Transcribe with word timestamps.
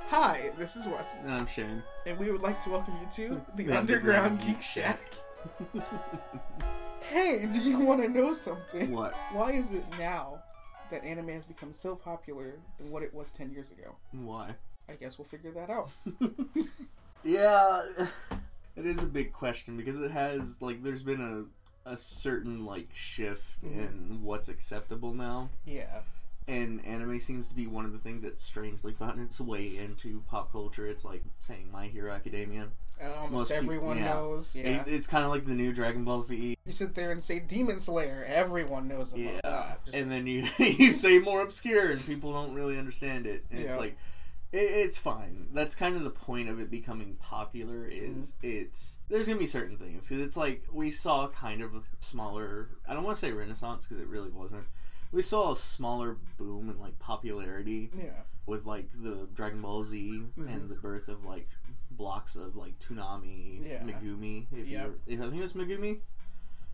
Hi, 0.00 0.50
this 0.58 0.76
is 0.76 0.86
Wes, 0.86 1.20
And 1.20 1.32
I'm 1.32 1.46
Shane. 1.46 1.82
and 2.06 2.16
we 2.18 2.30
would 2.30 2.42
like 2.42 2.62
to 2.64 2.70
welcome 2.70 2.94
you 3.00 3.08
to 3.12 3.40
the, 3.56 3.64
The 3.64 3.76
Underground, 3.76 4.32
Underground 4.40 4.40
Geek 4.40 4.62
Shack. 4.62 5.00
hey, 7.10 7.46
do 7.52 7.60
you 7.60 7.80
want 7.80 8.02
to 8.02 8.08
know 8.08 8.32
something? 8.32 8.92
What? 8.92 9.12
Why 9.32 9.50
is 9.52 9.74
it 9.74 9.84
now 9.98 10.42
that 10.90 11.04
anime 11.04 11.28
has 11.28 11.44
become 11.44 11.72
so 11.72 11.96
popular 11.96 12.54
than 12.78 12.90
what 12.90 13.02
it 13.02 13.12
was 13.12 13.32
10 13.32 13.50
years 13.50 13.72
ago? 13.72 13.96
Why? 14.12 14.54
I 14.88 14.92
guess 14.94 15.18
we'll 15.18 15.26
figure 15.26 15.50
that 15.52 15.70
out. 15.70 15.90
Yeah, 17.24 17.82
it 18.76 18.86
is 18.86 19.02
a 19.02 19.08
big 19.08 19.32
question 19.32 19.76
because 19.76 19.98
it 19.98 20.12
has 20.12 20.62
like 20.62 20.84
there's 20.84 21.02
been 21.02 21.20
a 21.84 21.90
a 21.90 21.96
certain 21.96 22.64
like 22.64 22.88
shift 22.92 23.64
Mhm. 23.64 23.72
in 23.72 24.22
what's 24.22 24.48
acceptable 24.48 25.12
now, 25.12 25.48
Yeah. 25.64 26.02
And 26.48 26.84
anime 26.86 27.18
seems 27.20 27.48
to 27.48 27.54
be 27.54 27.66
one 27.66 27.84
of 27.84 27.92
the 27.92 27.98
things 27.98 28.22
that 28.22 28.40
strangely 28.40 28.92
found 28.92 29.20
its 29.20 29.40
way 29.40 29.76
into 29.76 30.22
pop 30.28 30.52
culture. 30.52 30.86
It's 30.86 31.04
like 31.04 31.22
saying 31.40 31.70
My 31.72 31.86
Hero 31.86 32.12
Academia. 32.12 32.68
Almost 33.02 33.32
Most 33.32 33.50
everyone 33.50 33.98
yeah. 33.98 34.14
knows. 34.14 34.54
Yeah. 34.54 34.62
It, 34.82 34.84
it's 34.86 35.06
kind 35.06 35.24
of 35.24 35.30
like 35.30 35.44
the 35.44 35.52
new 35.54 35.72
Dragon 35.72 36.04
Ball 36.04 36.22
Z. 36.22 36.56
you 36.64 36.72
sit 36.72 36.94
there 36.94 37.10
and 37.12 37.22
say 37.22 37.38
Demon 37.40 37.78
Slayer, 37.78 38.24
everyone 38.26 38.88
knows 38.88 39.12
about 39.12 39.20
Yeah, 39.20 39.40
that. 39.44 39.84
Just- 39.84 39.96
and 39.98 40.10
then 40.10 40.26
you 40.26 40.46
you 40.58 40.92
say 40.94 41.18
more 41.18 41.42
obscure 41.42 41.90
and 41.90 42.00
people 42.06 42.32
don't 42.32 42.54
really 42.54 42.78
understand 42.78 43.26
it, 43.26 43.44
and 43.50 43.60
it's 43.60 43.78
like. 43.78 43.96
It, 44.52 44.58
it's 44.58 44.96
fine. 44.96 45.48
That's 45.52 45.74
kind 45.74 45.96
of 45.96 46.04
the 46.04 46.10
point 46.10 46.48
of 46.48 46.60
it 46.60 46.70
becoming 46.70 47.16
popular. 47.20 47.84
Is 47.84 48.30
Mm-hmm. 48.30 48.46
it's 48.46 48.98
there's 49.08 49.26
gonna 49.26 49.40
be 49.40 49.44
certain 49.44 49.76
things 49.76 50.08
because 50.08 50.24
it's 50.24 50.36
like 50.36 50.62
we 50.72 50.92
saw 50.92 51.26
kind 51.28 51.60
of 51.62 51.74
a 51.74 51.82
smaller. 51.98 52.68
I 52.88 52.94
don't 52.94 53.02
want 53.02 53.16
to 53.16 53.20
say 53.20 53.32
renaissance 53.32 53.86
because 53.86 54.00
it 54.00 54.06
really 54.08 54.30
wasn't. 54.30 54.66
We 55.12 55.22
saw 55.22 55.52
a 55.52 55.56
smaller 55.56 56.16
boom 56.38 56.68
in 56.70 56.78
like 56.80 56.98
popularity 56.98 57.90
yeah. 57.96 58.10
with 58.46 58.66
like 58.66 58.88
the 59.02 59.28
Dragon 59.34 59.62
Ball 59.62 59.84
Z 59.84 60.22
Mhm. 60.38 60.54
and 60.54 60.68
the 60.68 60.74
birth 60.74 61.08
of 61.08 61.24
like 61.24 61.48
blocks 61.90 62.36
of 62.36 62.56
like 62.56 62.78
Toonami, 62.78 63.66
Yeah. 63.66 63.82
Miguzi. 63.82 64.46
If 64.52 64.66
Yep. 64.68 64.86
you, 65.06 65.14
if 65.14 65.20
I 65.20 65.24
think 65.24 65.36
it 65.36 65.42
was 65.42 65.52
Miguzi. 65.54 66.00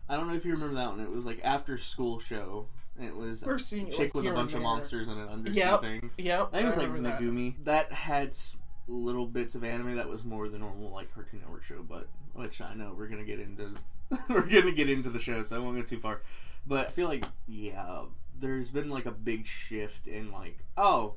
I 0.09 0.17
don't 0.17 0.27
know 0.27 0.33
if 0.33 0.43
you 0.45 0.51
remember 0.51 0.75
that 0.75 0.89
one. 0.89 0.99
It 0.99 1.09
was 1.09 1.25
like 1.25 1.39
after 1.43 1.77
school 1.77 2.19
show. 2.19 2.67
and 2.97 3.07
It 3.07 3.15
was 3.15 3.43
We're 3.45 3.57
seeing 3.57 3.87
chick 3.89 3.99
like, 3.99 4.13
with 4.13 4.27
a 4.27 4.31
bunch 4.35 4.53
of 4.53 4.61
monsters 4.61 5.07
and 5.07 5.19
an 5.19 5.27
undersea 5.27 5.57
Yep. 5.59 5.81
thing. 5.81 6.11
Yep. 6.17 6.49
I 6.49 6.51
think 6.51 6.63
it 6.63 6.67
was 6.67 6.77
like 6.77 6.87
remember 6.93 7.09
that. 7.09 7.63
That 7.65 7.91
had 7.91 8.27
s- 8.29 8.55
little 8.87 9.25
bits 9.25 9.55
of 9.55 9.63
anime 9.63 9.95
that 9.95 10.07
was 10.09 10.23
more 10.25 10.47
the 10.49 10.59
normal 10.59 10.91
like 10.91 11.11
Cartoon 11.13 11.39
Network 11.39 11.63
show, 11.63 11.81
but 11.81 12.07
which 12.33 12.59
I 12.61 12.73
know 12.75 12.93
we're 12.95 13.07
gonna 13.07 13.23
get 13.23 13.39
into. 13.39 13.73
we're 14.29 14.41
gonna 14.45 14.73
get 14.73 14.89
into 14.89 15.09
the 15.09 15.17
show, 15.19 15.41
so 15.41 15.55
I 15.55 15.59
won't 15.59 15.77
go 15.77 15.83
too 15.83 15.99
far. 15.99 16.21
But 16.67 16.87
I 16.87 16.91
feel 16.91 17.07
like 17.07 17.25
yeah, 17.47 18.03
there's 18.37 18.71
been 18.71 18.89
like 18.89 19.05
a 19.05 19.11
big 19.11 19.45
shift 19.45 20.07
in 20.07 20.31
like 20.31 20.59
oh, 20.77 21.15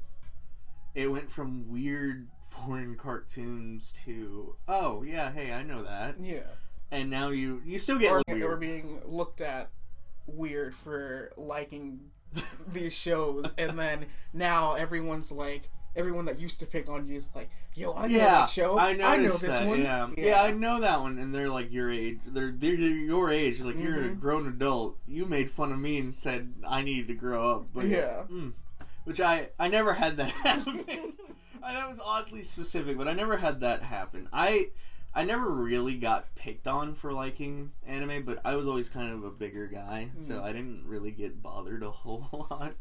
it 0.94 1.08
went 1.10 1.30
from 1.30 1.68
weird 1.68 2.28
foreign 2.48 2.96
cartoons 2.96 3.92
to 4.04 4.56
oh 4.68 5.02
yeah 5.02 5.32
hey 5.32 5.52
I 5.52 5.62
know 5.62 5.82
that, 5.82 6.16
Yeah. 6.20 6.40
and 6.90 7.10
now 7.10 7.28
you 7.30 7.60
you 7.64 7.78
still 7.78 7.98
get 7.98 8.12
or, 8.12 8.22
like, 8.28 8.42
or 8.42 8.56
being 8.56 9.00
looked 9.04 9.40
at 9.40 9.70
weird 10.26 10.74
for 10.74 11.32
liking 11.36 12.00
these 12.68 12.92
shows, 12.94 13.52
and 13.56 13.78
then 13.78 14.06
now 14.32 14.74
everyone's 14.74 15.30
like, 15.32 15.70
everyone 15.96 16.26
that 16.26 16.38
used 16.38 16.60
to 16.60 16.66
pick 16.66 16.88
on 16.88 17.08
you 17.08 17.16
is 17.16 17.30
like, 17.34 17.50
"Yo, 17.74 17.92
I 17.94 18.02
know 18.06 18.14
yeah, 18.16 18.24
that 18.40 18.48
show. 18.48 18.78
I 18.78 18.90
I 18.90 19.16
know 19.16 19.22
this 19.28 19.40
that. 19.40 19.66
one. 19.66 19.80
Yeah. 19.82 20.08
yeah, 20.16 20.42
I 20.42 20.52
know 20.52 20.80
that 20.80 21.00
one, 21.00 21.18
and 21.18 21.34
they're 21.34 21.50
like 21.50 21.72
your 21.72 21.90
age. 21.90 22.18
They're 22.26 22.52
they're 22.52 22.74
your 22.74 23.30
age. 23.30 23.60
Like 23.60 23.78
you're 23.78 23.98
a 24.00 24.08
Mhm. 24.10 24.20
grown 24.20 24.46
adult. 24.46 24.98
You 25.08 25.24
made 25.26 25.50
fun 25.50 25.72
of 25.72 25.78
me 25.78 25.98
and 25.98 26.14
said 26.14 26.54
I 26.66 26.82
needed 26.82 27.08
to 27.08 27.14
grow 27.14 27.50
up. 27.56 27.66
But 27.74 27.86
Yeah. 27.86 28.24
mm. 28.30 28.52
which 29.04 29.20
I 29.20 29.48
I 29.58 29.68
never 29.68 29.94
had 29.94 30.16
that 30.18 30.30
happen. 30.44 30.84
I, 31.62 31.72
that 31.72 31.88
was 31.88 31.98
oddly 31.98 32.42
specific, 32.42 32.96
but 32.96 33.08
I 33.08 33.12
never 33.12 33.38
had 33.38 33.60
that 33.60 33.82
happen. 33.82 34.28
I 34.32 34.70
I 35.14 35.24
never 35.24 35.48
really 35.48 35.96
got 35.96 36.34
picked 36.34 36.68
on 36.68 36.94
for 36.94 37.10
liking 37.12 37.72
anime, 37.86 38.22
but 38.24 38.38
I 38.44 38.54
was 38.54 38.68
always 38.68 38.88
kind 38.90 39.10
of 39.12 39.24
a 39.24 39.30
bigger 39.30 39.66
guy, 39.66 40.10
so 40.20 40.34
Mm. 40.34 40.42
I 40.42 40.52
didn't 40.52 40.84
really 40.86 41.10
get 41.10 41.42
bothered 41.42 41.82
a 41.82 41.90
whole 41.90 42.46
lot. 42.50 42.74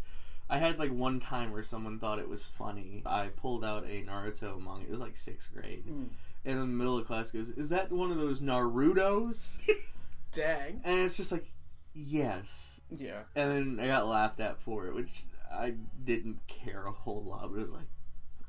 I 0.50 0.58
had 0.60 0.78
like 0.80 0.92
one 0.92 1.20
time 1.20 1.52
where 1.52 1.64
someone 1.64 2.00
thought 2.00 2.20
it 2.20 2.30
was 2.30 2.48
funny. 2.48 3.02
I 3.06 3.30
pulled 3.36 3.66
out 3.66 3.86
a 3.86 4.04
Naruto 4.04 4.60
manga. 4.62 4.84
It 4.86 4.92
was 4.92 5.00
like 5.00 5.18
sixth 5.18 5.52
grade. 5.54 5.86
Mm. 5.88 6.10
And 6.48 6.54
in 6.54 6.60
the 6.60 6.66
middle 6.68 6.98
of 6.98 7.08
class 7.08 7.32
goes, 7.32 7.50
Is 7.50 7.70
that 7.70 7.92
one 7.92 8.12
of 8.12 8.18
those 8.18 8.42
Narutos? 8.42 9.56
Dang. 10.32 10.82
and 10.84 11.00
it's 11.00 11.18
just 11.18 11.32
like, 11.32 11.52
Yes. 11.94 12.80
Yeah. 12.96 13.22
And 13.36 13.78
then 13.78 13.80
I 13.84 13.88
got 13.88 14.08
laughed 14.08 14.40
at 14.40 14.60
for 14.60 14.86
it, 14.88 14.94
which 14.94 15.24
I 15.52 15.74
didn't 16.04 16.46
care 16.48 16.86
a 16.86 16.92
whole 16.92 17.24
lot, 17.24 17.50
but 17.52 17.60
it 17.60 17.64
was 17.64 17.72
like, 17.72 17.88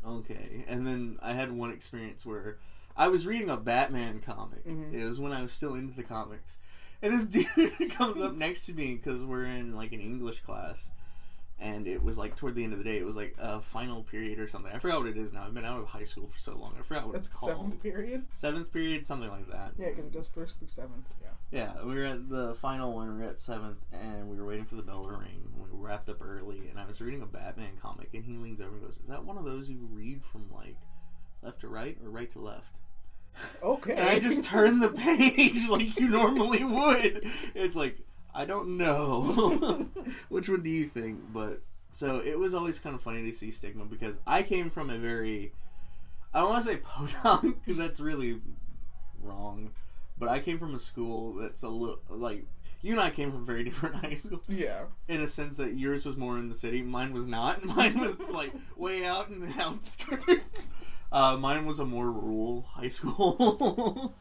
okay. 0.04 0.64
And 0.68 0.86
then 0.86 1.18
I 1.22 1.32
had 1.32 1.52
one 1.52 1.70
experience 1.72 2.26
where 2.26 2.58
I 2.96 3.08
was 3.08 3.26
reading 3.26 3.48
a 3.48 3.56
Batman 3.56 4.20
comic. 4.20 4.66
Mhm. 4.66 4.92
It 4.92 5.04
was 5.04 5.20
when 5.20 5.32
I 5.32 5.42
was 5.42 5.52
still 5.52 5.74
into 5.74 5.94
the 5.96 6.02
comics. 6.02 6.58
And 7.00 7.12
this 7.14 7.46
dude 7.78 7.90
comes 7.92 8.20
up 8.20 8.34
next 8.34 8.66
to 8.66 8.72
me 8.74 8.94
because 8.96 9.22
we're 9.22 9.44
in 9.44 9.74
like 9.74 9.92
an 9.92 10.00
English 10.00 10.40
class. 10.40 10.90
And 11.58 11.86
it 11.86 12.02
was 12.02 12.18
like 12.18 12.36
toward 12.36 12.54
the 12.54 12.64
end 12.64 12.74
of 12.74 12.78
the 12.78 12.84
day, 12.84 12.98
it 12.98 13.06
was 13.06 13.16
like 13.16 13.34
a 13.38 13.60
final 13.60 14.02
period 14.02 14.38
or 14.38 14.46
something. 14.46 14.70
I 14.74 14.78
forgot 14.78 14.98
what 15.00 15.08
it 15.08 15.16
is 15.16 15.32
now. 15.32 15.44
I've 15.44 15.54
been 15.54 15.64
out 15.64 15.80
of 15.80 15.86
high 15.88 16.04
school 16.04 16.28
for 16.28 16.38
so 16.38 16.54
long. 16.54 16.74
I 16.78 16.82
forgot 16.82 17.06
what 17.06 17.14
That's 17.14 17.28
it's 17.28 17.34
called. 17.34 17.52
seventh 17.52 17.82
period. 17.82 18.26
Seventh 18.34 18.72
period, 18.72 19.06
something 19.06 19.30
like 19.30 19.48
that. 19.50 19.72
Yeah, 19.78 19.88
because 19.88 20.06
it 20.06 20.12
goes 20.12 20.28
first 20.28 20.58
through 20.58 20.68
seventh. 20.68 21.06
Yeah. 21.22 21.28
Yeah, 21.50 21.84
we 21.84 21.94
were 21.94 22.04
at 22.04 22.28
the 22.28 22.54
final 22.56 22.92
one. 22.92 23.16
We 23.16 23.22
were 23.24 23.30
at 23.30 23.38
seventh, 23.38 23.78
and 23.92 24.28
we 24.28 24.36
were 24.36 24.44
waiting 24.44 24.66
for 24.66 24.74
the 24.74 24.82
bell 24.82 25.04
to 25.04 25.12
ring. 25.12 25.44
We 25.56 25.68
wrapped 25.72 26.08
up 26.10 26.18
early, 26.20 26.68
and 26.68 26.78
I 26.78 26.84
was 26.84 27.00
reading 27.00 27.22
a 27.22 27.26
Batman 27.26 27.78
comic, 27.80 28.10
and 28.12 28.24
he 28.24 28.36
leans 28.36 28.60
over 28.60 28.72
and 28.72 28.82
goes, 28.82 28.98
"Is 28.98 29.06
that 29.08 29.24
one 29.24 29.38
of 29.38 29.44
those 29.44 29.70
you 29.70 29.88
read 29.90 30.22
from 30.24 30.50
like 30.52 30.76
left 31.42 31.60
to 31.60 31.68
right 31.68 31.96
or 32.04 32.10
right 32.10 32.30
to 32.32 32.40
left?" 32.40 32.80
Okay. 33.62 33.92
And 33.92 34.08
I 34.08 34.18
just 34.18 34.44
turned 34.44 34.82
the 34.82 34.88
page 34.90 35.66
like 35.70 35.98
you 35.98 36.08
normally 36.08 36.64
would. 36.64 37.24
It's 37.54 37.76
like 37.76 37.98
I 38.36 38.44
don't 38.44 38.76
know. 38.76 39.22
Which 40.28 40.48
one 40.48 40.62
do 40.62 40.68
you 40.68 40.84
think? 40.84 41.32
But 41.32 41.62
so 41.90 42.20
it 42.20 42.38
was 42.38 42.54
always 42.54 42.78
kind 42.78 42.94
of 42.94 43.00
funny 43.00 43.22
to 43.22 43.32
see 43.32 43.50
stigma 43.50 43.86
because 43.86 44.18
I 44.26 44.42
came 44.42 44.68
from 44.68 44.90
a 44.90 44.98
very 44.98 45.52
I 46.34 46.40
don't 46.40 46.50
want 46.50 46.64
to 46.64 46.70
say 46.70 46.76
podunk 46.84 47.64
because 47.64 47.78
that's 47.78 47.98
really 47.98 48.42
wrong, 49.22 49.70
but 50.18 50.28
I 50.28 50.38
came 50.38 50.58
from 50.58 50.74
a 50.74 50.78
school 50.78 51.32
that's 51.32 51.62
a 51.62 51.68
little 51.70 51.98
like 52.10 52.44
you 52.82 52.92
and 52.92 53.00
I 53.00 53.08
came 53.08 53.32
from 53.32 53.46
very 53.46 53.64
different 53.68 53.96
high 53.96 54.14
schools 54.14 54.44
yeah. 54.48 54.82
in 55.08 55.22
a 55.22 55.26
sense 55.26 55.56
that 55.56 55.78
yours 55.78 56.04
was 56.04 56.18
more 56.18 56.36
in 56.36 56.50
the 56.50 56.54
city, 56.54 56.82
mine 56.82 57.14
was 57.14 57.26
not. 57.26 57.64
Mine 57.64 57.98
was 57.98 58.28
like 58.28 58.52
way 58.76 59.06
out 59.06 59.28
in 59.28 59.40
the 59.40 59.62
outskirts. 59.62 60.68
Uh, 61.10 61.38
mine 61.38 61.64
was 61.64 61.80
a 61.80 61.86
more 61.86 62.12
rural 62.12 62.66
high 62.74 62.88
school. 62.88 64.14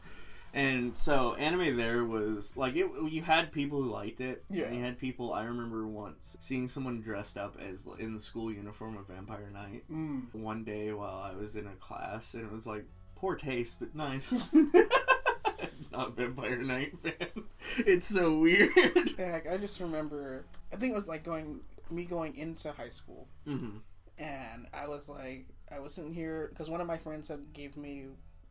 And 0.56 0.96
so 0.96 1.34
anime 1.34 1.76
there 1.76 2.02
was 2.04 2.56
like 2.56 2.74
it. 2.76 2.86
You 3.10 3.20
had 3.22 3.52
people 3.52 3.82
who 3.82 3.90
liked 3.90 4.20
it. 4.22 4.42
Yeah. 4.48 4.64
And 4.64 4.76
you 4.76 4.82
had 4.84 4.98
people. 4.98 5.32
I 5.34 5.44
remember 5.44 5.86
once 5.86 6.36
seeing 6.40 6.66
someone 6.66 7.02
dressed 7.02 7.36
up 7.36 7.56
as 7.60 7.86
in 7.98 8.14
the 8.14 8.20
school 8.20 8.50
uniform 8.50 8.96
of 8.96 9.06
Vampire 9.06 9.50
Knight 9.52 9.84
Mm. 9.92 10.34
one 10.34 10.64
day 10.64 10.92
while 10.94 11.30
I 11.30 11.36
was 11.38 11.56
in 11.56 11.66
a 11.66 11.74
class, 11.74 12.32
and 12.32 12.44
it 12.44 12.50
was 12.52 12.66
like 12.66 12.86
poor 13.16 13.34
taste, 13.36 13.80
but 13.80 13.94
nice. 13.94 14.32
Not 15.92 16.16
Vampire 16.16 16.62
Knight 16.62 16.92
fan. 17.02 17.44
It's 17.78 18.06
so 18.06 18.38
weird. 18.40 18.70
Yeah, 19.18 19.40
I 19.50 19.58
just 19.58 19.80
remember. 19.80 20.46
I 20.72 20.76
think 20.76 20.92
it 20.92 20.94
was 20.94 21.08
like 21.08 21.22
going 21.24 21.60
me 21.90 22.04
going 22.06 22.34
into 22.36 22.72
high 22.72 22.88
school, 22.90 23.28
hmm 23.44 23.78
and 24.18 24.66
I 24.72 24.88
was 24.88 25.10
like, 25.10 25.44
I 25.70 25.78
was 25.78 25.92
sitting 25.94 26.14
here 26.14 26.46
because 26.48 26.70
one 26.70 26.80
of 26.80 26.86
my 26.86 26.96
friends 26.96 27.28
had 27.28 27.52
gave 27.52 27.76
me 27.76 28.06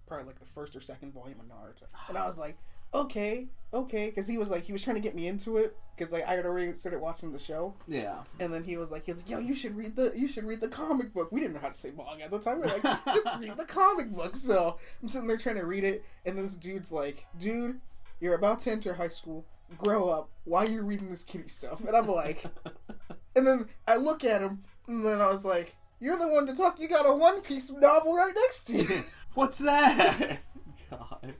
probably 0.08 0.26
like 0.28 0.40
the 0.40 0.46
first 0.46 0.76
or 0.76 0.82
second 0.82 1.14
volume 1.14 1.40
of 1.40 1.46
Naruto, 1.48 1.88
and 2.10 2.18
I 2.18 2.26
was 2.28 2.38
like, 2.40 2.58
okay, 2.94 3.48
okay, 3.74 4.08
because 4.10 4.28
he 4.28 4.38
was 4.38 4.50
like 4.50 4.64
he 4.64 4.72
was 4.74 4.84
trying 4.84 4.96
to 4.96 5.02
get 5.02 5.16
me 5.16 5.28
into 5.28 5.58
it 5.58 5.76
because 5.98 6.14
like 6.14 6.26
I 6.28 6.34
had 6.34 6.46
already 6.46 6.78
started 6.78 7.00
watching 7.02 7.32
the 7.32 7.40
show, 7.40 7.74
Yeah. 7.88 8.20
and 8.40 8.54
then 8.54 8.64
he 8.64 8.78
was 8.78 8.92
like, 8.92 9.06
he 9.06 9.12
was 9.12 9.22
like, 9.22 9.30
yo, 9.30 9.40
you 9.40 9.56
should 9.56 9.76
read 9.78 9.96
the 9.96 10.14
you 10.16 10.28
should 10.28 10.44
read 10.46 10.62
the 10.62 10.68
comic 10.68 11.14
book. 11.14 11.32
We 11.32 11.40
didn't 11.42 11.54
know 11.56 11.60
how 11.62 11.70
to 11.70 11.74
say 11.74 11.92
manga 11.96 12.24
at 12.26 12.32
the 12.32 12.40
time. 12.40 12.62
We 12.62 12.70
are 12.70 12.80
like, 12.80 13.06
just 13.06 13.40
read 13.40 13.58
the 13.58 13.66
comic 13.66 14.12
book. 14.12 14.36
So 14.36 14.78
I'm 15.02 15.08
sitting 15.08 15.28
there 15.28 15.38
trying 15.38 15.56
to 15.56 15.66
read 15.66 15.84
it, 15.84 16.04
and 16.26 16.38
this 16.38 16.56
dude's 16.56 16.92
like, 16.92 17.26
dude, 17.40 17.80
you're 18.20 18.36
about 18.36 18.62
to 18.62 18.72
enter 18.72 18.94
high 18.94 19.10
school. 19.10 19.46
Grow 19.80 20.10
up. 20.10 20.30
Why 20.44 20.66
are 20.66 20.70
you 20.70 20.82
reading 20.84 21.10
this 21.10 21.24
kitty 21.24 21.48
stuff? 21.50 21.80
And 21.82 21.96
I'm 21.98 22.08
like, 22.08 22.46
and 23.36 23.48
then 23.48 23.66
I 23.88 23.96
look 23.96 24.24
at 24.24 24.42
him, 24.42 24.64
and 24.88 25.04
then 25.04 25.20
I 25.20 25.28
was 25.28 25.44
like, 25.44 25.76
you're 26.00 26.18
the 26.18 26.28
one 26.28 26.46
to 26.46 26.56
talk. 26.56 26.80
You 26.80 26.88
got 26.88 27.08
a 27.08 27.12
One 27.14 27.42
Piece 27.42 27.72
novel 27.72 28.16
right 28.16 28.34
next 28.36 28.66
to 28.66 28.78
you. 28.78 29.04
What's 29.36 29.60
that? 29.60 30.40
God. 30.90 31.34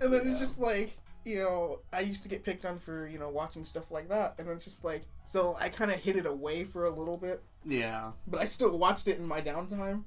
And 0.00 0.12
then 0.12 0.24
Yeah. 0.24 0.30
it's 0.30 0.38
just 0.38 0.60
like, 0.60 0.96
you 1.24 1.38
know, 1.38 1.80
I 1.92 2.00
used 2.00 2.22
to 2.24 2.28
get 2.28 2.44
picked 2.44 2.64
on 2.64 2.78
for, 2.78 3.08
you 3.08 3.18
know, 3.18 3.28
watching 3.30 3.64
stuff 3.64 3.90
like 3.90 4.08
that. 4.10 4.34
And 4.38 4.46
then 4.46 4.56
it's 4.56 4.64
just 4.64 4.84
like, 4.84 5.02
so 5.26 5.56
I 5.58 5.68
kind 5.70 5.90
of 5.90 5.98
hid 5.98 6.16
it 6.16 6.26
away 6.26 6.64
for 6.64 6.84
a 6.84 6.90
little 6.90 7.16
bit, 7.16 7.42
Yeah. 7.64 8.12
but 8.28 8.40
I 8.40 8.44
still 8.44 8.76
watched 8.78 9.08
it 9.08 9.18
in 9.18 9.26
my 9.26 9.40
downtime. 9.40 10.04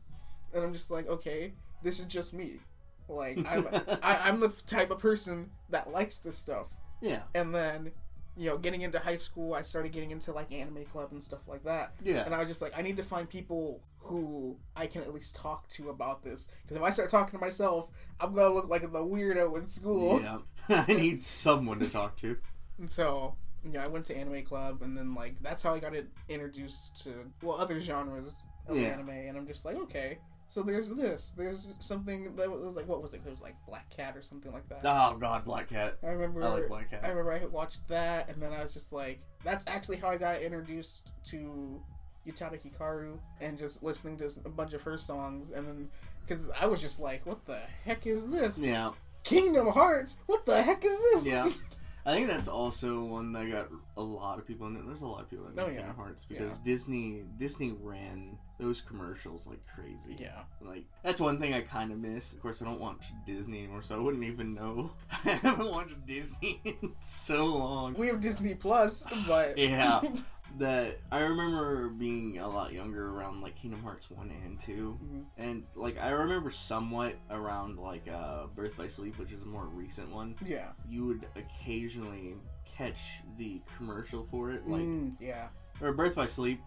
And 0.53 0.63
I'm 0.63 0.73
just 0.73 0.89
like, 0.91 1.07
okay, 1.07 1.53
this 1.83 1.99
is 1.99 2.05
just 2.05 2.33
me. 2.33 2.59
Like, 3.07 3.37
I'm, 3.47 3.67
I, 4.03 4.17
I'm 4.29 4.39
the 4.39 4.49
type 4.67 4.91
of 4.91 4.99
person 4.99 5.49
that 5.69 5.91
likes 5.91 6.19
this 6.19 6.37
stuff. 6.37 6.67
Yeah. 7.01 7.23
And 7.35 7.53
then 7.53 7.91
you 8.39 8.45
know, 8.49 8.57
getting 8.57 8.81
into 8.83 8.97
high 8.99 9.17
school, 9.17 9.53
I 9.53 9.61
started 9.63 9.91
getting 9.91 10.11
into 10.11 10.31
like 10.31 10.51
anime 10.53 10.85
club 10.85 11.09
and 11.11 11.21
stuff 11.21 11.41
like 11.45 11.63
that. 11.65 11.93
Yeah. 12.01 12.23
And 12.25 12.33
I 12.33 12.39
was 12.39 12.47
just 12.47 12.61
like, 12.61 12.71
I 12.77 12.81
need 12.81 12.95
to 12.97 13.03
find 13.03 13.29
people 13.29 13.81
who 13.99 14.57
I 14.77 14.87
can 14.87 15.01
at 15.01 15.13
least 15.13 15.35
talk 15.35 15.67
to 15.71 15.89
about 15.89 16.23
this. 16.23 16.47
Because 16.63 16.77
if 16.77 16.83
I 16.83 16.89
start 16.89 17.09
talking 17.09 17.37
to 17.37 17.45
myself, 17.45 17.89
I'm 18.19 18.33
gonna 18.33 18.53
look 18.53 18.69
like 18.69 18.81
the 18.83 18.99
weirdo 18.99 19.57
in 19.57 19.67
school. 19.67 20.21
Yeah. 20.21 20.39
I 20.87 20.93
need 20.93 21.21
someone 21.21 21.79
to 21.79 21.91
talk 21.91 22.15
to. 22.17 22.37
And 22.77 22.89
so, 22.89 23.35
yeah, 23.69 23.83
I 23.83 23.87
went 23.87 24.05
to 24.05 24.15
anime 24.15 24.41
club, 24.43 24.81
and 24.83 24.97
then 24.97 25.13
like 25.15 25.35
that's 25.41 25.61
how 25.61 25.73
I 25.73 25.79
got 25.79 25.93
it 25.93 26.07
introduced 26.29 27.03
to 27.03 27.11
well 27.43 27.57
other 27.57 27.81
genres 27.81 28.33
of 28.67 28.77
Yeah. 28.77 28.87
anime. 28.89 29.09
And 29.09 29.37
I'm 29.37 29.47
just 29.47 29.65
like, 29.65 29.75
okay, 29.75 30.19
so 30.49 30.61
there's 30.63 30.89
this, 30.89 31.31
there's 31.37 31.73
something 31.79 32.35
that 32.35 32.49
was 32.49 32.75
like, 32.75 32.87
what 32.87 33.01
was 33.01 33.13
it? 33.13 33.21
It 33.25 33.29
was 33.29 33.41
like 33.41 33.55
Black 33.67 33.89
Cat 33.89 34.17
or 34.17 34.21
something 34.21 34.51
like 34.51 34.67
that. 34.69 34.79
Oh 34.83 35.17
God, 35.17 35.45
Black 35.45 35.69
Cat. 35.69 35.97
I 36.03 36.07
remember. 36.07 36.43
I 36.43 36.47
like 36.49 36.67
Black 36.67 36.89
Cat. 36.91 37.01
I 37.03 37.09
remember 37.09 37.31
I 37.33 37.45
watched 37.45 37.87
that, 37.87 38.29
and 38.29 38.41
then 38.41 38.51
I 38.51 38.63
was 38.63 38.73
just 38.73 38.91
like, 38.91 39.21
that's 39.43 39.65
actually 39.67 39.97
how 39.97 40.09
I 40.09 40.17
got 40.17 40.41
introduced 40.41 41.09
to 41.25 41.81
Utada 42.27 42.59
Hikaru 42.61 43.17
and 43.41 43.57
just 43.57 43.81
listening 43.83 44.17
to 44.17 44.29
a 44.45 44.49
bunch 44.49 44.73
of 44.73 44.81
her 44.81 44.97
songs, 44.97 45.51
and 45.51 45.67
then 45.67 45.89
because 46.21 46.49
I 46.59 46.65
was 46.67 46.79
just 46.81 46.99
like, 46.99 47.25
what 47.25 47.45
the 47.45 47.57
heck 47.85 48.05
is 48.05 48.29
this? 48.31 48.63
Yeah. 48.63 48.91
Kingdom 49.23 49.67
Hearts. 49.67 50.17
What 50.27 50.45
the 50.45 50.61
heck 50.61 50.83
is 50.85 50.97
this? 51.13 51.27
Yeah. 51.27 51.47
I 52.05 52.13
think 52.13 52.27
that's 52.27 52.47
also 52.47 53.03
one 53.03 53.33
that 53.33 53.51
got 53.51 53.67
a 53.97 54.01
lot 54.01 54.39
of 54.39 54.47
people 54.47 54.65
in 54.67 54.75
it. 54.77 54.85
There's 54.85 55.01
a 55.01 55.07
lot 55.07 55.21
of 55.21 55.29
people 55.29 55.47
in 55.47 55.59
Oh, 55.59 55.65
Kingdom. 55.65 55.95
Hearts 55.95 56.23
because 56.23 56.57
Yeah. 56.59 56.63
Disney 56.65 57.23
Disney 57.37 57.75
ran 57.81 58.37
those 58.59 58.81
commercials 58.81 59.47
like 59.47 59.59
crazy. 59.73 60.17
yeah. 60.19 60.41
Like 60.61 60.83
that's 61.03 61.19
one 61.19 61.39
thing 61.39 61.53
I 61.53 61.61
kind 61.61 61.91
of 61.91 61.97
miss. 61.97 62.33
Of 62.33 62.41
course, 62.41 62.61
I 62.61 62.65
don't 62.65 62.79
watch 62.79 63.05
Disney 63.25 63.59
anymore, 63.59 63.81
so 63.81 63.95
I 63.95 63.99
wouldn't 63.99 64.23
even 64.23 64.53
know. 64.53 64.91
I 65.25 65.29
haven't 65.29 65.69
watched 65.71 66.05
Disney 66.05 66.59
in 66.65 66.93
so 66.99 67.45
long. 67.45 67.93
We 67.95 68.07
have 68.07 68.19
Disney 68.19 68.53
Plus, 68.55 69.07
but 69.27 69.57
Yeah. 69.57 70.01
That 70.57 70.97
I 71.11 71.19
remember 71.19 71.89
being 71.89 72.39
a 72.39 72.47
lot 72.47 72.73
younger 72.73 73.07
around 73.11 73.41
like 73.41 73.55
Kingdom 73.55 73.83
Hearts 73.83 74.09
one 74.09 74.31
and 74.43 74.59
2 74.59 74.97
Mhm. 74.99 75.25
and 75.37 75.63
like 75.75 75.99
I 75.99 76.09
remember 76.09 76.49
somewhat 76.49 77.13
around 77.29 77.77
like 77.77 78.07
uh, 78.11 78.47
Birth 78.55 78.75
by 78.75 78.87
Sleep, 78.87 79.19
which 79.19 79.31
is 79.31 79.43
a 79.43 79.45
more 79.45 79.67
recent 79.67 80.09
one. 80.11 80.33
yeah, 80.43 80.69
You 80.89 81.05
would 81.05 81.27
occasionally 81.35 82.33
catch 82.65 83.21
the 83.37 83.61
commercial 83.77 84.25
for 84.31 84.49
it, 84.49 84.65
like 84.67 84.81
Mm, 84.81 85.15
yeah, 85.19 85.49
or 85.81 85.93
Birth 85.93 86.15
by 86.15 86.25
Sleep. 86.25 86.59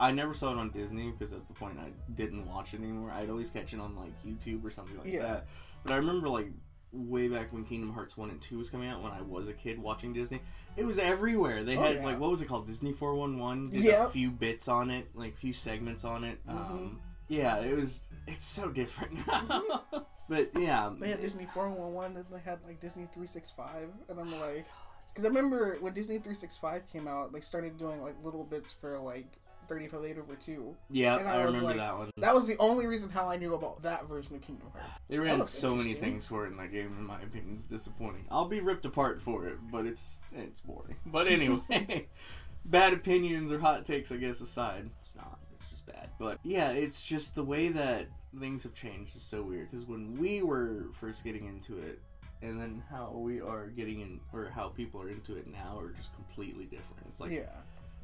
I 0.00 0.10
never 0.12 0.34
saw 0.34 0.50
it 0.52 0.58
on 0.58 0.70
Disney 0.70 1.10
because 1.10 1.32
at 1.32 1.46
the 1.46 1.54
point 1.54 1.78
I 1.78 1.90
didn't 2.14 2.46
watch 2.46 2.74
it 2.74 2.80
anymore. 2.80 3.10
I'd 3.12 3.30
always 3.30 3.50
catch 3.50 3.72
it 3.74 3.80
on 3.80 3.94
like 3.96 4.10
YouTube 4.24 4.64
or 4.64 4.70
something 4.70 4.96
like 4.98 5.06
Yeah. 5.06 5.22
that. 5.22 5.46
But 5.84 5.92
I 5.92 5.96
remember 5.96 6.28
like 6.28 6.48
way 6.92 7.28
back 7.28 7.52
when 7.52 7.64
Kingdom 7.64 7.92
Hearts 7.92 8.16
1 8.16 8.30
and 8.30 8.40
2 8.42 8.58
was 8.58 8.68
coming 8.70 8.88
out 8.88 9.00
when 9.02 9.12
I 9.12 9.20
was 9.22 9.46
a 9.48 9.52
kid 9.52 9.78
watching 9.78 10.12
Disney. 10.12 10.40
It 10.76 10.84
was 10.84 10.98
everywhere. 10.98 11.62
They 11.62 11.76
Oh, 11.76 11.82
had 11.82 11.96
yeah. 11.96 12.04
like 12.04 12.18
what 12.18 12.30
was 12.30 12.42
it 12.42 12.46
called? 12.48 12.66
Disney 12.66 12.92
411 12.92 13.70
did 13.70 13.84
Yep. 13.84 14.08
a 14.08 14.10
few 14.10 14.30
bits 14.30 14.66
on 14.68 14.90
it, 14.90 15.08
like 15.14 15.34
a 15.34 15.36
few 15.36 15.52
segments 15.52 16.04
on 16.04 16.24
it. 16.24 16.44
Mm-hmm. 16.46 16.58
Um 16.58 17.00
yeah, 17.28 17.58
it 17.58 17.76
was 17.76 18.00
it's 18.26 18.44
so 18.44 18.70
different 18.70 19.24
now. 19.26 19.84
but 20.28 20.50
yeah. 20.58 20.90
they 20.98 21.10
had 21.10 21.20
Disney 21.20 21.46
Four 21.52 21.68
One 21.70 21.92
One, 21.92 22.16
and 22.16 22.24
they 22.32 22.40
had 22.40 22.58
like 22.66 22.80
Disney 22.80 23.06
Three 23.14 23.26
Six 23.28 23.50
Five, 23.52 23.88
and 24.08 24.18
I'm 24.18 24.30
like, 24.40 24.66
because 25.10 25.24
I 25.24 25.28
remember 25.28 25.76
when 25.80 25.92
Disney 25.92 26.18
Three 26.18 26.34
Six 26.34 26.56
Five 26.56 26.88
came 26.92 27.06
out, 27.06 27.32
they 27.32 27.40
started 27.40 27.78
doing 27.78 28.00
like 28.02 28.14
little 28.24 28.44
bits 28.44 28.72
for 28.72 28.98
like 28.98 29.26
Thirty 29.70 29.86
Five 29.86 30.04
Eight 30.04 30.18
Over 30.18 30.34
Two. 30.34 30.74
Yeah, 30.90 31.16
and 31.16 31.28
I, 31.28 31.36
I 31.36 31.42
remember 31.42 31.66
like, 31.66 31.76
that 31.76 31.96
one. 31.96 32.10
That 32.16 32.34
was 32.34 32.48
the 32.48 32.56
only 32.58 32.86
reason 32.86 33.08
how 33.08 33.28
I 33.28 33.36
knew 33.36 33.54
about 33.54 33.80
that 33.82 34.08
version 34.08 34.34
of 34.34 34.42
Kingdom 34.42 34.66
Hearts. 34.72 34.88
They 35.08 35.16
ran 35.16 35.44
so 35.44 35.76
many 35.76 35.94
things 35.94 36.26
for 36.26 36.44
it 36.44 36.50
in 36.50 36.56
that 36.56 36.72
game. 36.72 36.96
In 36.98 37.06
my 37.06 37.22
opinion, 37.22 37.54
it's 37.54 37.62
disappointing. 37.62 38.24
I'll 38.32 38.48
be 38.48 38.60
ripped 38.60 38.84
apart 38.84 39.22
for 39.22 39.46
it, 39.46 39.58
but 39.70 39.86
it's 39.86 40.20
it's 40.32 40.60
boring. 40.60 40.96
But 41.06 41.28
anyway, 41.28 42.08
bad 42.64 42.92
opinions 42.94 43.52
or 43.52 43.60
hot 43.60 43.86
takes, 43.86 44.10
I 44.10 44.16
guess 44.16 44.40
aside, 44.40 44.90
it's 45.00 45.14
not. 45.14 45.38
It's 45.54 45.68
just 45.68 45.86
bad. 45.86 46.08
But 46.18 46.40
yeah, 46.42 46.72
it's 46.72 47.00
just 47.00 47.36
the 47.36 47.44
way 47.44 47.68
that 47.68 48.08
things 48.40 48.64
have 48.64 48.74
changed 48.74 49.14
is 49.14 49.22
so 49.22 49.40
weird. 49.40 49.70
Because 49.70 49.86
when 49.86 50.18
we 50.18 50.42
were 50.42 50.86
first 50.94 51.22
getting 51.22 51.46
into 51.46 51.78
it, 51.78 52.00
and 52.42 52.60
then 52.60 52.82
how 52.90 53.12
we 53.14 53.40
are 53.40 53.68
getting 53.68 54.00
in, 54.00 54.20
or 54.32 54.50
how 54.52 54.70
people 54.70 55.00
are 55.00 55.10
into 55.10 55.36
it 55.36 55.46
now, 55.46 55.78
are 55.78 55.90
just 55.90 56.12
completely 56.16 56.64
different. 56.64 57.06
It's 57.08 57.20
like 57.20 57.30
yeah, 57.30 57.54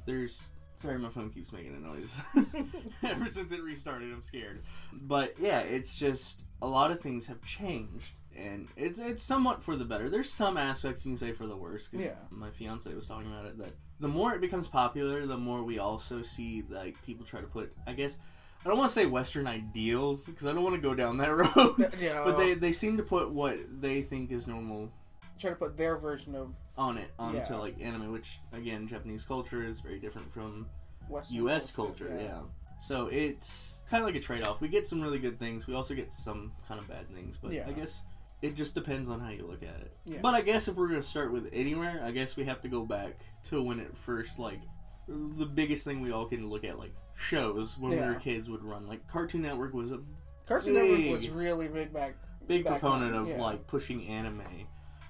there's 0.04 0.50
sorry 0.76 0.98
my 0.98 1.08
phone 1.08 1.30
keeps 1.30 1.52
making 1.52 1.74
a 1.74 1.78
noise 1.86 2.16
ever 3.02 3.26
since 3.28 3.52
it 3.52 3.62
restarted 3.62 4.12
i'm 4.12 4.22
scared 4.22 4.62
but 4.92 5.34
yeah 5.38 5.60
it's 5.60 5.94
just 5.96 6.42
a 6.62 6.66
lot 6.66 6.90
of 6.90 7.00
things 7.00 7.26
have 7.26 7.42
changed 7.42 8.12
and 8.36 8.68
it's 8.76 8.98
it's 8.98 9.22
somewhat 9.22 9.62
for 9.62 9.76
the 9.76 9.84
better 9.84 10.08
there's 10.10 10.30
some 10.30 10.56
aspects 10.58 11.04
you 11.04 11.12
can 11.12 11.16
say 11.18 11.32
for 11.32 11.46
the 11.46 11.56
worse 11.56 11.88
'cause 11.88 12.00
Yeah. 12.00 12.14
my 12.30 12.50
fiance 12.50 12.92
was 12.94 13.06
talking 13.06 13.30
about 13.32 13.46
it 13.46 13.58
that 13.58 13.74
the 14.00 14.08
more 14.08 14.34
it 14.34 14.40
becomes 14.40 14.68
popular 14.68 15.24
the 15.26 15.38
more 15.38 15.62
we 15.62 15.78
also 15.78 16.22
see 16.22 16.62
like 16.68 17.02
people 17.04 17.24
try 17.24 17.40
to 17.40 17.46
put 17.46 17.72
i 17.86 17.92
guess 17.94 18.18
i 18.64 18.68
don't 18.68 18.76
want 18.78 18.90
to 18.90 18.94
say 18.94 19.06
western 19.06 19.46
ideals 19.46 20.26
because 20.26 20.46
i 20.46 20.52
don't 20.52 20.62
want 20.62 20.74
to 20.74 20.80
go 20.82 20.94
down 20.94 21.16
that 21.16 21.30
road 21.34 21.92
yeah. 21.98 22.22
but 22.24 22.36
they 22.36 22.52
they 22.52 22.72
seem 22.72 22.98
to 22.98 23.02
put 23.02 23.30
what 23.30 23.56
they 23.80 24.02
think 24.02 24.30
is 24.30 24.46
normal 24.46 24.90
try 25.38 25.50
to 25.50 25.56
put 25.56 25.76
their 25.76 25.96
version 25.96 26.34
of 26.34 26.54
on 26.76 26.98
it 26.98 27.10
onto 27.18 27.38
Yeah. 27.38 27.56
like 27.56 27.80
anime 27.80 28.12
which 28.12 28.38
again 28.52 28.86
japanese 28.86 29.24
culture 29.24 29.64
is 29.64 29.80
very 29.80 29.98
different 29.98 30.30
from 30.32 30.66
Western 31.08 31.36
U.S. 31.36 31.70
culture, 31.70 32.18
yeah. 32.20 32.40
So 32.80 33.06
it's 33.06 33.80
kind 33.88 34.02
of 34.02 34.08
like 34.08 34.16
a 34.16 34.20
trade-off. 34.20 34.60
We 34.60 34.66
get 34.68 34.88
some 34.88 35.00
really 35.00 35.20
good 35.20 35.38
things. 35.38 35.66
We 35.68 35.74
also 35.74 35.94
get 35.94 36.12
some 36.12 36.52
kind 36.66 36.80
of 36.80 36.88
bad 36.88 37.08
things, 37.14 37.38
but 37.40 37.52
Yeah. 37.52 37.64
I 37.68 37.72
guess 37.72 38.02
it 38.42 38.56
just 38.56 38.74
depends 38.74 39.08
on 39.08 39.20
how 39.20 39.30
you 39.30 39.46
look 39.46 39.62
at 39.62 39.80
it. 39.80 39.94
Yeah. 40.04 40.18
But 40.20 40.34
I 40.34 40.40
guess 40.40 40.66
if 40.66 40.74
we're 40.76 40.88
gonna 40.88 41.02
start 41.02 41.32
with 41.32 41.48
anywhere, 41.52 42.02
I 42.04 42.10
guess 42.10 42.36
we 42.36 42.44
have 42.44 42.60
to 42.62 42.68
go 42.68 42.84
back 42.84 43.20
to 43.44 43.62
when 43.62 43.78
it 43.78 43.96
first 43.96 44.38
like 44.40 44.60
the 45.08 45.46
biggest 45.46 45.84
thing 45.84 46.00
we 46.00 46.10
all 46.10 46.26
can 46.26 46.50
look 46.50 46.64
at 46.64 46.76
like 46.76 46.92
shows 47.14 47.78
when 47.78 47.92
we 47.92 47.98
were 47.98 48.14
kids 48.14 48.50
would 48.50 48.64
run. 48.64 48.88
Like 48.88 49.06
Cartoon 49.06 49.42
Network 49.42 49.72
was 49.74 49.92
a 49.92 50.00
Cartoon 50.46 50.74
Network 50.74 51.12
was 51.12 51.30
really 51.30 51.68
big 51.68 51.92
back. 51.92 52.16
big 52.48 52.64
back 52.64 52.80
proponent 52.80 53.14
on, 53.14 53.22
of 53.22 53.28
yeah. 53.28 53.40
like 53.40 53.66
pushing 53.68 54.06
anime 54.08 54.42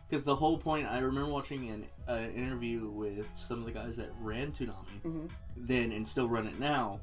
because 0.08 0.24
the 0.24 0.34
whole 0.36 0.56
point 0.58 0.86
i 0.86 0.98
remember 0.98 1.30
watching 1.30 1.68
an 1.70 1.84
uh, 2.08 2.18
interview 2.34 2.88
with 2.90 3.28
some 3.36 3.58
of 3.60 3.64
the 3.66 3.72
guys 3.72 3.96
that 3.96 4.10
ran 4.20 4.52
Toonami 4.52 5.02
Mhm. 5.04 5.30
then 5.56 5.92
and 5.92 6.06
still 6.06 6.28
run 6.28 6.46
it 6.46 6.58
now 6.60 7.00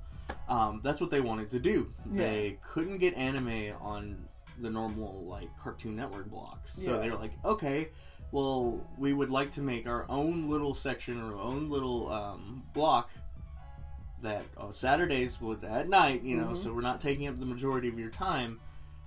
um, 0.48 0.80
that's 0.84 1.02
what 1.02 1.12
they 1.12 1.22
wanted 1.22 1.52
to 1.52 1.60
do 1.60 1.92
they 2.06 2.58
couldn't 2.66 2.98
get 3.00 3.14
anime 3.16 3.74
on 3.82 4.18
the 4.60 4.70
normal 4.70 5.24
like 5.26 5.50
cartoon 5.60 5.96
network 5.96 6.30
blocks 6.30 6.72
so 6.72 6.94
Yeah. 6.94 7.00
they 7.00 7.10
were 7.10 7.18
like 7.18 7.34
okay 7.44 7.90
well 8.32 8.80
we 8.98 9.14
would 9.14 9.30
like 9.30 9.52
to 9.52 9.62
make 9.62 9.86
our 9.88 10.06
own 10.10 10.50
little 10.50 10.74
section 10.74 11.22
or 11.22 11.34
our 11.36 11.40
own 11.42 11.70
little 11.70 12.12
um, 12.12 12.64
block 12.74 13.10
that 14.22 14.44
uh, 14.58 14.72
Saturdays 14.72 15.42
would 15.42 15.66
at 15.66 15.90
night, 15.90 16.24
you 16.24 16.38
know, 16.38 16.48
Mhm. 16.52 16.58
so 16.58 16.74
we're 16.74 16.80
not 16.82 17.02
taking 17.02 17.28
up 17.28 17.40
the 17.40 17.46
majority 17.46 17.90
of 17.90 18.00
your 18.00 18.10
time. 18.10 18.62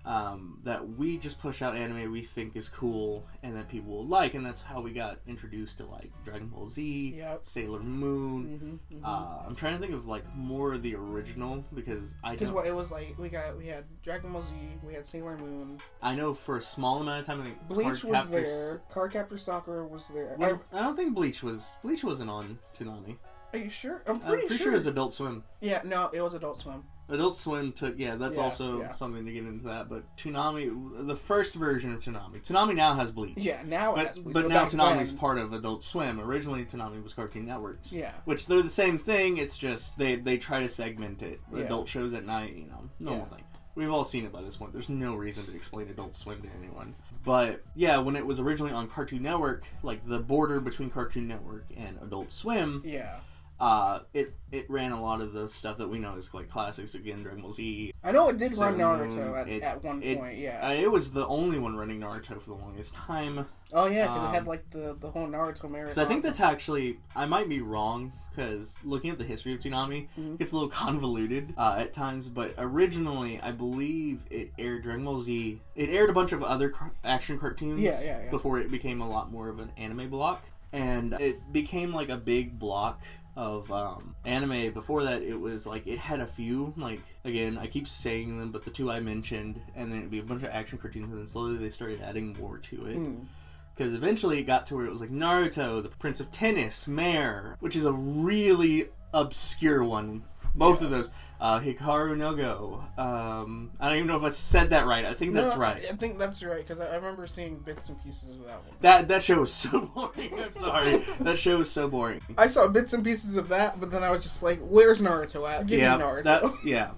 Um, 0.06 0.60
that 0.62 0.88
we 0.96 1.18
just 1.18 1.40
push 1.40 1.62
out 1.62 1.76
anime 1.76 2.12
we 2.12 2.22
think 2.22 2.54
is 2.54 2.68
cool 2.68 3.26
and 3.42 3.56
that 3.56 3.68
people 3.68 3.90
will 3.92 4.06
like, 4.06 4.34
and 4.34 4.46
that's 4.46 4.62
how 4.62 4.80
we 4.80 4.92
got 4.92 5.18
introduced 5.26 5.78
to 5.78 5.86
like 5.86 6.12
Dragon 6.24 6.46
Ball 6.46 6.68
Z, 6.68 7.14
Yep. 7.16 7.40
Sailor 7.42 7.80
Moon. 7.80 8.78
Mm-hmm. 8.92 9.04
Uh, 9.04 9.42
I'm 9.44 9.56
trying 9.56 9.74
to 9.74 9.80
think 9.80 9.92
of 9.94 10.06
like 10.06 10.22
more 10.36 10.74
of 10.74 10.82
the 10.82 10.94
original 10.94 11.64
because 11.74 12.14
I 12.22 12.36
Because 12.36 12.50
it 12.64 12.72
was 12.74 12.92
like, 12.92 13.16
we 13.18 13.28
got 13.28 13.58
we 13.58 13.66
had 13.66 13.82
Dragon 14.04 14.32
Ball 14.32 14.42
Z, 14.42 14.54
we 14.84 14.94
had 14.94 15.08
Sailor 15.08 15.36
Moon, 15.38 15.78
I 16.00 16.14
know 16.14 16.34
for 16.34 16.56
a 16.58 16.62
small 16.62 17.00
amount 17.00 17.22
of 17.22 17.26
time, 17.26 17.40
I 17.40 17.44
think 17.46 17.66
Bleach 17.68 18.04
was 18.04 18.26
Cardcaptor- 18.26 18.30
there, 18.30 18.80
Cardcaptor 18.88 19.40
Sakura 19.40 19.88
was 19.88 20.06
there. 20.14 20.36
Was, 20.38 20.60
I 20.72 20.82
don't 20.82 20.94
think 20.94 21.16
Bleach 21.16 21.42
was 21.42 21.74
Bleach 21.82 22.04
wasn't 22.04 22.30
on 22.30 22.58
Toonami. 22.78 23.16
Are 23.52 23.58
you 23.58 23.70
sure? 23.70 24.02
I'm 24.06 24.14
I'm 24.16 24.20
pretty, 24.20 24.46
pretty 24.46 24.56
sure. 24.58 24.64
sure 24.66 24.72
it 24.74 24.76
was 24.76 24.86
Adult 24.86 25.14
Swim. 25.14 25.42
yeah, 25.60 25.80
no, 25.84 26.10
it 26.12 26.20
was 26.20 26.34
Adult 26.34 26.58
Swim. 26.60 26.84
Adult 27.08 27.36
Swim 27.36 27.70
took 27.72 27.98
yeah, 27.98 28.16
that's 28.16 28.36
Yeah, 28.36 28.42
also 28.44 28.80
yeah. 28.80 28.92
something 28.94 29.24
to 29.24 29.32
get 29.32 29.44
into 29.44 29.66
that. 29.68 29.88
But 29.88 30.04
Toonami, 30.16 31.06
the 31.06 31.14
first 31.16 31.54
version 31.54 31.92
of 31.94 32.00
Toonami, 32.00 32.42
Toonami 32.42 32.74
now 32.74 32.94
has 32.94 33.12
Bleach. 33.12 33.38
Yeah, 33.38 33.60
now 33.64 33.92
it 33.92 33.96
But, 33.96 34.06
has 34.08 34.18
Bleach, 34.18 34.34
but 34.34 34.48
now 34.48 34.62
back 34.64 34.68
Toonami's 34.70 35.10
then- 35.12 35.18
part 35.20 35.38
of 35.38 35.52
Adult 35.52 35.84
Swim. 35.84 36.20
Originally, 36.20 36.64
Toonami 36.64 37.02
was 37.02 37.12
Cartoon 37.12 37.46
Networks. 37.46 37.92
Yeah. 37.92 38.12
Which 38.24 38.46
they're 38.46 38.62
the 38.62 38.70
same 38.70 38.98
thing. 38.98 39.36
It's 39.36 39.56
just 39.56 39.98
they 39.98 40.16
they 40.16 40.36
try 40.38 40.60
to 40.60 40.68
segment 40.68 41.22
it. 41.22 41.40
Yeah. 41.54 41.64
Adult 41.64 41.88
shows 41.88 42.12
at 42.12 42.24
night, 42.26 42.54
you 42.56 42.66
know, 42.66 42.90
normal 42.98 43.26
Yeah. 43.30 43.36
thing. 43.36 43.44
We've 43.76 43.92
all 43.92 44.04
seen 44.04 44.24
it 44.24 44.32
by 44.32 44.40
this 44.40 44.56
point. 44.56 44.72
There's 44.72 44.88
no 44.88 45.14
reason 45.14 45.44
to 45.44 45.54
explain 45.54 45.88
Adult 45.90 46.16
Swim 46.16 46.40
to 46.40 46.48
anyone. 46.58 46.94
But 47.24 47.62
yeah, 47.74 47.98
when 47.98 48.16
it 48.16 48.24
was 48.24 48.40
originally 48.40 48.72
on 48.72 48.88
Cartoon 48.88 49.22
Network, 49.22 49.64
like 49.82 50.06
the 50.08 50.18
border 50.18 50.60
between 50.60 50.88
Cartoon 50.90 51.28
Network 51.28 51.66
and 51.76 51.98
Adult 52.00 52.32
Swim, 52.32 52.80
Yeah, 52.84 53.16
uh, 53.58 54.00
it 54.12 54.32
it 54.52 54.68
ran 54.70 54.92
a 54.92 55.00
lot 55.00 55.20
of 55.20 55.32
the 55.32 55.48
stuff 55.48 55.78
that 55.78 55.88
we 55.88 55.98
know 55.98 56.14
as 56.16 56.32
like 56.34 56.48
classics. 56.48 56.94
Again, 56.94 57.22
Dragon 57.22 57.42
Ball 57.42 57.52
Z, 57.52 57.92
I 58.04 58.12
know 58.12 58.28
it 58.28 58.36
did 58.38 58.56
run 58.58 58.76
Naruto 58.76 59.08
Moon, 59.16 59.34
at, 59.34 59.48
it- 59.48 59.62
at 59.62 59.82
one 59.82 60.02
it- 60.02 60.18
point. 60.18 60.36
Yeah. 60.38 60.60
Uh, 60.68 60.72
it 60.72 60.90
was 60.90 61.12
the 61.12 61.26
only 61.26 61.58
one 61.58 61.76
running 61.76 62.00
Naruto 62.00 62.40
for 62.40 62.50
the 62.50 62.54
longest 62.56 62.94
time. 62.94 63.46
oh 63.72 63.86
yeah, 63.86 64.02
because 64.06 64.18
um, 64.18 64.24
it 64.26 64.34
had 64.34 64.46
like 64.46 64.70
the 64.70 64.96
the 65.00 65.10
whole 65.10 65.26
Naruto 65.26 65.70
marathon. 65.70 65.84
Because 65.84 65.98
I 65.98 66.04
think 66.04 66.22
that's 66.22 66.40
actually 66.40 66.98
I 67.14 67.26
might 67.26 67.48
be 67.48 67.60
wrong 67.60 68.12
because 68.30 68.76
looking 68.84 69.08
at 69.10 69.16
the 69.16 69.24
history 69.24 69.54
of 69.54 69.60
Toonami, 69.60 70.08
Mhm. 70.20 70.36
it's 70.38 70.52
a 70.52 70.54
little 70.56 70.68
convoluted 70.68 71.54
uh, 71.56 71.76
at 71.78 71.94
times. 71.94 72.28
But 72.28 72.54
originally, 72.58 73.40
I 73.40 73.50
believe 73.52 74.20
it 74.30 74.52
aired 74.58 74.82
Dragon 74.82 75.04
Ball 75.06 75.20
Z. 75.22 75.60
It 75.74 75.88
aired 75.88 76.10
a 76.10 76.12
bunch 76.12 76.32
of 76.32 76.42
other 76.42 76.68
car- 76.68 76.92
action 77.02 77.38
cartoons. 77.38 77.80
Yeah, 77.80 77.98
yeah, 78.02 78.24
yeah. 78.24 78.30
Before 78.30 78.58
it 78.60 78.70
became 78.70 79.00
a 79.00 79.08
lot 79.08 79.32
more 79.32 79.48
of 79.48 79.58
an 79.58 79.70
anime 79.78 80.10
block. 80.10 80.44
and 80.72 81.14
it 81.14 81.52
became 81.52 81.94
like 81.94 82.08
a 82.10 82.16
big 82.16 82.58
block 82.58 83.00
of 83.36 83.70
um, 83.70 84.16
anime. 84.24 84.72
Before 84.72 85.04
that, 85.04 85.22
it 85.22 85.38
was 85.38 85.66
like 85.66 85.86
it 85.86 85.98
had 85.98 86.20
a 86.20 86.26
few. 86.26 86.72
Like 86.76 87.00
again, 87.24 87.58
I 87.58 87.66
keep 87.66 87.86
saying 87.86 88.38
them, 88.38 88.50
but 88.50 88.64
the 88.64 88.70
two 88.70 88.90
I 88.90 89.00
mentioned, 89.00 89.60
and 89.74 89.90
then 89.90 89.98
it'd 89.98 90.10
be 90.10 90.18
a 90.18 90.24
bunch 90.24 90.42
of 90.42 90.50
action 90.50 90.78
cartoons, 90.78 91.12
and 91.12 91.20
then 91.20 91.28
slowly 91.28 91.56
they 91.56 91.70
started 91.70 92.00
adding 92.00 92.36
more 92.40 92.58
to 92.58 92.86
it. 92.86 92.96
Mm. 92.96 93.26
Because 93.74 93.92
eventually 93.92 94.38
it 94.38 94.44
got 94.44 94.66
to 94.66 94.76
where 94.76 94.86
it 94.86 94.90
was 94.90 95.02
like 95.02 95.10
Naruto, 95.10 95.82
the 95.82 95.90
Prince 95.90 96.18
of 96.20 96.32
Tennis, 96.32 96.88
Mare, 96.88 97.56
which 97.60 97.76
is 97.76 97.84
a 97.84 97.92
really 97.92 98.88
obscure 99.12 99.84
one. 99.84 100.24
Both 100.56 100.80
Yeah. 100.80 100.84
of 100.86 100.90
those. 100.90 101.10
Uh, 101.38 101.60
Hikaru 101.60 102.16
no 102.16 102.34
Go. 102.34 102.82
Um, 102.96 103.70
I 103.78 103.88
don't 103.88 103.96
even 103.98 104.08
know 104.08 104.16
if 104.16 104.22
I 104.22 104.30
said 104.30 104.70
that 104.70 104.86
right. 104.86 105.04
I 105.04 105.12
think 105.12 105.34
that's 105.34 105.54
right. 105.54 105.84
I, 105.84 105.92
I 105.92 105.96
think 105.96 106.18
that's 106.18 106.42
right 106.42 106.66
because 106.66 106.80
I, 106.80 106.86
I 106.86 106.96
remember 106.96 107.26
seeing 107.26 107.58
bits 107.58 107.90
and 107.90 108.02
pieces 108.02 108.30
of 108.30 108.44
that 108.46 108.54
one. 108.64 108.74
That 108.80 109.08
that 109.08 109.22
show 109.22 109.40
was 109.40 109.52
so 109.52 109.80
boring. 109.94 110.30
I'm 110.38 110.52
sorry. 110.54 110.96
that 111.20 111.38
show 111.38 111.58
was 111.58 111.70
so 111.70 111.88
boring. 111.88 112.22
I 112.38 112.46
saw 112.46 112.66
bits 112.68 112.94
and 112.94 113.04
pieces 113.04 113.36
of 113.36 113.48
that, 113.48 113.78
but 113.80 113.90
then 113.90 114.02
I 114.02 114.10
was 114.10 114.22
just 114.22 114.42
like, 114.42 114.60
"Where's 114.60 115.02
Naruto 115.02 115.48
at? 115.50 115.66
Give 115.66 115.78
yeah, 115.80 115.96
me 115.98 116.04
Naruto." 116.04 116.52
yeah. 116.64 116.90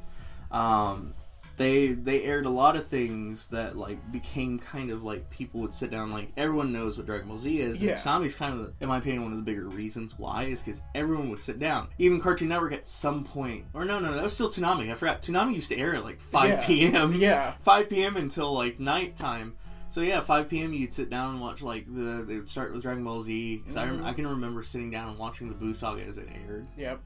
Um, 0.52 1.14
they 1.58 1.88
they 1.88 2.22
aired 2.22 2.46
a 2.46 2.50
lot 2.50 2.76
of 2.76 2.86
things 2.86 3.48
that 3.48 3.76
like 3.76 4.10
became 4.10 4.58
kind 4.58 4.90
of 4.90 5.02
like 5.02 5.28
people 5.28 5.60
would 5.60 5.72
sit 5.74 5.90
down 5.90 6.10
like 6.10 6.30
everyone 6.36 6.72
knows 6.72 6.96
what 6.96 7.06
Dragon 7.06 7.28
Ball 7.28 7.36
Z 7.36 7.60
is. 7.60 7.82
Yeah. 7.82 7.92
And 7.92 8.00
Toonami's 8.00 8.34
kind 8.34 8.58
of, 8.58 8.72
in 8.80 8.88
my 8.88 8.96
opinion, 8.98 9.24
one 9.24 9.32
of 9.32 9.38
the 9.38 9.44
bigger 9.44 9.68
reasons 9.68 10.18
why 10.18 10.44
is 10.44 10.62
because 10.62 10.80
everyone 10.94 11.28
would 11.30 11.42
sit 11.42 11.58
down. 11.58 11.88
Even 11.98 12.20
Cartoon 12.20 12.48
Network 12.48 12.72
at 12.72 12.88
some 12.88 13.24
point, 13.24 13.66
or 13.74 13.84
no, 13.84 13.98
no, 13.98 14.14
that 14.14 14.22
was 14.24 14.32
still 14.32 14.48
Toonami. 14.48 14.90
I 14.90 14.94
forgot. 14.94 15.20
Toonami 15.20 15.54
used 15.54 15.68
to 15.68 15.76
air 15.76 15.94
at 15.94 16.04
like 16.04 16.20
five 16.20 16.48
Yeah. 16.48 16.66
p.m. 16.66 17.12
Yeah. 17.14 17.50
5 17.62 17.88
p.m. 17.90 18.16
until 18.16 18.52
like 18.54 18.80
nighttime. 18.80 19.54
So 19.90 20.00
yeah, 20.02 20.20
5 20.20 20.48
p.m. 20.48 20.72
you'd 20.74 20.92
sit 20.94 21.10
down 21.10 21.30
and 21.30 21.40
watch 21.40 21.62
like 21.62 21.86
the 21.86 22.24
they 22.26 22.36
would 22.36 22.48
start 22.48 22.72
with 22.72 22.82
Dragon 22.82 23.04
Ball 23.04 23.20
Z 23.22 23.56
because 23.56 23.76
I 23.76 23.86
rem- 23.86 24.00
Mhm. 24.00 24.04
I 24.04 24.12
can 24.12 24.26
remember 24.26 24.62
sitting 24.62 24.90
down 24.90 25.08
and 25.10 25.18
watching 25.18 25.48
the 25.48 25.54
Buu 25.54 25.74
Saga 25.74 26.04
as 26.04 26.18
it 26.18 26.28
aired. 26.44 26.66
Yep. 26.76 27.00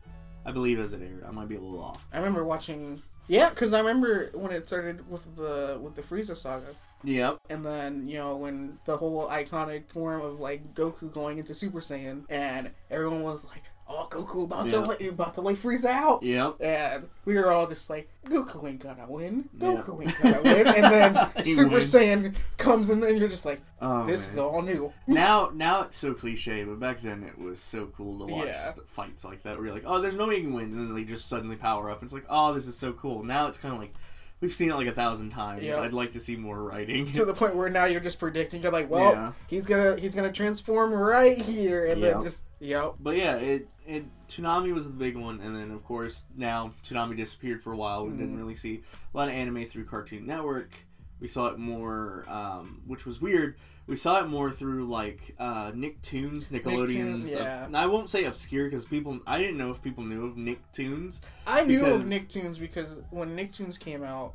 I 0.45 0.51
believe 0.51 0.79
as 0.81 0.93
it 0.93 1.01
aired. 1.01 1.25
I 1.27 1.31
might 1.31 1.49
be 1.49 1.55
a 1.55 1.61
little 1.61 1.83
off. 1.83 2.07
I 2.13 2.19
remember 2.19 2.45
watching. 2.45 3.01
Yeah, 3.29 3.51
because 3.51 3.73
I 3.73 3.79
remember 3.79 4.31
when 4.35 4.51
it 4.53 4.67
started 4.67 5.09
with 5.09 5.37
the 5.37 5.79
with 5.81 5.95
the 5.95 6.03
Frieza 6.03 6.37
saga, 6.37 6.67
Yep. 7.05 7.39
and 7.51 7.65
then 7.65 8.09
you 8.09 8.19
know 8.19 8.37
when 8.37 8.79
the 8.85 8.97
whole 8.97 9.29
iconic 9.29 9.89
form 9.93 10.23
of 10.23 10.41
like 10.41 10.75
Goku 10.75 11.13
going 11.13 11.39
into 11.39 11.55
Super 11.55 11.81
Saiyan, 11.81 12.25
and 12.29 12.71
everyone 12.91 13.23
was 13.23 13.45
like, 13.47 13.63
"Oh, 13.95 14.09
Goku 14.11 14.45
about 14.45 14.67
Yeah. 14.67 14.73
to 14.73 14.81
lay, 14.81 15.09
about 15.09 15.35
to 15.35 15.41
lay 15.43 15.53
Frieza 15.55 15.87
out," 15.91 16.23
Yep. 16.23 16.57
and 16.61 17.09
we 17.27 17.35
were 17.35 17.51
all 17.53 17.67
just 17.67 17.91
like, 17.91 18.09
"Goku 18.27 18.67
ain't 18.69 18.81
gonna 18.81 19.05
win. 19.09 19.49
Yeah. 19.59 19.83
Goku 19.87 20.03
ain't 20.03 20.23
gonna 20.23 20.43
win." 20.43 20.67
And 20.67 20.85
then 20.85 21.15
Super 21.45 21.69
wins. 21.69 21.93
Saiyan 21.93 22.35
comes 22.57 22.89
in, 22.91 23.03
and 23.03 23.19
you're 23.19 23.29
just 23.29 23.45
like, 23.45 23.61
Oh, 23.81 24.07
"This 24.07 24.31
is 24.33 24.39
all 24.39 24.63
new." 24.63 24.93
now 25.07 25.51
now 25.55 25.83
it's 25.83 25.97
so 25.97 26.15
cliche, 26.15 26.65
but 26.65 26.81
back 26.81 27.01
then 27.01 27.23
it 27.23 27.39
was 27.39 27.61
so 27.61 27.87
cool 27.97 28.27
to 28.27 28.33
watch 28.33 28.47
Yeah. 28.47 28.73
fights 28.87 29.25
like 29.25 29.43
that 29.43 29.57
where 29.57 29.67
you're 29.67 29.75
like, 29.75 29.85
oh, 29.87 30.01
there's 30.01 30.17
no 30.17 30.27
way 30.29 30.37
you 30.37 30.43
can 30.45 30.55
win, 30.55 30.65
and 30.73 30.79
then 30.89 30.95
they 30.95 31.05
just 31.05 31.29
suddenly 31.29 31.57
power 31.57 31.91
up. 31.91 32.03
It's 32.03 32.13
like, 32.13 32.25
oh, 32.31 32.55
this 32.55 32.67
is 32.67 32.77
so 32.79 32.93
cool. 32.93 33.23
Now 33.23 33.47
it's 33.49 33.59
kind 33.59 33.75
of 33.75 33.81
like 33.81 33.93
we've 34.41 34.53
seen 34.53 34.71
it 34.71 34.75
like 34.75 34.89
a 34.89 34.93
thousand 34.93 35.31
times. 35.31 35.63
Yeah. 35.63 35.81
I'd 35.81 35.93
like 35.93 36.11
to 36.13 36.21
see 36.21 36.35
more 36.37 36.61
writing. 36.65 37.13
to 37.13 37.25
the 37.25 37.33
point 37.35 37.55
where 37.55 37.69
now 37.71 37.85
you're 37.85 38.01
just 38.01 38.19
predicting. 38.19 38.61
You're 38.63 38.73
like, 38.73 38.91
well, 38.91 39.13
Yeah. 39.13 39.33
he's 39.47 39.67
gonna 39.67 39.97
he's 39.97 40.15
gonna 40.17 40.33
transform 40.33 40.93
right 40.93 41.39
here, 41.39 41.87
and 41.87 42.01
Yep. 42.01 42.13
then 42.15 42.23
just 42.25 42.43
yep, 42.61 42.95
But 43.01 43.17
yeah, 43.17 43.37
it 43.37 43.69
it 43.87 44.05
Toonami 44.29 44.73
was 44.75 44.87
the 44.87 44.93
big 44.95 45.17
one, 45.17 45.41
and 45.41 45.55
then 45.57 45.71
of 45.71 45.85
course 45.85 46.25
now 46.37 46.75
Toonami 46.85 47.17
disappeared 47.17 47.63
for 47.63 47.73
a 47.73 47.77
while. 47.77 48.05
We 48.05 48.11
Mm-hmm. 48.11 48.19
didn't 48.19 48.37
really 48.39 48.55
see 48.55 48.83
a 49.15 49.17
lot 49.17 49.29
of 49.29 49.35
anime 49.35 49.65
through 49.67 49.85
Cartoon 49.87 50.27
Network. 50.27 50.87
We 51.21 51.29
saw 51.29 51.47
it 51.47 51.59
more, 51.59 52.25
um, 52.29 52.83
which 52.87 53.07
was 53.07 53.21
weird. 53.21 53.55
We 53.87 53.95
saw 53.97 54.21
it 54.21 54.29
more 54.29 54.51
through 54.51 54.87
like 54.87 55.35
uh, 55.39 55.71
Nicktoons, 55.73 56.49
Nickelodeon's. 56.49 57.31
Nicktoons, 57.33 57.35
yeah. 57.37 57.65
and 57.67 57.77
I 57.77 57.87
won't 57.87 58.11
say 58.11 58.25
obscure 58.25 58.65
because 58.65 58.85
people. 58.85 59.21
I 59.27 59.39
didn't 59.39 59.57
know 59.59 59.71
if 59.71 59.83
people 59.83 60.03
knew 60.05 60.27
of 60.27 60.35
Nicktoons. 60.35 61.21
I 61.47 61.65
knew 61.65 61.85
of 61.87 62.03
Nicktoons 62.03 62.59
because 62.59 63.01
when 63.11 63.37
Nicktoons 63.37 63.79
came 63.79 64.03
out, 64.03 64.35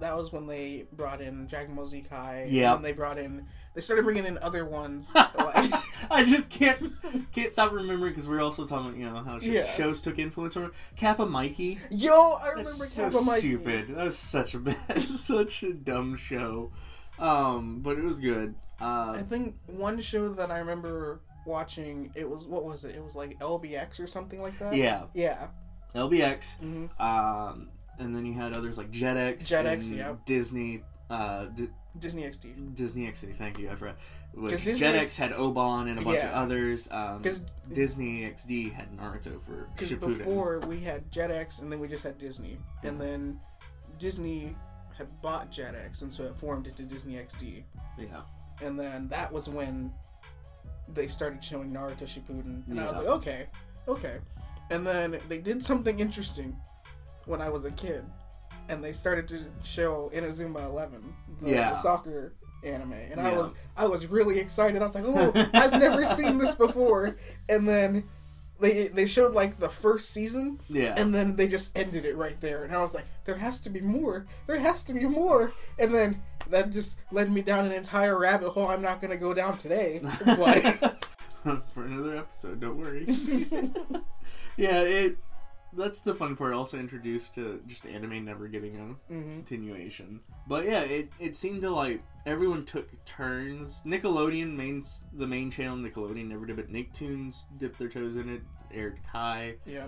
that 0.00 0.16
was 0.16 0.32
when 0.32 0.46
they 0.46 0.86
brought 0.92 1.20
in 1.20 1.46
Dragon 1.48 1.74
Ball 1.74 1.86
Z 1.86 2.04
Kai. 2.08 2.46
Yep. 2.48 2.76
and 2.76 2.84
they 2.84 2.92
brought 2.92 3.18
in 3.18 3.46
they 3.74 3.80
started 3.80 4.04
bringing 4.04 4.26
in 4.26 4.38
other 4.38 4.64
ones. 4.66 5.10
like, 5.14 5.72
I 6.10 6.24
just 6.26 6.50
can't 6.50 6.80
can't 7.32 7.52
stop 7.52 7.72
remembering 7.72 8.12
because 8.12 8.28
we 8.28 8.36
are 8.36 8.40
also 8.40 8.66
talking 8.66 8.86
about 8.88 8.96
you 8.98 9.04
know 9.06 9.22
how 9.22 9.38
sh- 9.40 9.44
Yeah. 9.44 9.66
shows 9.66 10.00
took 10.00 10.18
influence 10.18 10.54
from 10.54 10.64
it. 10.64 10.70
Kappa 10.96 11.26
Mikey. 11.26 11.78
yo, 11.90 12.32
I 12.42 12.48
remember 12.50 12.70
That's 12.70 12.92
so 12.92 13.04
Kappa 13.10 13.22
Mikey. 13.24 13.40
stupid. 13.58 13.88
That 13.96 14.04
was 14.04 14.18
such 14.18 14.54
a 14.54 14.58
bad, 14.58 14.98
such 15.02 15.62
a 15.62 15.72
dumb 15.72 16.16
show. 16.16 16.70
Um, 17.18 17.80
but 17.80 17.98
it 17.98 18.04
was 18.04 18.18
good. 18.18 18.54
Uh, 18.80 19.12
I 19.18 19.22
think 19.22 19.56
one 19.66 20.00
show 20.00 20.28
that 20.30 20.50
I 20.50 20.58
remember 20.58 21.20
watching 21.46 22.10
it 22.14 22.28
was 22.28 22.44
what 22.44 22.64
was 22.64 22.84
it? 22.84 22.94
It 22.96 23.02
was 23.02 23.14
like 23.14 23.38
LBX 23.40 24.00
or 24.00 24.06
something 24.06 24.40
like 24.42 24.58
that. 24.58 24.74
yeah, 24.74 25.04
yeah. 25.14 25.48
LBX. 25.94 26.58
hmm 26.58 26.86
Um, 27.00 27.68
and 27.98 28.16
then 28.16 28.24
you 28.26 28.32
had 28.32 28.54
others 28.54 28.78
like 28.78 28.90
Jetix, 28.90 29.38
Jetix, 29.48 29.90
and. 30.08 30.24
Disney, 30.24 30.82
uh, 31.10 31.44
D- 31.46 31.68
Disney 31.98 32.22
XD. 32.22 32.74
Disney 32.74 33.06
XD. 33.06 33.34
Thank 33.36 33.58
you, 33.58 33.70
I 33.70 33.74
forgot. 33.76 33.96
Which 34.34 34.64
Disney 34.64 34.86
Jetix 34.86 35.02
X- 35.02 35.16
had 35.18 35.32
Oban 35.32 35.88
and 35.88 35.98
a 35.98 36.02
bunch 36.02 36.18
of 36.18 36.24
Yeah. 36.24 36.40
others. 36.40 36.88
Um, 36.90 37.22
'Cause- 37.22 37.44
Disney 37.72 38.24
XD 38.24 38.70
had 38.70 38.90
Naruto 38.96 39.40
for 39.42 39.68
Because 39.74 39.90
Shippuden. 39.90 40.18
before 40.18 40.58
we 40.60 40.80
had 40.80 41.10
Jetix 41.10 41.60
and 41.60 41.70
then 41.70 41.80
we 41.80 41.88
just 41.88 42.02
had 42.04 42.18
Disney, 42.18 42.56
and 42.82 43.00
then 43.00 43.38
Disney 43.98 44.56
had 44.96 45.08
bought 45.22 45.50
Jetix, 45.52 46.02
and 46.02 46.12
so 46.12 46.24
it 46.24 46.36
formed 46.38 46.66
into 46.66 46.82
Disney 46.84 47.16
XD. 47.16 47.62
yeah, 47.98 48.22
and 48.62 48.78
then 48.78 49.08
that 49.08 49.30
was 49.32 49.48
when 49.48 49.92
they 50.88 51.08
started 51.08 51.42
showing 51.44 51.70
Naruto 51.70 52.02
Shippuden, 52.04 52.66
and 52.68 52.80
I 52.80 52.86
was 52.88 52.96
like, 52.96 53.06
okay, 53.06 53.46
okay. 53.86 54.18
And 54.70 54.86
then 54.86 55.18
they 55.28 55.40
did 55.40 55.62
something 55.62 56.00
interesting 56.00 56.56
when 57.26 57.40
I 57.42 57.48
was 57.50 57.64
a 57.64 57.70
kid, 57.70 58.04
and 58.68 58.82
they 58.82 58.92
started 58.92 59.28
to 59.28 59.44
show 59.62 60.10
Inazuma 60.14 60.64
Eleven, 60.64 61.14
the, 61.42 61.50
Yeah. 61.50 61.70
the 61.70 61.76
soccer 61.76 62.32
anime, 62.64 62.92
and 62.92 63.20
I 63.20 63.32
was 63.32 63.52
I 63.76 63.86
was 63.86 64.06
really 64.06 64.38
excited. 64.38 64.80
I 64.80 64.86
was 64.86 64.94
like, 64.94 65.04
oh, 65.06 65.32
I've 65.54 65.72
never 65.72 66.04
seen 66.04 66.38
this 66.38 66.54
before. 66.54 67.16
And 67.48 67.68
then 67.68 68.04
they 68.60 68.88
they 68.88 69.06
showed 69.06 69.34
like 69.34 69.58
the 69.58 69.68
first 69.68 70.10
season, 70.10 70.60
yeah. 70.68 70.94
and 70.96 71.14
then 71.14 71.36
they 71.36 71.48
just 71.48 71.76
ended 71.76 72.04
it 72.04 72.16
right 72.16 72.40
there. 72.40 72.64
And 72.64 72.74
I 72.74 72.82
was 72.82 72.94
like, 72.94 73.06
there 73.24 73.36
has 73.36 73.60
to 73.62 73.70
be 73.70 73.80
more. 73.80 74.26
There 74.46 74.58
has 74.58 74.84
to 74.84 74.92
be 74.94 75.04
more. 75.04 75.52
And 75.78 75.92
then 75.92 76.22
that 76.50 76.70
just 76.70 77.00
led 77.10 77.30
me 77.30 77.42
down 77.42 77.64
an 77.64 77.72
entire 77.72 78.18
rabbit 78.18 78.50
hole 78.50 78.68
I'm 78.68 78.82
not 78.82 79.00
going 79.00 79.10
to 79.10 79.16
go 79.16 79.34
down 79.34 79.56
today. 79.56 80.00
But 81.44 81.60
for 81.74 81.84
another 81.84 82.16
episode. 82.16 82.60
Don't 82.60 82.78
worry. 82.78 83.04
yeah, 84.56 84.80
it. 84.82 85.16
That's 85.74 86.00
the 86.00 86.14
fun 86.14 86.36
part. 86.36 86.52
Also 86.54 86.78
introduced 86.78 87.34
to 87.36 87.60
just 87.66 87.86
anime 87.86 88.24
never 88.24 88.46
getting 88.48 88.76
a 88.76 89.12
Mhm. 89.12 89.34
continuation. 89.36 90.20
But 90.46 90.64
yeah, 90.66 90.80
it 90.80 91.10
it 91.18 91.36
seemed 91.36 91.62
to 91.62 91.70
like 91.70 92.02
everyone 92.26 92.64
took 92.64 92.88
turns. 93.04 93.80
Nickelodeon 93.86 94.54
main 94.56 94.84
the 95.12 95.26
main 95.26 95.50
channel 95.50 95.76
Nickelodeon 95.76 96.28
never 96.28 96.46
did, 96.46 96.56
but 96.56 96.68
Nicktoons 96.68 97.44
dipped 97.58 97.78
their 97.78 97.88
toes 97.88 98.16
in 98.16 98.28
it. 98.28 98.42
Aired 98.74 98.98
Kai, 99.10 99.54
yeah, 99.66 99.86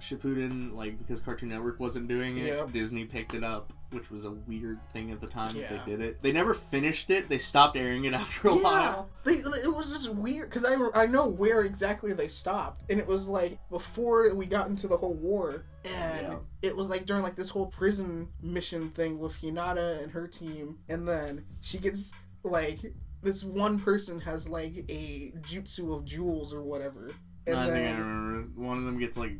Shippuden, 0.00 0.74
like 0.74 0.98
because 0.98 1.20
Cartoon 1.20 1.48
Network 1.48 1.80
wasn't 1.80 2.08
doing 2.08 2.38
it, 2.38 2.46
Yep. 2.46 2.72
Disney 2.72 3.04
picked 3.04 3.34
it 3.34 3.42
up, 3.44 3.72
which 3.90 4.10
was 4.10 4.24
a 4.24 4.30
weird 4.30 4.78
thing 4.92 5.10
at 5.10 5.20
the 5.20 5.26
time 5.26 5.54
that 5.54 5.60
Yeah. 5.70 5.82
they 5.84 5.90
did 5.90 6.00
it. 6.00 6.20
They 6.20 6.32
never 6.32 6.54
finished 6.54 7.10
it. 7.10 7.28
They 7.28 7.38
stopped 7.38 7.76
airing 7.76 8.04
it 8.04 8.14
after 8.14 8.48
a 8.48 8.54
yeah. 8.56 8.62
while. 8.62 9.10
They, 9.24 9.34
it 9.34 9.74
was 9.74 9.90
just 9.90 10.08
weird 10.14 10.50
because 10.50 10.64
I, 10.64 10.76
I 10.94 11.06
know 11.06 11.26
where 11.26 11.62
exactly 11.62 12.12
they 12.12 12.28
stopped, 12.28 12.84
and 12.90 12.98
it 13.00 13.06
was 13.06 13.28
like 13.28 13.58
before 13.70 14.32
we 14.34 14.46
got 14.46 14.68
into 14.68 14.88
the 14.88 14.96
whole 14.96 15.14
war, 15.14 15.64
and 15.84 16.26
Yeah. 16.26 16.38
it 16.62 16.76
was 16.76 16.88
like 16.88 17.06
during 17.06 17.22
like 17.22 17.36
this 17.36 17.50
whole 17.50 17.66
prison 17.66 18.28
mission 18.42 18.90
thing 18.90 19.18
with 19.18 19.40
Hinata 19.40 20.02
and 20.02 20.12
her 20.12 20.26
team, 20.26 20.78
and 20.88 21.06
then 21.08 21.44
she 21.60 21.78
gets 21.78 22.12
like 22.44 22.78
this 23.20 23.42
one 23.42 23.80
person 23.80 24.20
has 24.20 24.48
like 24.48 24.84
a 24.88 25.32
jutsu 25.40 25.92
of 25.92 26.04
jewels 26.06 26.54
or 26.54 26.62
whatever, 26.62 27.10
and 27.50 27.58
I 27.58 27.66
think 27.70 27.96
I 27.96 27.98
remember 27.98 28.48
one 28.60 28.78
of 28.78 28.84
them 28.84 28.98
gets 28.98 29.16
like 29.16 29.36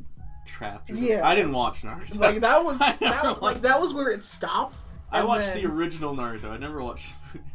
trapped. 0.46 0.90
Or. 0.90 0.94
Yeah. 0.94 1.26
I 1.26 1.34
didn't 1.34 1.52
watch 1.52 1.82
Naruto. 1.82 2.18
like 2.18 2.40
that 2.40 2.64
was 2.64 2.78
that, 3.00 3.42
like 3.42 3.62
that 3.62 3.80
was 3.80 3.94
where 3.94 4.08
it 4.10 4.24
stopped. 4.24 4.82
I 5.10 5.24
watched 5.24 5.46
then- 5.54 5.62
the 5.62 5.70
original 5.70 6.14
Naruto. 6.14 6.50
I 6.50 6.56
never 6.58 6.82
watched. 6.82 7.12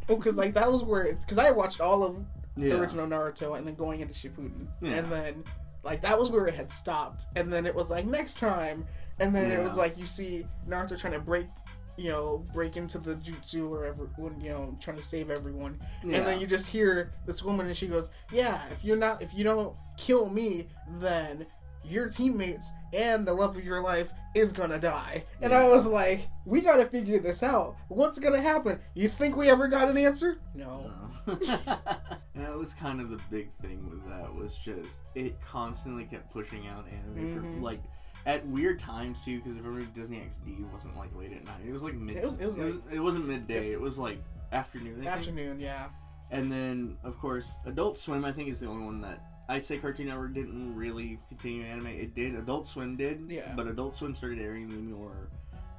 Oh, 0.08 0.16
because 0.16 0.36
like 0.36 0.54
that 0.54 0.70
was 0.70 0.82
where 0.82 1.02
it's 1.02 1.24
because 1.24 1.38
I 1.38 1.50
watched 1.50 1.80
all 1.80 2.02
of 2.04 2.24
yeah. 2.56 2.70
the 2.70 2.80
original 2.80 3.06
Naruto 3.06 3.56
and 3.56 3.66
then 3.66 3.74
going 3.74 4.00
into 4.00 4.14
Shippuden, 4.14 4.66
Yeah. 4.80 4.92
and 4.92 5.10
then 5.10 5.44
like 5.82 6.00
that 6.02 6.18
was 6.18 6.30
where 6.30 6.46
it 6.46 6.54
had 6.54 6.70
stopped, 6.70 7.24
and 7.36 7.52
then 7.52 7.66
it 7.66 7.74
was 7.74 7.90
like 7.90 8.06
next 8.06 8.38
time, 8.38 8.86
and 9.18 9.34
then 9.34 9.50
it 9.50 9.62
was 9.62 9.74
like 9.74 9.98
you 9.98 10.06
see 10.06 10.44
Naruto 10.68 10.98
trying 10.98 11.12
to 11.14 11.18
break, 11.20 11.46
you 11.96 12.10
know, 12.10 12.44
break 12.52 12.76
into 12.76 12.98
the 12.98 13.14
jutsu 13.16 13.70
or 13.70 13.84
ever, 13.84 14.08
when 14.16 14.40
you 14.40 14.50
know, 14.50 14.74
trying 14.80 14.96
to 14.96 15.02
save 15.02 15.30
everyone, 15.30 15.78
Yeah. 16.04 16.18
and 16.18 16.26
then 16.26 16.40
you 16.40 16.46
just 16.46 16.66
hear 16.66 17.12
this 17.24 17.42
woman 17.42 17.66
and 17.66 17.76
she 17.76 17.86
goes, 17.86 18.10
"Yeah, 18.32 18.62
if 18.70 18.84
you're 18.84 18.96
not, 18.96 19.22
if 19.22 19.32
you 19.34 19.44
don't 19.44 19.74
kill 19.96 20.28
me, 20.28 20.68
then." 21.00 21.46
your 21.86 22.08
teammates 22.08 22.72
and 22.94 23.26
the 23.26 23.32
love 23.34 23.58
of 23.58 23.62
your 23.62 23.78
life 23.82 24.10
is 24.34 24.52
gonna 24.54 24.78
die. 24.80 25.22
And 25.42 25.52
Yeah. 25.52 25.64
I 25.64 25.68
was 25.68 25.86
like, 25.86 26.28
we 26.46 26.62
gotta 26.62 26.86
figure 26.86 27.18
this 27.18 27.42
out. 27.42 27.76
What's 27.88 28.18
gonna 28.18 28.40
happen? 28.40 28.80
You 28.94 29.06
think 29.06 29.36
we 29.36 29.50
ever 29.50 29.68
got 29.68 29.90
an 29.90 29.98
answer? 29.98 30.38
No. 30.54 30.90
and 31.26 31.38
that 32.36 32.56
was 32.58 32.72
kind 32.72 33.02
of 33.02 33.10
the 33.10 33.20
big 33.30 33.50
thing 33.52 33.86
with 33.90 34.02
that 34.08 34.34
was 34.34 34.56
just 34.56 35.00
it 35.14 35.38
constantly 35.42 36.04
kept 36.06 36.32
pushing 36.32 36.66
out 36.68 36.86
anime 36.88 37.16
Mhm. 37.34 37.54
for 37.56 37.60
like 37.62 37.82
at 38.26 38.46
weird 38.46 38.78
times 38.78 39.20
too 39.22 39.38
because 39.38 39.56
if 39.56 39.64
remember 39.64 39.90
Disney 39.94 40.18
XD 40.18 40.70
wasn't 40.72 40.96
like 40.96 41.14
late 41.16 41.32
at 41.32 41.44
night 41.44 41.60
it 41.66 41.72
was 41.72 41.82
like 41.82 41.94
mid 41.94 42.16
It 42.16 42.24
was- 42.24 42.40
it 42.40 42.46
was 42.46 42.74
it 42.92 43.00
wasn't 43.00 43.26
midday 43.28 43.72
it 43.72 43.80
was 43.80 43.98
like 43.98 44.18
afternoon 44.52 44.94
I 45.00 45.04
think. 45.04 45.06
Afternoon, 45.08 45.60
yeah. 45.60 45.86
and 46.30 46.50
then 46.50 46.96
of 47.04 47.18
course 47.18 47.56
Adult 47.66 47.98
Swim 47.98 48.24
I 48.24 48.32
think 48.32 48.48
is 48.48 48.60
the 48.60 48.66
only 48.66 48.84
one 48.86 49.00
that 49.02 49.30
I 49.48 49.58
say 49.58 49.76
Cartoon 49.78 50.06
Network 50.06 50.32
didn't 50.32 50.74
really 50.74 51.18
continue 51.28 51.64
anime 51.64 51.88
it 51.88 52.14
did 52.14 52.34
Adult 52.34 52.66
Swim 52.66 52.96
did 52.96 53.26
Yeah. 53.28 53.52
but 53.54 53.66
Adult 53.66 53.94
Swim 53.94 54.14
started 54.14 54.38
airing 54.40 54.68
the 54.68 54.76
more 54.96 55.28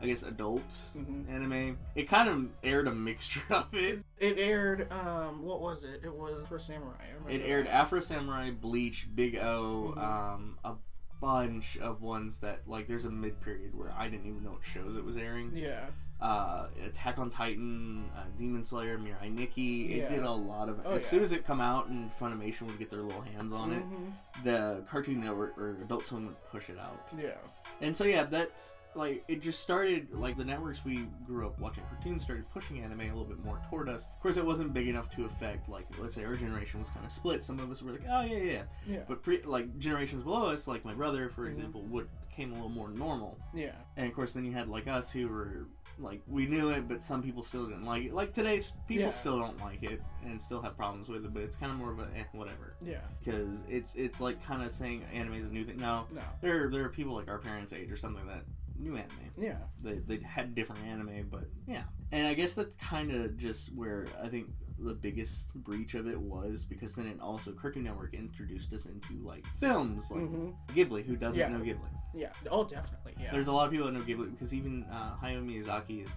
I 0.01 0.07
guess 0.07 0.23
adult 0.23 0.61
hmm 0.93 1.21
anime 1.29 1.77
it 1.95 2.03
kind 2.03 2.29
of 2.29 2.47
aired 2.63 2.85
a 2.87 2.93
mixture 2.93 3.41
of 3.49 3.73
it 3.73 4.03
It 4.19 4.37
aired, 4.39 4.91
um, 4.93 5.41
what 5.41 5.61
was 5.61 5.83
it? 5.83 6.01
It 6.03 6.13
was 6.13 6.45
for 6.47 6.57
Samurai. 6.59 6.93
I 7.01 7.13
remember 7.15 7.29
It 7.31 7.41
aired 7.49 7.65
that. 7.67 7.73
Afro 7.73 7.99
Samurai, 8.01 8.51
Bleach, 8.51 9.07
Big 9.13 9.35
O, 9.37 9.93
Mhm. 9.97 10.01
um, 10.03 10.59
a 10.63 10.73
bunch 11.21 11.77
of 11.77 12.01
ones 12.01 12.39
that 12.39 12.61
like 12.67 12.87
there's 12.87 13.05
a 13.05 13.09
mid 13.09 13.39
period 13.41 13.75
where 13.75 13.91
I 13.97 14.07
didn't 14.09 14.27
even 14.27 14.43
know 14.43 14.51
what 14.51 14.63
shows 14.63 14.95
it 14.95 15.03
was 15.03 15.17
airing. 15.17 15.51
Yeah. 15.53 15.85
Uh, 16.21 16.67
Attack 16.85 17.19
on 17.19 17.29
Titan, 17.29 18.05
uh, 18.15 18.21
Demon 18.37 18.63
Slayer, 18.63 18.97
Mirai 18.97 19.29
Nikki. 19.33 19.93
It 19.93 19.97
Yeah. 19.97 20.09
did 20.15 20.23
a 20.23 20.31
lot 20.31 20.69
of. 20.69 20.79
Oh, 20.85 20.93
as 20.95 21.01
yeah. 21.03 21.07
soon 21.09 21.23
as 21.23 21.31
it 21.33 21.43
come 21.45 21.59
out 21.59 21.87
and 21.87 22.09
Funimation 22.17 22.63
would 22.63 22.77
get 22.79 22.89
their 22.89 23.01
little 23.01 23.21
hands 23.21 23.51
on 23.51 23.71
it, 23.73 23.83
Mhm. 23.91 24.13
the 24.43 24.83
Cartoon 24.89 25.19
Network 25.19 25.57
or 25.59 25.71
Adult 25.75 26.05
Swim 26.05 26.25
would 26.27 26.39
push 26.51 26.69
it 26.69 26.79
out. 26.79 27.05
Yeah. 27.17 27.35
And 27.81 27.95
so 27.95 28.05
yeah, 28.05 28.23
that's 28.23 28.75
like 28.95 29.23
it 29.27 29.41
just 29.41 29.59
started 29.61 30.13
like 30.15 30.37
the 30.37 30.45
networks 30.45 30.85
we 30.85 31.07
grew 31.25 31.45
up 31.47 31.59
watching 31.59 31.83
cartoons 31.85 32.23
started 32.23 32.45
pushing 32.53 32.81
anime 32.83 33.01
a 33.01 33.05
little 33.05 33.25
bit 33.25 33.43
more 33.43 33.59
toward 33.69 33.89
us. 33.89 34.05
Of 34.15 34.21
course, 34.21 34.37
it 34.37 34.45
wasn't 34.45 34.73
big 34.73 34.87
enough 34.87 35.13
to 35.15 35.25
affect 35.25 35.67
like 35.69 35.85
let's 35.99 36.15
say 36.15 36.23
our 36.23 36.35
generation 36.35 36.79
was 36.79 36.89
kind 36.89 37.05
of 37.05 37.11
split. 37.11 37.43
Some 37.43 37.59
of 37.59 37.69
us 37.71 37.81
were 37.81 37.91
like, 37.91 38.03
oh 38.09 38.21
yeah, 38.21 38.37
yeah, 38.37 38.61
Yeah. 38.87 39.03
but 39.07 39.21
pre- 39.23 39.41
like 39.43 39.77
generations 39.79 40.23
below 40.23 40.47
us, 40.47 40.67
like 40.67 40.85
my 40.85 40.93
brother, 40.93 41.29
for 41.29 41.45
Mhm. 41.45 41.49
example, 41.49 41.81
would 41.83 42.07
came 42.31 42.51
a 42.51 42.55
little 42.55 42.69
more 42.69 42.89
normal. 42.89 43.37
Yeah. 43.53 43.71
And 43.95 44.07
of 44.07 44.13
course, 44.13 44.33
then 44.33 44.43
you 44.45 44.51
had 44.51 44.67
like 44.67 44.87
us 44.87 45.11
who 45.11 45.27
were 45.29 45.63
like 45.97 46.21
we 46.27 46.45
knew 46.45 46.69
it, 46.71 46.89
but 46.89 47.01
some 47.01 47.23
people 47.23 47.41
still 47.41 47.65
didn't 47.67 47.85
like 47.85 48.03
it. 48.03 48.13
Like 48.13 48.33
today, 48.33 48.61
people 48.85 49.05
Yeah. 49.05 49.09
still 49.11 49.39
don't 49.39 49.57
like 49.61 49.81
it 49.83 50.01
and 50.25 50.41
still 50.41 50.61
have 50.61 50.75
problems 50.75 51.07
with 51.07 51.23
it. 51.23 51.33
But 51.33 51.43
it's 51.43 51.55
kind 51.55 51.71
of 51.71 51.77
more 51.77 51.91
of 51.93 51.99
a 51.99 52.09
eh, 52.17 52.23
whatever 52.33 52.75
Yeah. 52.81 52.99
because 53.23 53.47
it's 53.69 53.95
it's 53.95 54.19
like 54.19 54.43
kind 54.45 54.61
of 54.63 54.73
saying 54.73 55.03
anime 55.13 55.35
is 55.35 55.49
a 55.49 55.53
new 55.53 55.63
thing. 55.63 55.77
No, 55.77 56.05
No. 56.11 56.21
there 56.41 56.69
there 56.69 56.83
are 56.83 56.89
people 56.89 57.13
like 57.13 57.29
our 57.29 57.37
parents' 57.39 57.71
age 57.71 57.89
or 57.89 57.95
something 57.95 58.25
that 58.25 58.43
knew 58.79 58.95
anime. 58.97 59.09
Yeah. 59.37 59.57
They 59.83 59.99
they 59.99 60.19
had 60.23 60.53
different 60.53 60.83
anime, 60.85 61.27
but 61.31 61.45
yeah. 61.67 61.83
And 62.11 62.27
I 62.27 62.33
guess 62.33 62.53
that's 62.55 62.75
kind 62.77 63.11
of 63.11 63.37
just 63.37 63.75
where 63.75 64.07
I 64.23 64.27
think 64.27 64.49
the 64.77 64.93
biggest 64.93 65.53
breach 65.63 65.93
of 65.93 66.05
it 66.07 66.19
was 66.19 66.65
because 66.65 66.95
then 66.95 67.07
it 67.07 67.19
also 67.21 67.51
Cartoon 67.53 67.83
Network 67.85 68.13
introduced 68.13 68.73
us 68.73 68.85
into 68.85 69.13
like 69.25 69.45
films 69.59 70.11
like 70.11 70.23
hmm 70.27 70.47
Ghibli. 70.73 71.05
Who 71.05 71.15
doesn't 71.15 71.39
Yeah. 71.39 71.47
know 71.49 71.59
Ghibli? 71.63 71.89
Yeah. 72.13 72.29
Oh, 72.51 72.63
definitely. 72.65 73.13
Yeah. 73.21 73.31
There's 73.31 73.47
a 73.47 73.53
lot 73.53 73.65
of 73.65 73.71
people 73.71 73.85
that 73.87 73.93
know 73.93 74.01
Ghibli 74.01 74.31
because 74.31 74.53
even 74.53 74.83
uh, 74.91 75.15
Hayao 75.23 75.45
Miyazaki 75.45 76.03
is 76.03 76.09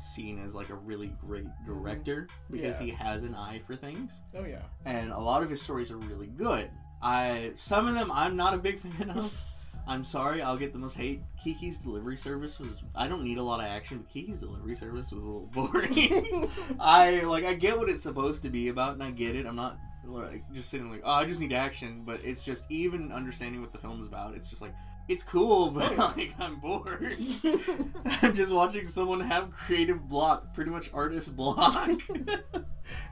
seen 0.00 0.38
as 0.38 0.54
like 0.54 0.68
a 0.70 0.74
really 0.76 1.12
great 1.20 1.46
director 1.66 2.28
because 2.50 2.76
Mm-hmm. 2.76 2.86
Yeah. 2.88 2.94
he 2.96 3.02
has 3.04 3.22
an 3.24 3.34
eye 3.34 3.58
for 3.66 3.74
things 3.74 4.22
oh, 4.36 4.44
yeah. 4.44 4.62
and 4.84 5.10
a 5.10 5.18
lot 5.18 5.42
of 5.42 5.50
his 5.50 5.60
stories 5.60 5.90
are 5.90 5.96
really 5.98 6.28
good. 6.28 6.70
I 7.02 7.50
some 7.56 7.86
of 7.88 7.94
them 7.94 8.10
I'm 8.12 8.36
not 8.36 8.54
a 8.54 8.58
big 8.58 8.78
fan 8.78 9.10
of. 9.10 9.32
I'm 9.88 10.04
sorry, 10.04 10.42
I'll 10.42 10.58
get 10.58 10.74
the 10.74 10.78
most 10.78 10.96
hate. 10.96 11.22
Kiki's 11.42 11.78
delivery 11.78 12.18
service 12.18 12.60
was 12.60 12.82
I 12.94 13.08
don't 13.08 13.24
need 13.24 13.38
a 13.38 13.42
lot 13.42 13.60
of 13.60 13.66
action, 13.66 13.98
but 13.98 14.08
Kiki's 14.10 14.38
delivery 14.38 14.74
service 14.74 15.10
was 15.10 15.22
a 15.22 15.26
little 15.26 15.46
boring. 15.54 16.50
I 16.78 17.22
like 17.22 17.44
I 17.44 17.54
get 17.54 17.78
what 17.78 17.88
it's 17.88 18.02
supposed 18.02 18.42
to 18.42 18.50
be 18.50 18.68
about 18.68 18.94
and 18.94 19.02
I 19.02 19.10
get 19.10 19.34
it. 19.34 19.46
I'm 19.46 19.56
not 19.56 19.78
like 20.04 20.42
just 20.52 20.68
sitting 20.68 20.90
like, 20.90 21.00
oh 21.04 21.10
I 21.10 21.24
just 21.24 21.40
need 21.40 21.54
action, 21.54 22.02
but 22.04 22.20
it's 22.22 22.44
just 22.44 22.64
even 22.70 23.12
understanding 23.12 23.62
what 23.62 23.72
the 23.72 23.78
film's 23.78 24.06
about, 24.06 24.34
it's 24.34 24.48
just 24.48 24.60
like 24.60 24.74
it's 25.08 25.22
cool, 25.22 25.70
but 25.70 25.96
like 25.96 26.34
I'm 26.38 26.60
bored. 26.60 27.16
I'm 28.22 28.34
just 28.34 28.52
watching 28.52 28.88
someone 28.88 29.20
have 29.20 29.50
creative 29.50 30.06
block, 30.06 30.52
pretty 30.52 30.70
much 30.70 30.90
artist 30.92 31.34
block. 31.34 32.02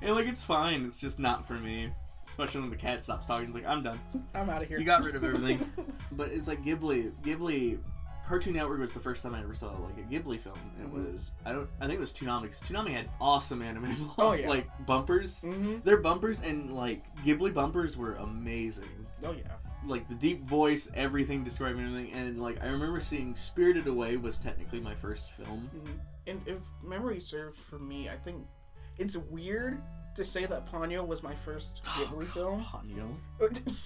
and 0.02 0.14
like 0.14 0.26
it's 0.26 0.44
fine, 0.44 0.84
it's 0.84 1.00
just 1.00 1.18
not 1.18 1.46
for 1.46 1.54
me. 1.54 1.90
Especially 2.28 2.60
when 2.60 2.70
the 2.70 2.76
cat 2.76 3.02
stops 3.02 3.26
talking, 3.26 3.46
it's 3.46 3.54
like 3.54 3.66
I'm 3.66 3.82
done. 3.82 3.98
I'm 4.34 4.50
out 4.50 4.62
of 4.62 4.68
here. 4.68 4.78
You 4.78 4.84
got 4.84 5.02
rid 5.04 5.16
of 5.16 5.24
everything. 5.24 5.58
but 6.12 6.30
it's 6.30 6.48
like 6.48 6.62
Ghibli. 6.62 7.12
Ghibli. 7.22 7.78
Cartoon 8.26 8.54
Network 8.54 8.80
was 8.80 8.92
the 8.92 8.98
first 8.98 9.22
time 9.22 9.34
I 9.36 9.38
ever 9.40 9.54
saw 9.54 9.68
like 9.78 9.96
a 9.98 10.02
Ghibli 10.02 10.36
film. 10.40 10.58
It 10.80 10.88
Mhm. 10.88 10.90
was 11.14 11.30
I 11.44 11.52
don't 11.52 11.68
I 11.80 11.86
think 11.86 11.98
it 11.98 12.00
was 12.00 12.10
Toonami 12.12 12.42
because 12.42 12.60
Toonami 12.60 12.90
had 12.90 13.08
awesome 13.20 13.62
anime 13.62 14.10
Oh, 14.18 14.32
yeah. 14.32 14.48
like 14.48 14.66
bumpers. 14.84 15.42
hmm 15.42 15.76
Their 15.84 15.98
bumpers 15.98 16.42
and 16.42 16.72
like 16.72 17.02
Ghibli 17.24 17.54
bumpers 17.54 17.96
were 17.96 18.14
amazing 18.16 19.06
Oh, 19.22 19.30
yeah. 19.30 19.44
like 19.86 20.08
the 20.08 20.16
deep 20.16 20.40
voice, 20.40 20.90
everything 20.94 21.44
describing 21.44 21.82
everything, 21.86 22.12
and 22.14 22.42
like 22.42 22.60
I 22.64 22.66
remember 22.66 23.00
seeing 23.00 23.36
Spirited 23.36 23.86
Away 23.86 24.16
was 24.16 24.38
technically 24.38 24.80
my 24.80 24.94
first 24.96 25.30
film. 25.30 25.70
hmm 25.72 25.92
And 26.26 26.40
if 26.48 26.58
memory 26.82 27.20
serves 27.20 27.60
for 27.60 27.78
me, 27.78 28.08
I 28.10 28.16
think 28.16 28.44
it's 28.98 29.16
weird 29.16 29.80
to 30.16 30.24
say 30.24 30.44
that 30.46 30.70
Ponyo 30.70 31.06
was 31.06 31.22
my 31.22 31.34
first 31.44 31.80
Ghibli 31.84 32.26
film. 32.26 32.62
Ponyo. 32.62 33.16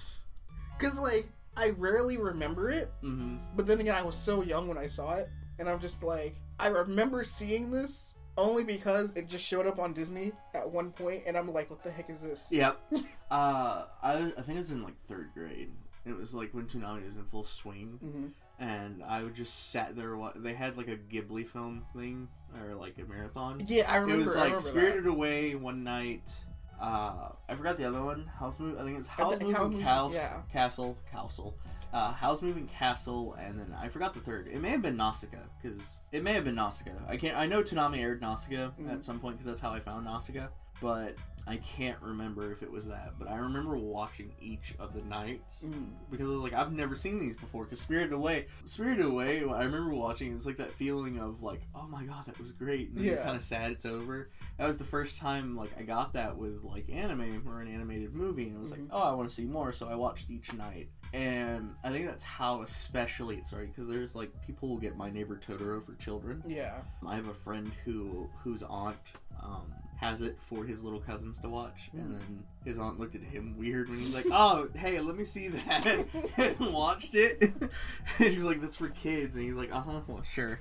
Because, 0.77 0.99
like, 0.99 1.27
I 1.55 1.69
rarely 1.71 2.17
remember 2.17 2.71
it, 2.71 2.91
Mm-hmm. 3.03 3.37
but 3.55 3.67
then 3.67 3.79
again, 3.81 3.93
I 3.95 4.01
was 4.01 4.15
so 4.15 4.41
young 4.41 4.67
when 4.67 4.77
I 4.77 4.87
saw 4.87 5.11
it, 5.13 5.29
and 5.59 5.69
I'm 5.69 5.79
just 5.79 6.01
like, 6.01 6.35
I 6.59 6.67
remember 6.67 7.23
seeing 7.23 7.71
this 7.71 8.15
only 8.37 8.63
because 8.63 9.15
it 9.15 9.27
just 9.27 9.45
showed 9.45 9.67
up 9.67 9.77
on 9.77 9.93
Disney 9.93 10.31
at 10.55 10.67
one 10.69 10.91
point, 10.91 11.23
and 11.27 11.37
I'm 11.37 11.51
like, 11.53 11.69
what 11.69 11.83
the 11.83 11.91
heck 11.91 12.09
is 12.09 12.21
this? 12.23 12.47
Yep. 12.51 12.79
uh, 13.31 13.85
I 14.01 14.31
I 14.37 14.41
think 14.41 14.55
it 14.55 14.57
was 14.57 14.71
in 14.71 14.81
like 14.83 14.95
third 15.07 15.29
grade. 15.35 15.69
It 16.05 16.15
was 16.17 16.33
like 16.33 16.51
when 16.53 16.65
Toonami 16.65 17.05
was 17.05 17.15
in 17.17 17.25
full 17.25 17.43
swing, 17.43 17.99
hmm 18.01 18.27
and 18.61 19.03
I 19.03 19.23
would 19.23 19.33
just 19.33 19.71
sat 19.71 19.95
there. 19.95 20.15
They 20.35 20.53
had 20.53 20.77
like 20.77 20.87
a 20.87 20.95
Ghibli 20.95 21.47
film 21.47 21.83
thing 21.95 22.27
or 22.57 22.75
like 22.75 22.95
a 22.99 23.09
marathon. 23.11 23.63
Yeah, 23.67 23.91
I 23.91 23.97
remember. 23.97 24.21
it 24.21 24.25
was 24.27 24.35
like 24.35 24.59
Spirited 24.61 25.07
Away 25.07 25.55
one 25.55 25.83
night. 25.83 26.31
Uh, 26.79 27.29
I 27.49 27.55
forgot 27.55 27.77
the 27.77 27.85
other 27.85 28.03
one. 28.03 28.25
House 28.27 28.59
Move. 28.59 28.79
I 28.79 28.83
think 28.83 28.97
it's 28.99 29.07
House 29.07 29.33
House 29.39 29.41
Moving 29.41 29.81
Cas- 29.81 30.13
yeah. 30.13 30.41
Castle. 30.53 30.97
Castle. 31.11 31.55
Uh, 31.93 32.11
House 32.13 32.41
Moving 32.41 32.67
Castle, 32.67 33.33
and 33.33 33.59
then 33.59 33.75
I 33.81 33.89
forgot 33.89 34.13
the 34.13 34.19
third. 34.21 34.47
It 34.47 34.61
may 34.61 34.69
have 34.69 34.81
been 34.81 34.95
Nausicaa 34.95 35.37
because 35.61 35.97
it 36.11 36.23
may 36.23 36.33
have 36.33 36.45
been 36.45 36.55
Nausicaa. 36.55 36.91
I 37.09 37.17
can't. 37.17 37.35
I 37.37 37.47
know 37.47 37.61
Toonami 37.63 37.97
aired 37.99 38.21
Nausicaa 38.21 38.69
Mhm. 38.79 38.93
at 38.93 39.03
some 39.03 39.19
point 39.19 39.35
because 39.35 39.47
that's 39.47 39.59
how 39.61 39.71
I 39.71 39.79
found 39.81 40.05
Nausicaa, 40.05 40.47
but 40.81 41.15
I 41.47 41.57
can't 41.57 41.99
remember 42.01 42.51
if 42.51 42.61
it 42.63 42.71
was 42.71 42.87
that. 42.87 43.13
But 43.17 43.27
I 43.29 43.35
remember 43.37 43.75
watching 43.77 44.31
each 44.39 44.73
of 44.79 44.93
the 44.93 45.01
nights 45.01 45.63
Mm. 45.67 45.89
because 46.09 46.27
I 46.27 46.31
was 46.31 46.39
like, 46.41 46.53
I've 46.53 46.71
never 46.71 46.95
seen 46.95 47.19
these 47.19 47.35
before. 47.35 47.63
Because 47.63 47.81
Spirited 47.81 48.13
Away, 48.13 48.45
Spirited 48.65 49.05
Away, 49.05 49.39
I 49.43 49.63
remember 49.63 49.93
watching. 49.93 50.33
It's 50.35 50.45
like 50.45 50.57
that 50.57 50.71
feeling 50.71 51.19
of 51.19 51.41
like, 51.41 51.61
oh 51.75 51.87
my 51.87 52.03
god, 52.05 52.25
that 52.27 52.39
was 52.39 52.51
great. 52.51 52.89
And 52.89 52.97
then 52.97 53.03
you're 53.05 53.17
kind 53.17 53.35
of 53.35 53.41
sad 53.41 53.71
it's 53.71 53.85
over. 53.85 54.29
That 54.57 54.67
was 54.67 54.77
the 54.77 54.83
first 54.83 55.19
time 55.19 55.55
like 55.55 55.71
I 55.77 55.81
got 55.83 56.13
that 56.13 56.37
with 56.37 56.63
like 56.63 56.89
anime 56.91 57.43
or 57.47 57.61
an 57.61 57.67
animated 57.67 58.13
movie, 58.13 58.47
and 58.47 58.57
I 58.57 58.59
was 58.59 58.71
Mhm. 58.71 58.79
like, 58.79 58.89
oh, 58.91 59.01
I 59.01 59.13
want 59.13 59.27
to 59.29 59.33
see 59.35 59.45
more. 59.45 59.71
So 59.73 59.87
I 59.89 59.95
watched 59.95 60.29
each 60.29 60.53
night, 60.53 60.89
and 61.13 61.73
I 61.83 61.89
think 61.89 62.05
that's 62.05 62.23
how 62.23 62.61
especially 62.61 63.37
it 63.37 63.45
started 63.45 63.69
because 63.69 63.87
there's 63.87 64.15
like 64.15 64.31
people 64.45 64.69
will 64.69 64.77
get 64.79 64.95
My 64.95 65.09
Neighbor 65.09 65.37
Totoro 65.37 65.83
for 65.85 65.95
children. 65.95 66.43
Yeah. 66.45 66.81
I 67.07 67.15
have 67.15 67.27
a 67.27 67.33
friend 67.33 67.71
who 67.83 68.29
whose 68.43 68.61
aunt 68.63 68.95
um, 69.41 69.73
has 70.01 70.21
it 70.21 70.35
for 70.49 70.65
his 70.65 70.83
little 70.83 70.99
cousins 70.99 71.39
to 71.39 71.47
watch, 71.47 71.89
and 71.93 72.15
then 72.15 72.43
his 72.65 72.77
aunt 72.77 72.99
looked 72.99 73.13
at 73.15 73.21
him 73.21 73.55
weird 73.57 73.87
when 73.87 73.99
he's 73.99 74.13
like, 74.13 74.25
"Oh, 74.31 74.67
hey, 74.75 74.99
let 74.99 75.15
me 75.15 75.23
see 75.23 75.47
that," 75.47 76.05
and 76.59 76.73
watched 76.73 77.13
it. 77.15 77.39
and 77.41 77.69
she's 78.17 78.43
like, 78.43 78.59
"That's 78.61 78.75
for 78.77 78.89
kids," 78.89 79.35
and 79.35 79.45
he's 79.45 79.55
like, 79.55 79.73
"Uh 79.73 79.79
huh, 79.81 80.01
well, 80.07 80.23
sure." 80.23 80.59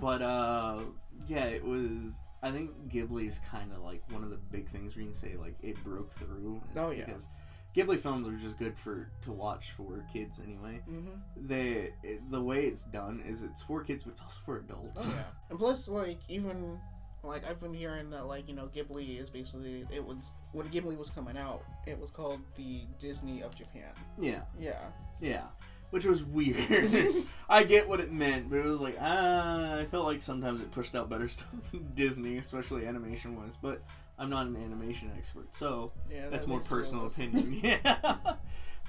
but 0.00 0.20
uh, 0.20 0.80
yeah, 1.28 1.44
it 1.44 1.64
was. 1.64 2.18
I 2.42 2.50
think 2.50 2.70
Ghibli 2.92 3.26
is 3.28 3.40
kind 3.50 3.72
of 3.72 3.82
like 3.82 4.02
one 4.10 4.22
of 4.22 4.30
the 4.30 4.36
big 4.36 4.68
things 4.68 4.94
where 4.94 5.02
you 5.04 5.10
can 5.10 5.14
say 5.16 5.36
like 5.36 5.54
it 5.62 5.82
broke 5.82 6.12
through. 6.14 6.60
Oh, 6.76 6.90
yeah. 6.90 7.04
because 7.06 7.28
Ghibli 7.74 7.98
films 8.00 8.26
are 8.28 8.36
just 8.36 8.58
good 8.58 8.76
for 8.78 9.08
to 9.22 9.32
watch 9.32 9.70
for 9.72 10.04
kids 10.12 10.40
anyway. 10.44 10.80
hmm 10.86 11.08
They 11.36 11.92
it, 12.02 12.30
the 12.30 12.42
way 12.42 12.66
it's 12.66 12.84
done 12.84 13.22
is 13.26 13.42
it's 13.42 13.62
for 13.62 13.82
kids, 13.84 14.02
but 14.02 14.12
it's 14.12 14.22
also 14.22 14.38
for 14.44 14.58
adults. 14.58 15.06
Oh 15.08 15.12
yeah. 15.14 15.22
And 15.50 15.58
plus, 15.58 15.88
like 15.88 16.18
even 16.28 16.78
like 17.26 17.48
I've 17.48 17.60
been 17.60 17.74
hearing 17.74 18.10
that 18.10 18.26
like 18.26 18.48
you 18.48 18.54
know 18.54 18.66
Ghibli 18.74 19.20
is 19.20 19.28
basically 19.30 19.86
it 19.94 20.04
was 20.04 20.30
when 20.52 20.66
Ghibli 20.68 20.96
was 20.98 21.10
coming 21.10 21.36
out, 21.36 21.62
it 21.86 21.98
was 22.00 22.10
called 22.10 22.40
the 22.56 22.82
Disney 22.98 23.42
of 23.42 23.54
Japan. 23.56 23.90
yeah. 24.18 24.42
Yeah. 24.58 24.78
Yeah, 25.20 25.44
which 25.90 26.04
was 26.04 26.22
weird. 26.24 26.58
I 27.48 27.64
get 27.64 27.88
what 27.88 28.00
it 28.00 28.12
meant, 28.12 28.50
but 28.50 28.56
it 28.56 28.64
was 28.66 28.80
like 28.80 28.96
ah, 29.00 29.76
I 29.76 29.84
felt 29.84 30.04
like 30.06 30.20
sometimes 30.22 30.60
it 30.60 30.70
pushed 30.72 30.94
out 30.94 31.08
better 31.08 31.28
stuff 31.36 31.70
than 31.72 31.90
Disney, 31.94 32.36
especially 32.38 32.86
animation 32.86 33.34
wise. 33.36 33.56
But 33.60 33.80
I'm 34.18 34.28
not 34.30 34.46
an 34.46 34.56
animation 34.56 35.10
expert, 35.16 35.54
so 35.54 35.92
Yeah. 36.10 36.28
that's 36.28 36.46
more 36.46 36.58
makes 36.58 36.68
two 36.68 36.74
of 36.74 36.80
personal 36.80 37.06
opinion. 37.06 37.60
Yeah, 37.62 38.34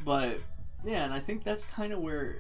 but 0.06 0.40
yeah, 0.86 1.06
and 1.06 1.14
I 1.14 1.20
think 1.20 1.44
that's 1.44 1.66
kind 1.66 1.92
of 1.94 2.00
where 2.00 2.36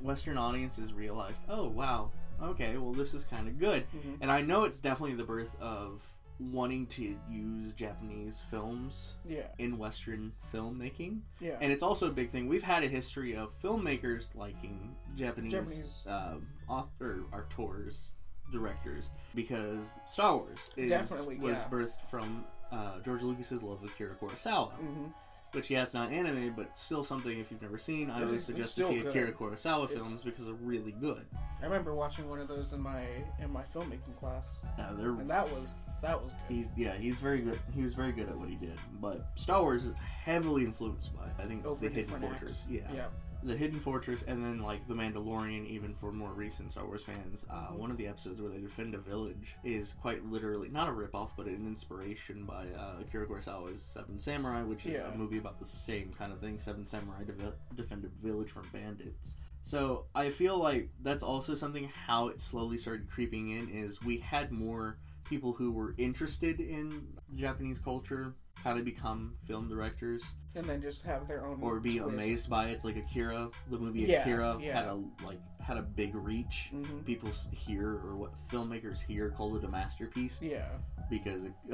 Western 0.00 0.38
audiences 0.38 0.92
realized, 0.92 1.40
oh 1.48 1.68
wow, 1.68 2.10
okay, 2.42 2.76
well 2.76 2.92
this 2.92 3.14
is 3.14 3.24
kind 3.24 3.48
of 3.48 3.58
good, 3.58 3.84
Mhm. 3.94 4.18
and 4.20 4.30
I 4.30 4.42
know 4.42 4.64
it's 4.64 4.78
definitely 4.80 5.14
the 5.16 5.24
birth 5.24 5.54
of 5.60 6.02
wanting 6.40 6.86
to 6.88 7.16
use 7.28 7.72
Japanese 7.74 8.42
films 8.50 9.14
Yeah, 9.24 9.46
in 9.58 9.78
Western 9.78 10.32
filmmaking, 10.52 11.20
yeah. 11.40 11.56
and 11.60 11.70
it's 11.70 11.82
also 11.82 12.08
a 12.08 12.12
big 12.12 12.30
thing. 12.30 12.48
We've 12.48 12.62
had 12.64 12.82
a 12.82 12.88
history 12.88 13.36
of 13.36 13.52
filmmakers 13.62 14.34
liking 14.34 14.96
Japanese, 15.14 15.52
Japanese. 15.52 16.06
um, 16.08 16.48
author, 16.68 17.22
auteurs, 17.32 18.08
directors, 18.50 19.10
because 19.34 19.78
Star 20.06 20.36
Wars 20.36 20.70
is, 20.76 20.90
Definitely, 20.90 21.36
was 21.36 21.52
yeah. 21.54 21.68
birthed 21.70 22.00
from 22.10 22.44
uh, 22.72 22.98
George 23.00 23.22
Lucas's 23.22 23.62
love 23.62 23.82
of 23.84 23.90
Akira 23.90 24.14
Kurosawa. 24.16 24.72
hmm 24.72 25.06
Which 25.52 25.68
yeah, 25.70 25.82
it's 25.82 25.92
not 25.92 26.10
anime, 26.10 26.54
but 26.56 26.78
still 26.78 27.04
something 27.04 27.38
if 27.38 27.50
you've 27.50 27.60
never 27.60 27.76
seen, 27.76 28.10
I 28.10 28.22
always 28.22 28.44
suggest 28.44 28.76
to 28.78 28.84
see 28.84 29.00
good. 29.00 29.08
Akira 29.08 29.32
Kurosawa 29.32 29.84
It- 29.84 29.90
films 29.94 30.22
because 30.24 30.46
they're 30.46 30.54
really 30.54 30.92
good. 30.92 31.26
I 31.60 31.64
remember 31.66 31.92
watching 31.92 32.28
one 32.30 32.40
of 32.40 32.48
those 32.48 32.72
in 32.72 32.80
my 32.80 33.02
in 33.38 33.50
my 33.52 33.62
filmmaking 33.62 34.16
class, 34.18 34.56
Uh, 34.78 34.94
they're 34.94 35.10
and 35.10 35.28
that 35.28 35.48
was 35.52 35.74
that 36.00 36.20
was 36.20 36.32
good. 36.32 36.56
he's 36.56 36.70
yeah 36.76 36.94
he's 36.94 37.20
very 37.20 37.40
good. 37.40 37.60
He 37.74 37.82
was 37.82 37.92
very 37.92 38.12
good 38.12 38.28
at 38.30 38.36
what 38.36 38.48
he 38.48 38.56
did. 38.56 38.78
But 39.00 39.26
Star 39.38 39.60
Wars 39.62 39.84
is 39.84 39.96
heavily 39.98 40.64
influenced 40.64 41.14
by 41.14 41.26
I 41.38 41.46
think 41.46 41.60
it's 41.60 41.70
Over 41.70 41.86
the 41.88 41.94
Hidden 41.94 42.20
Fortress. 42.20 42.62
acts. 42.62 42.66
Yeah. 42.72 42.80
Yeah, 42.94 43.06
the 43.42 43.56
Hidden 43.56 43.80
Fortress, 43.80 44.22
and 44.22 44.44
then 44.44 44.62
like 44.62 44.86
the 44.88 44.94
Mandalorian. 44.94 45.66
Even 45.66 45.94
for 45.94 46.12
more 46.12 46.32
recent 46.32 46.72
Star 46.72 46.86
Wars 46.86 47.02
fans, 47.04 47.44
uh, 47.50 47.68
Mhm. 47.68 47.76
one 47.78 47.90
of 47.90 47.96
the 47.96 48.06
episodes 48.06 48.40
where 48.40 48.50
they 48.50 48.60
defend 48.60 48.94
a 48.94 48.98
village 48.98 49.56
is 49.64 49.92
quite 49.94 50.24
literally 50.24 50.68
not 50.68 50.88
a 50.88 50.92
ripoff, 50.92 51.30
but 51.36 51.46
an 51.46 51.66
inspiration 51.66 52.44
by 52.44 52.68
uh, 52.72 53.00
Akira 53.00 53.26
Kurosawa's 53.26 53.82
Seven 53.82 54.18
Samurai, 54.20 54.62
which 54.62 54.86
is 54.86 54.92
Yeah. 54.92 55.12
a 55.12 55.16
movie 55.16 55.38
about 55.38 55.58
the 55.58 55.66
same 55.66 56.12
kind 56.12 56.32
of 56.32 56.40
thing. 56.40 56.58
Seven 56.58 56.86
Samurai 56.86 57.24
de- 57.24 57.54
defend 57.74 58.04
a 58.04 58.08
village 58.08 58.50
from 58.50 58.68
bandits. 58.72 59.36
So 59.64 60.06
I 60.14 60.30
feel 60.30 60.58
like 60.58 60.90
that's 61.02 61.22
also 61.22 61.54
something 61.54 61.84
how 62.06 62.28
it 62.28 62.40
slowly 62.40 62.78
started 62.78 63.08
creeping 63.08 63.50
in 63.50 63.68
is 63.68 64.02
we 64.02 64.18
had 64.18 64.50
more 64.50 64.96
people 65.24 65.52
who 65.52 65.70
were 65.72 65.94
interested 65.98 66.60
in 66.60 67.06
Japanese 67.36 67.78
culture 67.78 68.34
kind 68.62 68.78
of 68.78 68.84
become 68.84 69.34
film 69.46 69.68
directors 69.68 70.22
and 70.54 70.64
then 70.66 70.80
just 70.82 71.04
have 71.04 71.26
their 71.26 71.46
own 71.46 71.58
or 71.62 71.80
be 71.80 71.98
twist. 71.98 72.12
amazed 72.14 72.50
by 72.50 72.66
it. 72.66 72.72
It's 72.72 72.84
like 72.84 72.96
Akira, 72.96 73.48
the 73.70 73.78
movie 73.78 74.00
Yeah, 74.00 74.20
Akira 74.22 74.56
yeah. 74.60 74.74
had 74.80 74.86
a 74.88 74.94
like 75.26 75.40
had 75.64 75.76
a 75.78 75.82
big 75.82 76.14
reach. 76.14 76.70
Mhm. 76.74 77.04
People 77.04 77.30
here 77.52 78.00
or 78.04 78.16
what 78.16 78.30
filmmakers 78.50 79.00
here 79.00 79.30
called 79.30 79.56
it 79.56 79.64
a 79.64 79.68
masterpiece 79.68 80.40
Yeah, 80.42 80.66
because 81.08 81.44
it, 81.44 81.52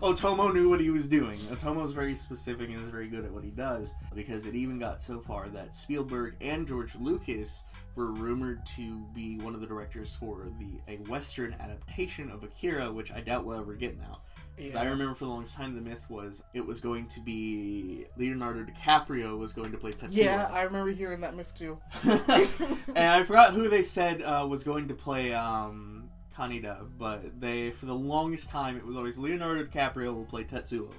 Otomo 0.00 0.52
knew 0.52 0.68
what 0.68 0.80
he 0.80 0.90
was 0.90 1.08
doing. 1.08 1.38
Otomo's 1.50 1.92
very 1.92 2.14
specific 2.14 2.70
and 2.70 2.82
is 2.82 2.90
very 2.90 3.08
good 3.08 3.24
at 3.24 3.30
what 3.32 3.44
he 3.44 3.50
does 3.50 3.94
because 4.14 4.46
it 4.46 4.54
even 4.54 4.78
got 4.78 5.02
so 5.02 5.20
far 5.20 5.48
that 5.50 5.74
Spielberg 5.76 6.36
and 6.40 6.66
George 6.66 6.94
Lucas 6.96 7.62
were 7.96 8.12
rumored 8.12 8.64
to 8.76 8.98
be 9.14 9.38
one 9.40 9.54
of 9.54 9.60
the 9.60 9.66
directors 9.66 10.14
for 10.14 10.46
the 10.58 10.80
a 10.92 10.96
Western 11.10 11.52
adaptation 11.60 12.30
of 12.30 12.42
Akira, 12.44 12.90
which 12.92 13.12
I 13.12 13.20
doubt 13.20 13.44
we'll 13.44 13.58
ever 13.60 13.74
get 13.74 13.98
now. 13.98 14.18
'Cause 14.58 14.72
yeah. 14.74 14.80
I 14.80 14.84
remember 14.86 15.14
for 15.14 15.24
the 15.26 15.30
longest 15.30 15.54
time 15.54 15.74
the 15.74 15.80
myth 15.80 16.06
was 16.10 16.42
it 16.52 16.66
was 16.66 16.80
going 16.80 17.06
to 17.08 17.20
be 17.20 18.06
Leonardo 18.16 18.64
DiCaprio 18.64 19.38
was 19.38 19.52
going 19.52 19.70
to 19.72 19.78
play 19.78 19.92
Tetsuo. 19.92 20.16
Yeah, 20.16 20.48
I 20.52 20.62
remember 20.62 20.90
hearing 20.92 21.20
that 21.20 21.34
myth 21.36 21.54
too. 21.54 21.78
and 22.04 22.98
I 22.98 23.22
forgot 23.24 23.52
who 23.54 23.68
they 23.68 23.82
said 23.82 24.22
uh, 24.22 24.46
was 24.48 24.64
going 24.64 24.88
to 24.88 24.94
play 24.94 25.32
um, 25.32 26.10
Kaneda, 26.36 26.86
but 26.98 27.40
they 27.40 27.70
for 27.70 27.86
the 27.86 27.94
longest 27.94 28.48
time 28.50 28.76
it 28.76 28.84
was 28.86 28.96
always 28.96 29.18
Leonardo 29.18 29.64
DiCaprio 29.64 30.14
will 30.14 30.24
play 30.24 30.44
Tetsuo, 30.44 30.90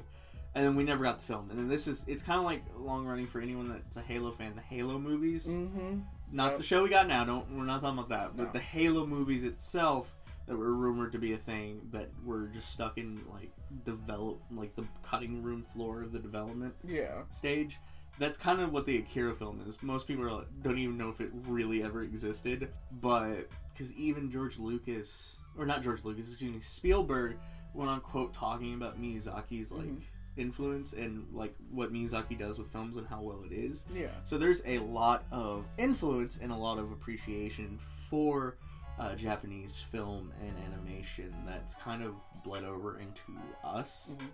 and 0.55 0.65
then 0.65 0.75
we 0.75 0.83
never 0.83 1.03
got 1.03 1.19
the 1.19 1.25
film. 1.25 1.49
And 1.49 1.59
then 1.59 1.67
this 1.67 1.87
is 1.87 2.03
it's 2.07 2.23
kind 2.23 2.39
of 2.39 2.45
like 2.45 2.63
long 2.77 3.05
running 3.05 3.27
for 3.27 3.41
anyone 3.41 3.69
that's 3.69 3.97
a 3.97 4.01
Halo 4.01 4.31
fan. 4.31 4.53
The 4.55 4.61
Halo 4.61 4.99
movies, 4.99 5.47
Mm-hmm. 5.47 5.99
not 6.31 6.49
Yep. 6.51 6.57
the 6.57 6.63
show 6.63 6.83
we 6.83 6.89
got 6.89 7.07
now. 7.07 7.23
Don't 7.23 7.49
we're 7.57 7.63
not 7.65 7.81
talking 7.81 7.99
about 7.99 8.09
that, 8.09 8.37
but 8.37 8.47
No. 8.47 8.51
the 8.53 8.59
Halo 8.59 9.05
movies 9.05 9.43
itself 9.43 10.13
that 10.49 10.57
were 10.57 10.73
rumored 10.73 11.11
to 11.13 11.19
be 11.19 11.31
a 11.33 11.37
thing 11.37 11.79
that 11.91 12.09
were 12.25 12.47
just 12.47 12.71
stuck 12.71 12.97
in 12.97 13.21
like 13.31 13.51
develop 13.85 14.41
like 14.51 14.75
the 14.75 14.83
cutting 15.03 15.41
room 15.43 15.63
floor 15.73 16.01
of 16.01 16.11
the 16.11 16.19
development 16.19 16.73
Yeah. 16.83 17.21
stage. 17.29 17.77
That's 18.17 18.37
kind 18.37 18.59
of 18.59 18.73
what 18.73 18.85
the 18.85 18.97
Akira 18.97 19.33
film 19.35 19.63
is. 19.67 19.81
Most 19.81 20.07
people 20.07 20.25
are, 20.25 20.43
don't 20.63 20.77
even 20.79 20.97
know 20.97 21.07
if 21.09 21.21
it 21.21 21.29
really 21.47 21.83
ever 21.83 22.01
existed, 22.03 22.69
but 22.99 23.47
because 23.71 23.93
even 23.93 24.29
George 24.29 24.57
Lucas, 24.57 25.37
or 25.57 25.65
not 25.65 25.81
George 25.83 26.03
Lucas, 26.03 26.27
excuse 26.29 26.51
me, 26.51 26.59
Spielberg 26.59 27.37
went 27.73 27.89
on 27.91 28.01
quote 28.01 28.33
talking 28.33 28.73
about 28.73 28.99
Miyazaki's 28.99 29.71
like 29.71 29.85
Mhm. 29.87 30.01
influence 30.35 30.93
and 30.93 31.27
like 31.31 31.53
what 31.71 31.93
Miyazaki 31.93 32.37
does 32.37 32.57
with 32.57 32.69
films 32.71 32.97
and 32.97 33.05
how 33.07 33.21
well 33.21 33.43
it 33.45 33.53
is. 33.53 33.85
Yeah. 33.93 34.07
So 34.25 34.37
there's 34.39 34.63
a 34.65 34.79
lot 34.79 35.25
of 35.31 35.65
influence 35.77 36.39
and 36.41 36.51
a 36.51 36.55
lot 36.55 36.79
of 36.79 36.91
appreciation 36.91 37.77
for 37.77 38.57
uh, 38.99 39.15
Japanese 39.15 39.77
film 39.81 40.31
and 40.41 40.53
animation 40.71 41.33
that's 41.47 41.75
kind 41.75 42.03
of 42.03 42.15
bled 42.43 42.63
over 42.63 42.99
into 42.99 43.41
us 43.63 44.11
Mhm. 44.13 44.29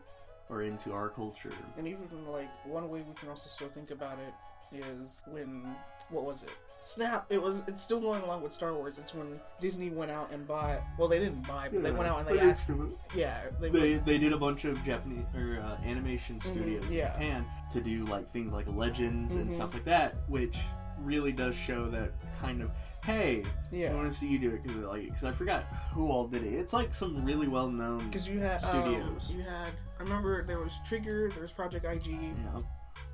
or 0.49 0.61
into 0.63 0.91
our 0.91 1.09
culture. 1.09 1.53
And 1.77 1.87
even 1.87 2.07
like 2.31 2.49
one 2.65 2.89
way 2.89 3.01
we 3.07 3.13
can 3.13 3.29
also 3.29 3.47
still 3.49 3.69
think 3.69 3.91
about 3.91 4.19
it 4.19 4.33
is 4.75 5.21
when 5.29 5.75
what 6.09 6.23
was 6.23 6.43
it? 6.43 6.51
Snap. 6.81 7.25
It 7.31 7.41
was. 7.41 7.63
It's 7.67 7.81
still 7.81 7.99
going 7.99 8.21
along 8.21 8.43
with 8.43 8.53
Star 8.53 8.71
Wars. 8.75 8.99
It's 8.99 9.11
when 9.15 9.39
Disney 9.59 9.89
went 9.89 10.11
out 10.11 10.31
and 10.31 10.47
bought. 10.47 10.81
Well, 10.99 11.07
they 11.07 11.17
didn't 11.17 11.47
buy, 11.47 11.67
but 11.71 11.81
they 11.81 11.91
went 11.91 12.05
out 12.07 12.19
and 12.19 12.27
they 12.27 12.39
asked. 12.39 12.69
Yeah, 13.15 13.41
they. 13.59 13.69
They, 13.69 13.93
they 13.95 14.17
did 14.19 14.31
a 14.31 14.37
bunch 14.37 14.65
of 14.65 14.83
Japanese 14.83 15.25
or 15.35 15.57
uh, 15.63 15.77
animation 15.83 16.35
Mhm, 16.39 16.43
studios 16.51 16.85
yeah. 16.91 17.07
in 17.17 17.21
Japan 17.41 17.45
to 17.71 17.81
do 17.81 18.05
like 18.05 18.31
things 18.31 18.51
like 18.51 18.67
Legends 18.71 19.33
and 19.33 19.49
Mhm. 19.49 19.53
stuff 19.53 19.73
like 19.73 19.83
that, 19.85 20.15
which 20.27 20.59
really 21.05 21.31
does 21.31 21.55
show 21.55 21.89
that 21.89 22.11
kind 22.41 22.61
of 22.63 22.75
hey, 23.05 23.43
I 23.71 23.93
want 23.93 24.07
to 24.07 24.13
see 24.13 24.27
you 24.27 24.39
do 24.39 24.47
it 24.47 24.63
because 24.63 24.77
like 24.79 25.03
because 25.05 25.23
I 25.23 25.31
forgot 25.31 25.63
who 25.93 26.11
all 26.11 26.27
did 26.27 26.43
it. 26.43 26.53
It's 26.53 26.73
like 26.73 26.93
some 26.93 27.23
really 27.23 27.47
well 27.47 27.69
known 27.69 28.07
Because 28.09 28.27
you 28.27 28.39
had 28.39 28.59
Studios. 28.61 29.29
Um, 29.31 29.37
you 29.37 29.43
had. 29.43 29.71
I 29.99 30.03
remember 30.03 30.43
there 30.43 30.59
was 30.59 30.73
Trigger. 30.87 31.29
There 31.29 31.43
was 31.43 31.51
Project 31.51 31.85
IG. 31.85 32.07
yeah. 32.13 32.61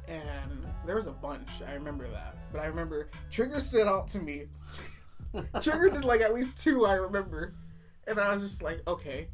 and 0.07 0.67
there 0.85 0.95
was 0.95 1.07
a 1.07 1.11
bunch. 1.11 1.47
I 1.67 1.73
remember 1.73 2.07
that, 2.07 2.35
but 2.51 2.61
I 2.61 2.65
remember 2.67 3.09
Trigger 3.31 3.59
stood 3.59 3.87
out 3.87 4.07
to 4.09 4.19
me. 4.19 4.45
Trigger 5.61 5.89
did 5.89 6.05
like 6.05 6.21
at 6.21 6.33
least 6.33 6.59
two. 6.59 6.85
I 6.85 6.93
remember, 6.93 7.53
and 8.07 8.19
I 8.19 8.33
was 8.33 8.41
just 8.43 8.63
like, 8.63 8.81
okay, 8.87 9.27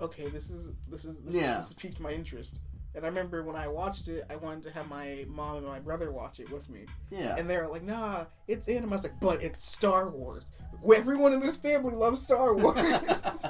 okay, 0.00 0.28
this 0.28 0.50
is 0.50 0.72
this 0.90 1.04
is 1.04 1.22
this, 1.22 1.34
Yeah. 1.34 1.56
this 1.58 1.68
has 1.68 1.74
piqued 1.74 2.00
my 2.00 2.10
interest. 2.12 2.60
And 2.94 3.04
I 3.04 3.08
remember 3.08 3.42
when 3.44 3.54
I 3.56 3.68
watched 3.68 4.08
it, 4.08 4.24
I 4.28 4.36
wanted 4.36 4.64
to 4.64 4.70
have 4.72 4.88
my 4.88 5.24
mom 5.28 5.56
and 5.58 5.66
my 5.66 5.78
brother 5.78 6.10
watch 6.10 6.40
it 6.40 6.50
with 6.50 6.68
me, 6.68 6.86
yeah. 7.10 7.36
and 7.38 7.48
they 7.48 7.56
were 7.56 7.68
like, 7.68 7.82
"Nah, 7.84 8.24
it's 8.48 8.68
anime." 8.68 8.92
I 8.92 8.96
was 8.96 9.04
like, 9.04 9.20
"But 9.20 9.42
it's 9.42 9.68
Star 9.68 10.08
Wars. 10.10 10.50
Everyone 10.96 11.32
in 11.32 11.40
this 11.40 11.56
family 11.56 11.94
loves 11.94 12.20
Star 12.22 12.52
Wars." 12.56 12.76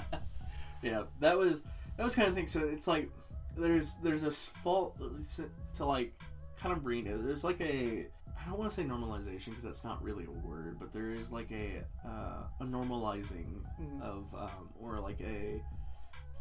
yeah, 0.83 1.03
that 1.21 1.39
was 1.39 1.63
that 1.97 2.05
was 2.05 2.15
kind 2.15 2.29
of 2.29 2.35
thing. 2.35 2.47
So 2.47 2.61
it's 2.61 2.87
like 2.87 3.09
there's 3.57 3.95
there's 4.03 4.23
this 4.23 4.47
fault 4.63 5.01
to 5.75 5.85
like 5.87 6.13
kind 6.59 6.75
of 6.77 6.83
bring 6.83 7.07
it. 7.07 7.23
There's 7.25 7.45
like 7.45 7.61
a 7.61 8.07
I 8.43 8.49
don't 8.49 8.59
want 8.59 8.71
to 8.71 8.75
say 8.77 8.85
normalization 8.87 9.47
because 9.51 9.65
that's 9.65 9.85
not 9.85 10.03
really 10.03 10.25
a 10.27 10.47
word, 10.47 10.77
but 10.79 10.93
there 10.93 11.11
is 11.13 11.31
like 11.33 11.51
a 11.51 11.83
uh, 12.07 12.43
a 12.61 12.65
normalizing 12.65 13.47
Mhm. 13.81 14.03
of 14.03 14.35
um, 14.35 14.69
or 14.79 14.99
like 15.01 15.21
a 15.21 15.63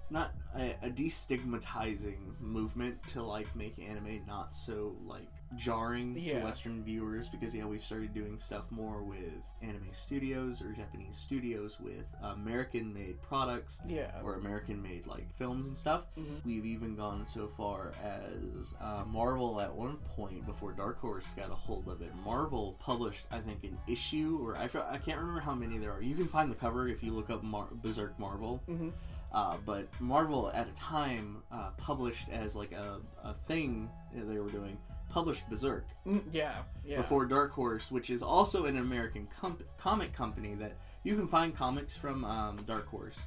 not 0.10 0.32
a, 0.56 0.76
a 0.84 0.90
destigmatizing 0.90 2.40
movement 2.40 3.02
to 3.10 3.22
like 3.24 3.54
make 3.56 3.78
anime 3.80 4.22
not 4.28 4.56
so 4.56 4.96
like 5.06 5.28
jarring 5.56 6.14
to 6.14 6.40
Western 6.42 6.84
viewers 6.84 7.28
because 7.28 7.56
yeah 7.56 7.66
we've 7.66 7.84
started 7.84 8.14
doing 8.14 8.38
stuff 8.38 8.70
more 8.72 9.02
with 9.02 9.34
anime 9.64 9.88
studios 9.92 10.62
or 10.62 10.72
Japanese 10.74 11.18
studios 11.18 11.80
with 11.80 12.06
American 12.22 12.94
made 12.94 13.22
products 13.24 13.82
yeah. 13.88 14.12
or 14.24 14.36
American 14.36 14.82
made 14.82 15.06
like 15.08 15.28
films 15.38 15.68
and 15.68 15.78
stuff. 15.78 16.12
Mhm. 16.18 16.46
We've 16.46 16.66
even 16.66 16.96
gone 16.96 17.26
so 17.28 17.48
far 17.48 17.94
as 18.04 18.74
uh, 18.80 19.04
Marvel 19.08 19.60
at 19.60 19.74
one 19.74 19.98
point 20.16 20.46
before 20.46 20.72
Dark 20.72 21.00
Horse 21.00 21.34
got 21.34 21.50
a 21.50 21.56
hold 21.56 21.88
of 21.88 22.02
it. 22.02 22.12
Marvel 22.24 22.78
published, 22.80 23.26
I 23.32 23.40
think, 23.40 23.64
an 23.64 23.78
issue 23.88 24.40
or 24.42 24.56
I 24.56 24.66
I 24.66 24.98
can't 24.98 25.20
remember 25.20 25.42
how 25.42 25.56
many 25.56 25.78
there 25.78 25.92
are. 25.92 26.02
You 26.02 26.16
can 26.16 26.28
find 26.28 26.50
the 26.52 26.56
cover 26.56 26.88
if 26.88 27.04
you 27.04 27.12
look 27.12 27.30
up 27.30 27.44
Mar- 27.44 27.70
Berserk 27.84 28.18
Marvel. 28.20 28.62
Mhm. 28.70 28.92
Uh, 29.34 29.58
but 29.66 29.88
Marvel 30.02 30.52
at 30.54 30.68
a 30.68 30.72
time 30.74 31.44
uh, 31.52 31.70
published 31.78 32.30
as 32.30 32.56
like 32.56 32.72
a, 32.72 33.00
a 33.24 33.34
thing 33.34 33.90
that 34.16 34.26
they 34.28 34.40
were 34.40 34.50
doing 34.50 34.78
published 35.10 35.50
Berserk 35.50 35.86
Mm, 36.06 36.24
yeah, 36.32 36.54
yeah. 36.86 36.98
before 36.98 37.26
Dark 37.26 37.52
Horse, 37.52 37.92
which 37.92 38.10
is 38.12 38.22
also 38.22 38.66
an 38.66 38.78
American 38.78 39.28
com- 39.40 39.58
comic 39.78 40.14
company 40.14 40.54
that 40.56 40.74
you 41.04 41.16
can 41.16 41.28
find 41.28 41.56
comics 41.56 41.96
from 41.98 42.24
um, 42.26 42.58
Dark 42.68 42.88
Horse 42.88 43.20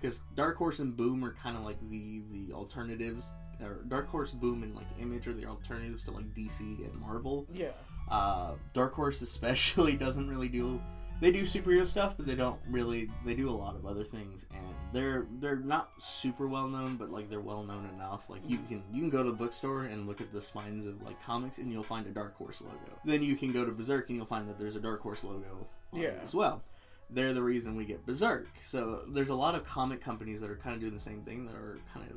because 0.00 0.20
Dark 0.34 0.56
Horse 0.56 0.80
and 0.80 0.94
Boom 0.96 1.24
are 1.24 1.32
kind 1.32 1.56
of 1.56 1.64
like 1.64 1.78
the 1.88 2.22
the 2.30 2.52
alternatives. 2.52 3.32
Or 3.62 3.84
Dark 3.86 4.08
Horse, 4.08 4.32
Boom, 4.32 4.62
and 4.64 4.74
like 4.74 4.86
Image 5.00 5.28
are 5.28 5.32
the 5.32 5.46
alternatives 5.46 6.02
to 6.04 6.10
like 6.10 6.34
DC 6.34 6.60
and 6.60 6.94
Marvel. 7.00 7.46
Yeah. 7.52 7.68
Uh, 8.10 8.52
Dark 8.74 8.92
Horse 8.92 9.22
especially 9.22 9.96
doesn't 10.06 10.28
really 10.28 10.48
do 10.48 10.82
they 11.22 11.30
do 11.30 11.42
superhero 11.44 11.86
stuff, 11.86 12.14
but 12.16 12.26
they 12.26 12.34
don't 12.34 12.58
really. 12.68 13.08
They 13.24 13.34
do 13.36 13.48
a 13.48 13.54
lot 13.54 13.76
of 13.76 13.86
other 13.86 14.02
things, 14.02 14.44
and 14.52 14.66
they're 14.92 15.24
they're 15.38 15.56
not 15.56 15.90
super 16.02 16.48
well 16.48 16.66
known, 16.66 16.96
but 16.96 17.10
like 17.10 17.28
they're 17.30 17.40
well 17.40 17.62
known 17.62 17.88
enough. 17.94 18.28
Like 18.28 18.40
you 18.44 18.58
can 18.68 18.82
you 18.92 19.00
can 19.02 19.08
go 19.10 19.22
to 19.22 19.30
the 19.30 19.36
bookstore 19.38 19.84
and 19.84 20.08
look 20.08 20.20
at 20.20 20.32
the 20.32 20.42
spines 20.42 20.84
of 20.84 21.00
like 21.02 21.22
comics, 21.22 21.58
and 21.58 21.70
you'll 21.72 21.84
find 21.84 22.08
a 22.08 22.10
Dark 22.10 22.36
Horse 22.36 22.60
logo. 22.60 22.98
Then 23.04 23.22
you 23.22 23.36
can 23.36 23.52
go 23.52 23.64
to 23.64 23.70
Berserk, 23.70 24.08
and 24.08 24.16
you'll 24.16 24.26
find 24.26 24.48
that 24.48 24.58
there's 24.58 24.74
a 24.74 24.80
Dark 24.80 25.00
Horse 25.00 25.22
logo 25.22 25.68
Yeah. 25.92 26.14
as 26.24 26.34
well. 26.34 26.60
They're 27.08 27.32
the 27.34 27.42
reason 27.42 27.76
we 27.76 27.84
get 27.84 28.04
Berserk. 28.04 28.48
So 28.60 29.02
there's 29.08 29.28
a 29.30 29.34
lot 29.36 29.54
of 29.54 29.64
comic 29.64 30.00
companies 30.00 30.40
that 30.40 30.50
are 30.50 30.56
kind 30.56 30.74
of 30.74 30.80
doing 30.80 30.94
the 30.94 31.00
same 31.00 31.22
thing 31.22 31.46
that 31.46 31.54
are 31.54 31.78
kind 31.94 32.10
of 32.10 32.16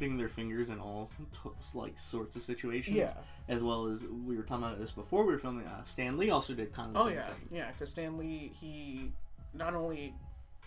their 0.00 0.28
fingers 0.28 0.70
in 0.70 0.80
all 0.80 1.10
t- 1.32 1.50
like 1.74 1.98
sorts 1.98 2.34
of 2.36 2.42
situations. 2.42 2.96
Yeah. 2.96 3.12
As 3.48 3.62
well 3.62 3.86
as 3.86 4.06
we 4.06 4.36
were 4.36 4.42
talking 4.42 4.64
about 4.64 4.78
this 4.80 4.92
before 4.92 5.24
we 5.24 5.32
were 5.32 5.38
filming. 5.38 5.66
Uh, 5.66 5.82
Stan 5.84 6.16
Lee 6.16 6.30
also 6.30 6.54
did 6.54 6.72
kind 6.72 6.88
of 6.88 6.94
the 6.94 7.00
Oh 7.00 7.04
same 7.06 7.14
yeah, 7.16 7.22
thing. 7.24 7.48
yeah. 7.52 7.70
Because 7.72 7.90
Stan 7.90 8.16
Lee, 8.16 8.52
he 8.60 9.12
not 9.54 9.74
only, 9.74 10.14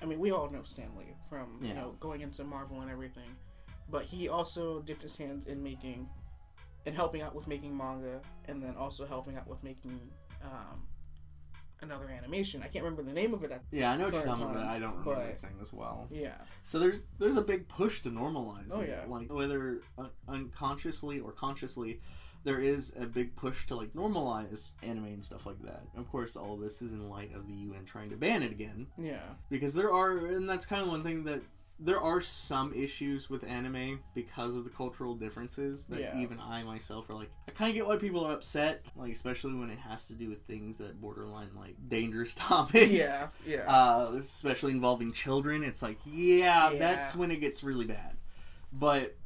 I 0.01 0.05
mean, 0.05 0.19
we 0.19 0.31
all 0.31 0.49
know 0.49 0.63
Stan 0.63 0.89
Lee 0.97 1.13
from 1.29 1.59
you 1.61 1.73
know 1.73 1.95
going 1.99 2.21
into 2.21 2.43
Marvel 2.43 2.81
and 2.81 2.91
everything, 2.91 3.29
but 3.89 4.03
he 4.03 4.29
also 4.29 4.81
dipped 4.81 5.01
his 5.01 5.15
hands 5.17 5.47
in 5.47 5.63
making, 5.63 6.07
and 6.85 6.95
helping 6.95 7.21
out 7.21 7.33
with 7.33 7.47
making 7.47 7.75
manga, 7.75 8.21
and 8.47 8.61
then 8.61 8.75
also 8.77 9.05
helping 9.05 9.35
out 9.37 9.47
with 9.47 9.63
making 9.63 9.99
um, 10.43 10.83
another 11.83 12.09
animation. 12.09 12.61
I 12.63 12.67
can't 12.67 12.83
remember 12.83 13.03
the 13.03 13.13
name 13.13 13.33
of 13.33 13.43
it. 13.43 13.51
At, 13.51 13.61
Yeah, 13.71 13.91
I 13.91 13.97
know 13.97 14.05
what 14.05 14.13
you're 14.13 14.23
talking 14.23 14.43
about. 14.45 14.65
I 14.65 14.79
don't 14.79 14.91
remember 14.91 15.15
but- 15.15 15.25
that 15.27 15.39
saying 15.39 15.55
as 15.61 15.73
well. 15.73 16.07
yeah, 16.11 16.33
So 16.65 16.79
there's 16.79 16.99
there's 17.19 17.37
a 17.37 17.41
big 17.41 17.67
push 17.67 18.01
to 18.03 18.09
normalize 18.09 18.71
Oh, 18.71 18.81
it. 18.81 18.89
yeah. 18.89 19.03
Like 19.07 19.31
whether 19.31 19.79
un- 19.97 20.09
unconsciously 20.27 21.19
or 21.19 21.31
consciously, 21.31 21.99
there 22.43 22.59
is 22.59 22.91
a 22.99 23.05
big 23.05 23.35
push 23.35 23.65
to 23.67 23.75
like 23.75 23.93
normalize 23.93 24.69
anime 24.81 25.05
and 25.05 25.23
stuff 25.23 25.45
like 25.45 25.61
that. 25.63 25.83
Of 25.95 26.09
course, 26.11 26.35
all 26.35 26.55
of 26.55 26.59
this 26.61 26.81
is 26.81 26.91
in 26.91 27.09
light 27.09 27.33
of 27.33 27.47
the 27.47 27.53
UN 27.53 27.85
trying 27.85 28.09
to 28.09 28.17
ban 28.17 28.43
it 28.43 28.51
again 28.51 28.87
yeah, 28.97 29.21
because 29.49 29.73
there 29.73 29.91
are, 29.93 30.17
and 30.27 30.49
that's 30.49 30.65
kind 30.65 30.81
of 30.81 30.87
one 30.89 31.03
thing 31.03 31.23
that 31.25 31.41
there 31.79 31.99
are 31.99 32.21
some 32.21 32.73
issues 32.73 33.29
with 33.29 33.43
anime 33.43 33.99
because 34.13 34.55
of 34.55 34.63
the 34.63 34.69
cultural 34.69 35.15
differences 35.15 35.85
that 35.87 35.99
Yeah. 35.99 36.17
even 36.19 36.39
I 36.39 36.63
myself 36.63 37.09
are 37.09 37.13
like 37.15 37.31
I 37.47 37.51
kind 37.51 37.69
of 37.71 37.75
get 37.75 37.87
why 37.87 37.97
people 37.97 38.23
are 38.25 38.33
upset, 38.33 38.85
like 38.95 39.11
especially 39.11 39.55
when 39.55 39.69
it 39.69 39.79
has 39.79 40.05
to 40.05 40.13
do 40.13 40.29
with 40.29 40.43
things 40.45 40.77
that 40.77 41.01
borderline 41.01 41.49
like 41.55 41.75
dangerous 41.89 42.35
topics. 42.35 42.91
yeah, 42.91 43.27
yeah. 43.45 43.61
uh, 43.67 44.11
especially 44.17 44.71
involving 44.71 45.11
children. 45.11 45.63
It's 45.63 45.81
like, 45.81 45.97
yeah, 46.05 46.71
Yeah. 46.71 46.79
that's 46.79 47.15
when 47.15 47.31
it 47.31 47.41
gets 47.41 47.63
really 47.63 47.85
bad. 47.85 48.17
But 48.71 49.17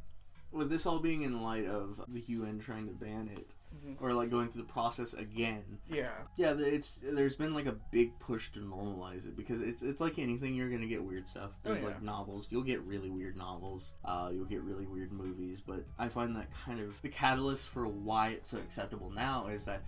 with 0.57 0.69
this 0.69 0.85
all 0.85 0.99
being 0.99 1.21
in 1.21 1.41
light 1.41 1.65
of 1.65 2.01
the 2.07 2.19
UN 2.27 2.59
trying 2.59 2.87
to 2.87 2.93
ban 2.93 3.29
it, 3.29 3.53
Mhm. 3.75 3.97
or 4.01 4.13
like 4.13 4.29
going 4.31 4.47
through 4.49 4.63
the 4.63 4.67
process 4.73 5.13
again, 5.13 5.79
yeah, 5.89 6.23
yeah, 6.37 6.53
there- 6.53 6.67
it's 6.67 6.99
there's 7.03 7.35
been 7.35 7.53
like 7.53 7.65
a 7.67 7.77
big 7.91 8.17
push 8.19 8.51
to 8.53 8.59
normalize 8.59 9.25
it 9.27 9.35
because 9.35 9.61
it's 9.61 9.83
it's 9.83 10.01
like 10.01 10.17
anything 10.19 10.55
you're 10.55 10.69
gonna 10.69 10.87
get 10.87 11.03
weird 11.03 11.27
stuff. 11.27 11.51
Oh, 11.53 11.69
There's 11.69 11.79
yeah. 11.81 11.85
like 11.87 12.01
novels, 12.01 12.47
you'll 12.49 12.63
get 12.63 12.81
really 12.81 13.09
weird 13.09 13.37
novels, 13.37 13.93
uh, 14.03 14.29
you'll 14.33 14.45
get 14.45 14.61
really 14.63 14.85
weird 14.87 15.11
movies. 15.11 15.61
But 15.61 15.85
I 15.99 16.09
find 16.09 16.35
that 16.35 16.51
kind 16.51 16.79
of 16.79 17.01
the 17.01 17.09
catalyst 17.09 17.69
for 17.69 17.87
why 17.87 18.29
it's 18.29 18.49
so 18.49 18.57
acceptable 18.57 19.11
now 19.11 19.47
is 19.47 19.65
that 19.65 19.83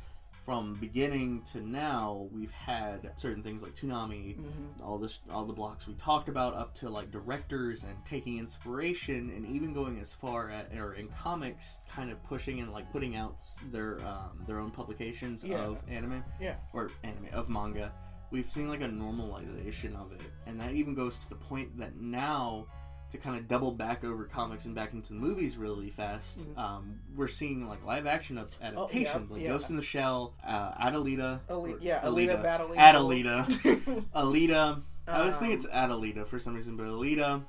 from 0.49 0.73
beginning 0.81 1.43
to 1.43 1.61
now 1.61 2.27
we've 2.31 2.49
had 2.49 3.11
certain 3.17 3.43
things 3.43 3.61
like 3.61 3.75
Toonami, 3.75 4.35
hmm 4.35 4.65
all 4.83 4.97
this 4.97 5.19
all 5.29 5.45
the 5.45 5.53
blocks 5.53 5.87
we 5.87 5.93
talked 5.93 6.27
about 6.27 6.55
up 6.55 6.73
to 6.73 6.89
like 6.89 7.11
directors 7.11 7.83
and 7.83 7.95
taking 8.03 8.39
inspiration 8.39 9.29
and 9.35 9.45
even 9.45 9.73
going 9.73 9.99
as 9.99 10.11
far 10.11 10.49
at 10.49 10.71
or 10.75 10.93
in 10.95 11.07
comics 11.09 11.77
kind 11.87 12.09
of 12.09 12.23
pushing 12.23 12.61
and 12.61 12.71
like 12.73 12.91
putting 12.91 13.15
out 13.15 13.35
their 13.71 13.99
um, 14.07 14.43
their 14.47 14.57
own 14.59 14.71
publications 14.71 15.43
Yeah. 15.43 15.57
of 15.65 15.77
anime. 15.87 16.23
Yeah, 16.41 16.55
or 16.73 16.89
anime 17.03 17.27
of 17.31 17.47
manga. 17.47 17.91
We've 18.31 18.49
seen 18.49 18.69
like 18.69 18.81
a 18.81 18.87
normalization 18.87 19.95
of 19.95 20.11
it. 20.13 20.21
And 20.47 20.59
that 20.59 20.71
even 20.71 20.95
goes 20.95 21.19
to 21.19 21.29
the 21.29 21.35
point 21.35 21.77
that 21.77 21.95
now 21.97 22.65
to 23.11 23.17
kind 23.17 23.35
of 23.37 23.47
double 23.47 23.71
back 23.71 24.03
over 24.03 24.25
comics 24.25 24.65
and 24.65 24.75
back 24.75 24.93
into 24.93 25.09
the 25.13 25.19
movies 25.19 25.57
really 25.57 25.89
fast 25.89 26.39
Mhm. 26.39 26.57
um, 26.57 26.99
we're 27.15 27.27
seeing 27.27 27.67
like 27.67 27.83
live 27.85 28.05
action 28.05 28.37
of 28.37 28.49
adaptations 28.61 29.31
like 29.31 29.41
yeah. 29.41 29.49
ghost 29.49 29.69
in 29.69 29.75
the 29.75 29.81
shell 29.81 30.33
uh, 30.45 30.71
Adelita 30.73 31.39
Ali- 31.49 31.75
yeah. 31.81 32.01
Alita, 32.01 32.41
Battle 32.41 32.69
Adelita 32.69 33.45
Alita. 34.15 34.81
I 35.07 35.19
always 35.21 35.37
think 35.37 35.49
Um, 35.51 35.55
it's 35.55 35.65
Adelita 35.67 36.27
for 36.27 36.37
some 36.37 36.53
reason, 36.53 36.77
but 36.77 36.83
Alita. 36.85 37.41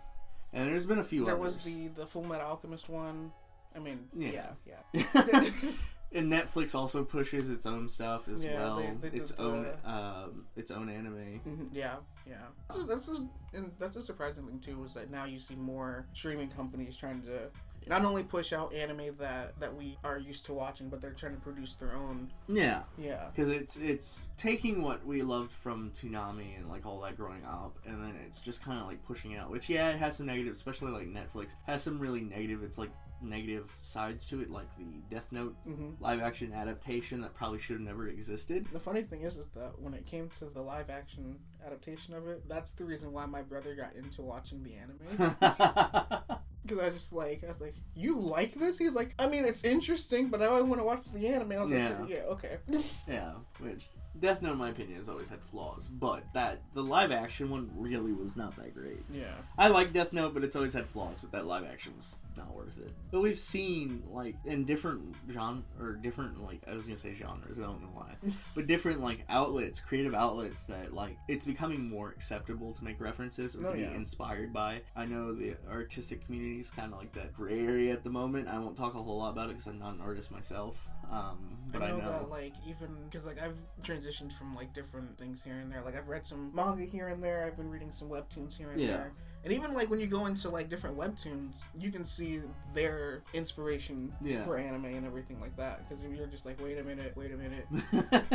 And 0.53 0.67
there's 0.69 0.87
been 0.87 0.99
a 0.99 1.05
few 1.05 1.25
There 1.27 1.35
others. 1.37 1.57
was 1.57 1.65
the 1.65 1.89
the 1.89 2.07
Full 2.07 2.25
Metal 2.25 2.47
Alchemist 2.49 2.89
one. 2.89 3.31
I 3.77 3.79
mean, 3.81 4.09
Yeah. 4.17 4.51
yeah, 4.67 4.77
yeah. 5.15 5.45
and 6.13 6.31
Netflix 6.33 6.75
also 6.75 7.05
pushes 7.05 7.51
its 7.51 7.67
own 7.67 7.89
stuff 7.89 8.29
as 8.29 8.45
Yeah, 8.45 8.55
well. 8.55 8.77
they- 9.01 9.09
they 9.11 9.17
its 9.19 9.33
own 9.33 9.63
the- 9.65 9.91
um, 9.91 10.47
its 10.57 10.71
own 10.71 10.89
anime. 10.89 11.41
Mhm, 11.47 11.69
Yeah, 11.73 11.97
yeah. 12.27 12.47
This 12.69 12.77
is, 12.79 12.87
this 12.87 13.09
is, 13.09 13.21
and 13.53 13.73
that's 13.79 13.97
a 13.97 14.03
surprising 14.03 14.47
thing 14.47 14.61
too. 14.61 14.83
Is 14.85 14.95
that 14.95 15.11
now 15.11 15.25
you 15.25 15.39
see 15.39 15.55
more 15.57 16.07
streaming 16.13 16.49
companies 16.51 16.97
trying 16.97 17.23
to 17.23 17.51
not 17.87 18.05
only 18.05 18.23
push 18.23 18.53
out 18.53 18.75
anime 18.75 19.17
that 19.17 19.59
that 19.59 19.75
we 19.75 19.97
are 20.05 20.19
used 20.19 20.45
to 20.47 20.53
watching, 20.53 20.91
but 20.91 21.01
they're 21.01 21.15
trying 21.15 21.35
to 21.35 21.41
produce 21.41 21.77
their 21.77 21.95
own. 21.95 22.31
Yeah, 22.49 22.83
Yeah, 22.99 23.29
because 23.31 23.49
it's 23.49 23.77
it's 23.79 24.29
taking 24.37 24.83
what 24.83 25.07
we 25.07 25.23
loved 25.23 25.51
from 25.53 25.91
Toonami 25.93 26.59
and 26.59 26.69
like 26.69 26.85
all 26.85 27.01
that 27.01 27.17
growing 27.17 27.45
up, 27.47 27.79
and 27.87 28.03
then 28.05 28.17
it's 28.27 28.41
just 28.41 28.63
kind 28.63 28.79
of 28.81 28.87
like 28.87 29.03
pushing 29.05 29.31
it 29.33 29.39
out. 29.39 29.51
Which 29.51 29.69
yeah, 29.71 29.91
it 29.91 29.99
has 29.99 30.17
some 30.19 30.27
negative, 30.27 30.55
especially 30.55 30.91
like 30.91 31.07
Netflix 31.07 31.55
has 31.67 31.83
some 31.83 31.99
really 31.99 32.21
negative. 32.21 32.63
It's 32.63 32.77
like 32.79 32.91
negative 33.23 33.71
sides 33.81 34.25
to 34.27 34.41
it, 34.41 34.51
like 34.51 34.67
the 34.79 35.03
Death 35.15 35.29
Note 35.33 35.57
hmm 35.65 35.91
live 36.01 36.21
action 36.21 36.53
adaptation 36.53 37.21
that 37.21 37.35
probably 37.35 37.59
should 37.59 37.75
have 37.75 37.87
never 37.87 38.09
existed. 38.09 38.67
The 38.73 38.81
funny 38.81 39.03
thing 39.03 39.23
is, 39.23 39.37
is 39.37 39.49
that 39.49 39.81
when 39.81 39.95
it 39.95 40.07
came 40.07 40.29
to 40.39 40.47
the 40.47 40.63
live 40.63 40.91
action 40.91 41.39
adaptation 41.65 42.15
of 42.15 42.27
it, 42.29 42.49
that's 42.49 42.73
the 42.73 42.85
reason 42.85 43.13
why 43.13 43.27
my 43.27 43.43
brother 43.43 43.75
got 43.75 43.95
into 43.95 44.23
watching 44.23 44.63
the 44.63 44.75
anime. 44.75 46.39
Because 46.63 46.79
I 46.79 46.91
just 46.91 47.13
like, 47.13 47.43
I 47.45 47.49
was 47.49 47.61
like, 47.61 47.75
"You 47.95 48.19
like 48.21 48.55
this?" 48.55 48.79
He's 48.79 48.95
like, 48.95 49.15
"I 49.19 49.27
mean, 49.29 49.45
it's 49.45 49.65
interesting, 49.65 50.29
but 50.29 50.43
I 50.43 50.61
want 50.61 50.81
to 50.81 50.85
watch 50.85 51.07
the 51.13 51.27
anime." 51.29 51.53
I 51.53 51.63
was 51.63 51.71
Yeah. 51.71 51.97
like, 52.01 52.09
"Yeah, 52.11 52.17
okay." 52.33 52.57
Yeah, 53.09 53.33
which 53.61 53.87
Death 54.19 54.43
Note, 54.43 54.53
in 54.53 54.59
my 54.59 54.69
opinion, 54.69 54.99
has 54.99 55.09
always 55.09 55.29
had 55.31 55.41
flaws, 55.41 55.89
but 55.89 56.23
that 56.35 56.61
the 56.75 56.83
live 56.83 57.13
action 57.13 57.49
one 57.49 57.71
really 57.77 58.13
was 58.13 58.37
not 58.37 58.55
that 58.57 58.75
great. 58.75 59.01
yeah, 59.11 59.25
I 59.57 59.69
like 59.69 59.93
Death 59.93 60.13
Note, 60.13 60.35
but 60.35 60.45
it's 60.45 60.57
always 60.57 60.75
had 60.75 60.87
flaws. 60.87 61.19
But 61.21 61.33
that 61.33 61.47
live 61.47 61.65
action 61.65 61.93
was 61.97 62.17
not 62.37 62.55
worth 62.55 62.79
it. 62.79 62.93
But 63.11 63.21
we've 63.21 63.39
seen 63.39 64.03
like 64.09 64.35
in 64.45 64.65
different 64.65 65.15
genre 65.31 65.63
or 65.81 65.93
different 65.93 66.43
like 66.45 66.61
I 66.71 66.75
was 66.75 66.85
gonna 66.87 66.97
say 66.99 67.15
genres. 67.15 67.59
I 67.59 67.63
don't 67.63 67.81
know 67.81 67.89
why, 67.95 68.11
but 68.55 68.67
different 68.67 69.01
like 69.01 69.25
outlets, 69.31 69.81
creative 69.81 70.15
outlets 70.15 70.65
that 70.67 70.93
like 70.93 71.17
it's 71.29 71.47
becoming 71.47 71.89
more 71.89 72.11
acceptable 72.11 72.75
to 72.75 72.85
make 72.85 73.01
references 73.01 73.55
or 73.57 73.69
Oh, 73.69 73.73
be 73.73 73.81
yeah. 73.81 73.95
inspired 73.95 74.53
by. 74.53 74.83
I 74.97 75.07
know 75.07 75.33
the 75.33 75.55
artistic 75.71 76.25
community 76.27 76.50
is 76.59 76.71
kind 76.71 76.93
of 76.93 76.99
like 76.99 77.13
that 77.13 77.33
gray 77.33 77.61
area 77.61 77.93
at 77.93 78.03
the 78.03 78.11
moment. 78.11 78.49
I 78.49 78.59
won't 78.59 78.77
talk 78.77 78.95
a 78.95 79.03
whole 79.03 79.19
lot 79.19 79.31
about 79.31 79.47
it 79.47 79.53
because 79.53 79.67
I'm 79.67 79.79
not 79.79 79.95
an 79.95 80.01
artist 80.01 80.31
myself. 80.33 80.89
Um, 81.11 81.57
but 81.73 81.83
I 81.83 81.87
I 81.87 81.91
know, 81.91 81.99
know. 81.99 82.11
that 82.11 82.31
like 82.31 82.55
even 82.67 82.89
because 83.05 83.27
like 83.27 83.39
I've 83.43 83.57
transitioned 83.83 84.33
from 84.33 84.55
like 84.55 84.73
different 84.75 85.19
things 85.19 85.43
here 85.43 85.55
and 85.59 85.71
there. 85.71 85.83
Like 85.85 85.97
I've 85.97 86.09
read 86.09 86.25
some 86.25 86.51
manga 86.55 86.85
here 86.85 87.09
and 87.09 87.23
there. 87.23 87.47
I've 87.47 87.57
been 87.57 87.71
reading 87.71 87.93
some 87.93 88.09
webtoons 88.09 88.57
here 88.57 88.71
and 88.71 88.81
Yeah. 88.81 88.87
there. 88.89 89.13
And 89.43 89.53
even 89.55 89.73
like 89.73 89.89
when 89.89 89.99
you 90.01 90.07
go 90.07 90.27
into 90.27 90.51
like 90.51 90.69
different 90.69 90.97
webtoons, 90.99 91.51
you 91.79 91.91
can 91.91 92.05
see 92.05 92.41
their 92.75 93.23
inspiration 93.33 94.13
Yeah. 94.23 94.45
for 94.45 94.59
anime 94.59 94.85
and 94.85 95.07
everything 95.07 95.41
like 95.41 95.57
that. 95.57 95.89
Because 95.89 96.05
you're 96.05 96.27
just 96.27 96.45
like, 96.47 96.61
wait 96.63 96.79
a 96.79 96.85
minute, 96.85 97.15
wait 97.17 97.33
a 97.33 97.37
minute, 97.37 97.67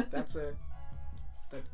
that's 0.11 0.35
a 0.35 0.53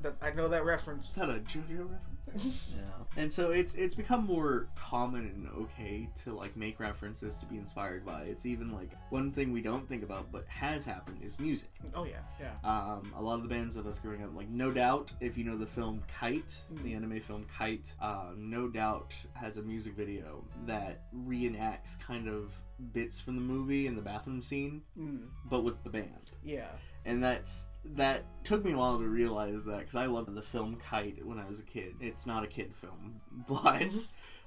that, 0.02 0.04
that 0.04 0.16
I 0.22 0.36
know 0.36 0.48
that 0.50 0.64
reference. 0.66 1.10
Is 1.10 1.16
that 1.16 1.30
a 1.30 1.34
JoJo 1.40 1.90
reference? 1.92 2.74
yeah. 2.78 2.84
And 3.18 3.32
so 3.34 3.52
it's 3.52 3.76
it's 3.76 3.94
become 3.94 4.26
more 4.26 4.68
common 4.76 5.26
and 5.26 5.50
okay 5.64 6.08
to 6.24 6.34
like 6.34 6.56
make 6.56 6.80
references 6.80 7.36
to 7.38 7.46
be 7.46 7.58
inspired 7.58 8.06
by. 8.06 8.22
It's 8.22 8.46
even 8.46 8.72
like 8.72 8.92
one 9.10 9.32
thing 9.32 9.52
we 9.52 9.62
don't 9.62 9.86
think 9.86 10.04
about 10.04 10.32
but 10.32 10.46
has 10.48 10.86
happened 10.86 11.18
is 11.22 11.38
music. 11.40 11.70
Oh 11.94 12.06
yeah, 12.06 12.22
yeah. 12.40 12.54
Um, 12.70 13.12
a 13.18 13.22
lot 13.22 13.36
of 13.36 13.44
the 13.44 13.50
bands 13.50 13.76
of 13.76 13.86
us 13.86 14.00
growing 14.00 14.24
up, 14.24 14.34
like 14.34 14.50
No 14.50 14.72
Doubt, 14.72 15.12
if 15.20 15.38
you 15.38 15.44
know 15.44 15.58
the 15.58 15.66
film 15.66 16.02
Kite, 16.20 16.62
the 16.84 16.94
anime 16.94 17.20
film 17.20 17.46
Kite, 17.58 17.94
uh, 18.02 18.32
No 18.38 18.70
Doubt 18.70 19.14
has 19.34 19.58
a 19.58 19.62
music 19.62 19.94
video 19.94 20.46
that 20.66 21.02
reenacts 21.14 22.00
kind 22.00 22.30
of 22.30 22.54
bits 22.94 23.20
from 23.20 23.36
the 23.36 23.42
movie 23.42 23.88
in 23.88 23.96
the 23.96 24.02
bathroom 24.02 24.42
scene, 24.42 24.82
Mm, 24.98 25.28
but 25.46 25.64
with 25.64 25.84
the 25.84 25.90
band 25.90 26.32
yeah. 26.44 26.68
and 27.06 27.22
that's 27.24 27.68
that 27.84 28.24
took 28.44 28.64
me 28.64 28.74
a 28.74 28.78
while 28.78 28.98
to 28.98 29.06
realize 29.06 29.64
that 29.64 29.80
because 29.80 29.96
I 29.96 30.06
loved 30.06 30.34
the 30.34 30.42
film 30.42 30.78
Kite 30.78 31.26
when 31.26 31.40
I 31.40 31.48
was 31.48 31.60
a 31.60 31.64
kid. 31.64 31.96
It's 32.00 32.28
not 32.28 32.44
a 32.44 32.48
kid 32.48 32.74
film, 32.76 33.22
but 33.48 33.92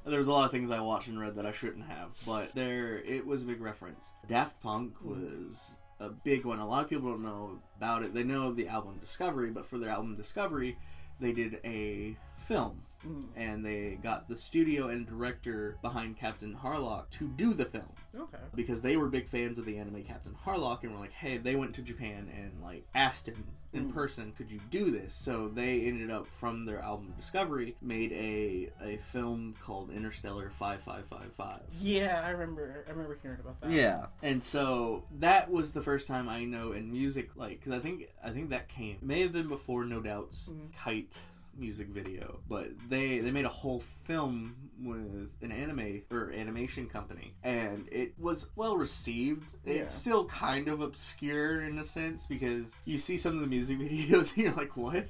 there 0.06 0.18
was 0.18 0.28
a 0.28 0.32
lot 0.32 0.44
of 0.44 0.50
things 0.50 0.70
I 0.70 0.80
watched 0.80 1.08
and 1.08 1.18
read 1.18 1.36
that 1.36 1.46
I 1.46 1.52
shouldn't 1.52 1.86
have. 1.86 2.14
But 2.26 2.54
there, 2.54 2.98
it 2.98 3.26
was 3.26 3.42
a 3.42 3.46
big 3.46 3.60
reference. 3.60 4.12
Daft 4.26 4.60
Punk 4.62 4.96
hmm. 4.98 5.08
was 5.08 5.70
a 6.00 6.10
big 6.10 6.44
one. 6.44 6.58
A 6.58 6.68
lot 6.68 6.84
of 6.84 6.90
people 6.90 7.10
don't 7.10 7.22
know 7.22 7.58
about 7.76 8.02
it. 8.02 8.14
They 8.14 8.24
know 8.24 8.52
the 8.52 8.68
album 8.68 8.98
Discovery, 8.98 9.50
but 9.50 9.66
for 9.66 9.78
their 9.78 9.90
album 9.90 10.16
Discovery, 10.16 10.76
they 11.20 11.32
did 11.32 11.60
a 11.64 12.16
film 12.38 12.78
Mm. 13.06 13.24
and 13.36 13.62
they 13.66 13.98
got 14.02 14.28
the 14.28 14.36
studio 14.36 14.88
and 14.88 15.06
director 15.06 15.76
behind 15.82 16.16
Captain 16.16 16.54
Harlock 16.56 17.10
to 17.10 17.28
do 17.28 17.52
the 17.52 17.66
film 17.66 17.92
Okay. 18.16 18.38
because 18.54 18.80
they 18.80 18.96
were 18.96 19.10
big 19.10 19.28
fans 19.28 19.58
of 19.58 19.66
the 19.66 19.76
anime 19.76 20.02
Captain 20.04 20.34
Harlock 20.46 20.84
and 20.84 20.92
were 20.92 20.98
like, 21.00 21.12
hey, 21.12 21.36
they 21.36 21.54
went 21.54 21.74
to 21.74 21.82
Japan 21.82 22.30
and 22.34 22.62
like 22.62 22.86
asked 22.94 23.28
him 23.28 23.44
in 23.74 23.90
Mm. 23.90 23.92
person, 23.92 24.32
could 24.32 24.50
you 24.50 24.58
do 24.70 24.90
this? 24.90 25.12
So 25.12 25.48
they 25.50 25.82
ended 25.82 26.10
up 26.10 26.26
from 26.26 26.64
their 26.64 26.80
album 26.80 27.12
Discovery 27.18 27.76
made 27.82 28.10
a 28.12 28.70
a 28.82 28.96
film 28.96 29.54
called 29.60 29.90
Interstellar 29.90 30.48
5555. 30.48 31.60
Yeah, 31.78 32.22
I 32.24 32.30
remember. 32.30 32.84
I 32.86 32.90
remember 32.90 33.18
hearing 33.20 33.40
about 33.40 33.60
that. 33.60 33.70
Yeah, 33.70 34.06
and 34.22 34.42
so 34.42 35.04
that 35.18 35.50
was 35.50 35.74
the 35.74 35.82
first 35.82 36.06
time 36.08 36.26
I 36.30 36.44
know 36.44 36.72
in 36.72 36.90
music, 36.90 37.36
like, 37.36 37.60
because 37.60 37.72
I 37.72 37.80
think 37.80 38.08
I 38.22 38.30
think 38.30 38.48
that 38.48 38.68
came 38.68 38.96
may 39.02 39.20
have 39.20 39.32
been 39.32 39.48
before 39.48 39.84
No 39.84 40.00
Doubt's 40.00 40.48
Mhm. 40.48 40.72
Kite 40.74 41.20
music 41.58 41.88
video, 41.88 42.40
but 42.48 42.68
they 42.88 43.18
they 43.20 43.30
made 43.30 43.44
a 43.44 43.48
whole 43.50 43.80
film 43.80 44.56
with 44.82 45.30
an 45.42 45.52
anime 45.52 46.02
or 46.10 46.30
animation 46.32 46.86
company, 46.88 47.34
and 47.42 47.88
it 47.92 48.14
was 48.18 48.50
well 48.56 48.76
received. 48.76 49.54
Yeah. 49.64 49.74
It's 49.74 49.94
still 49.94 50.24
kind 50.26 50.68
of 50.68 50.80
obscure 50.80 51.62
in 51.62 51.78
a 51.78 51.84
sense 51.84 52.26
because 52.26 52.74
you 52.84 52.98
see 52.98 53.16
some 53.16 53.34
of 53.34 53.40
the 53.40 53.46
music 53.46 53.78
videos 53.80 54.34
and 54.34 54.44
you're 54.44 54.54
like, 54.54 54.76
what? 54.76 55.06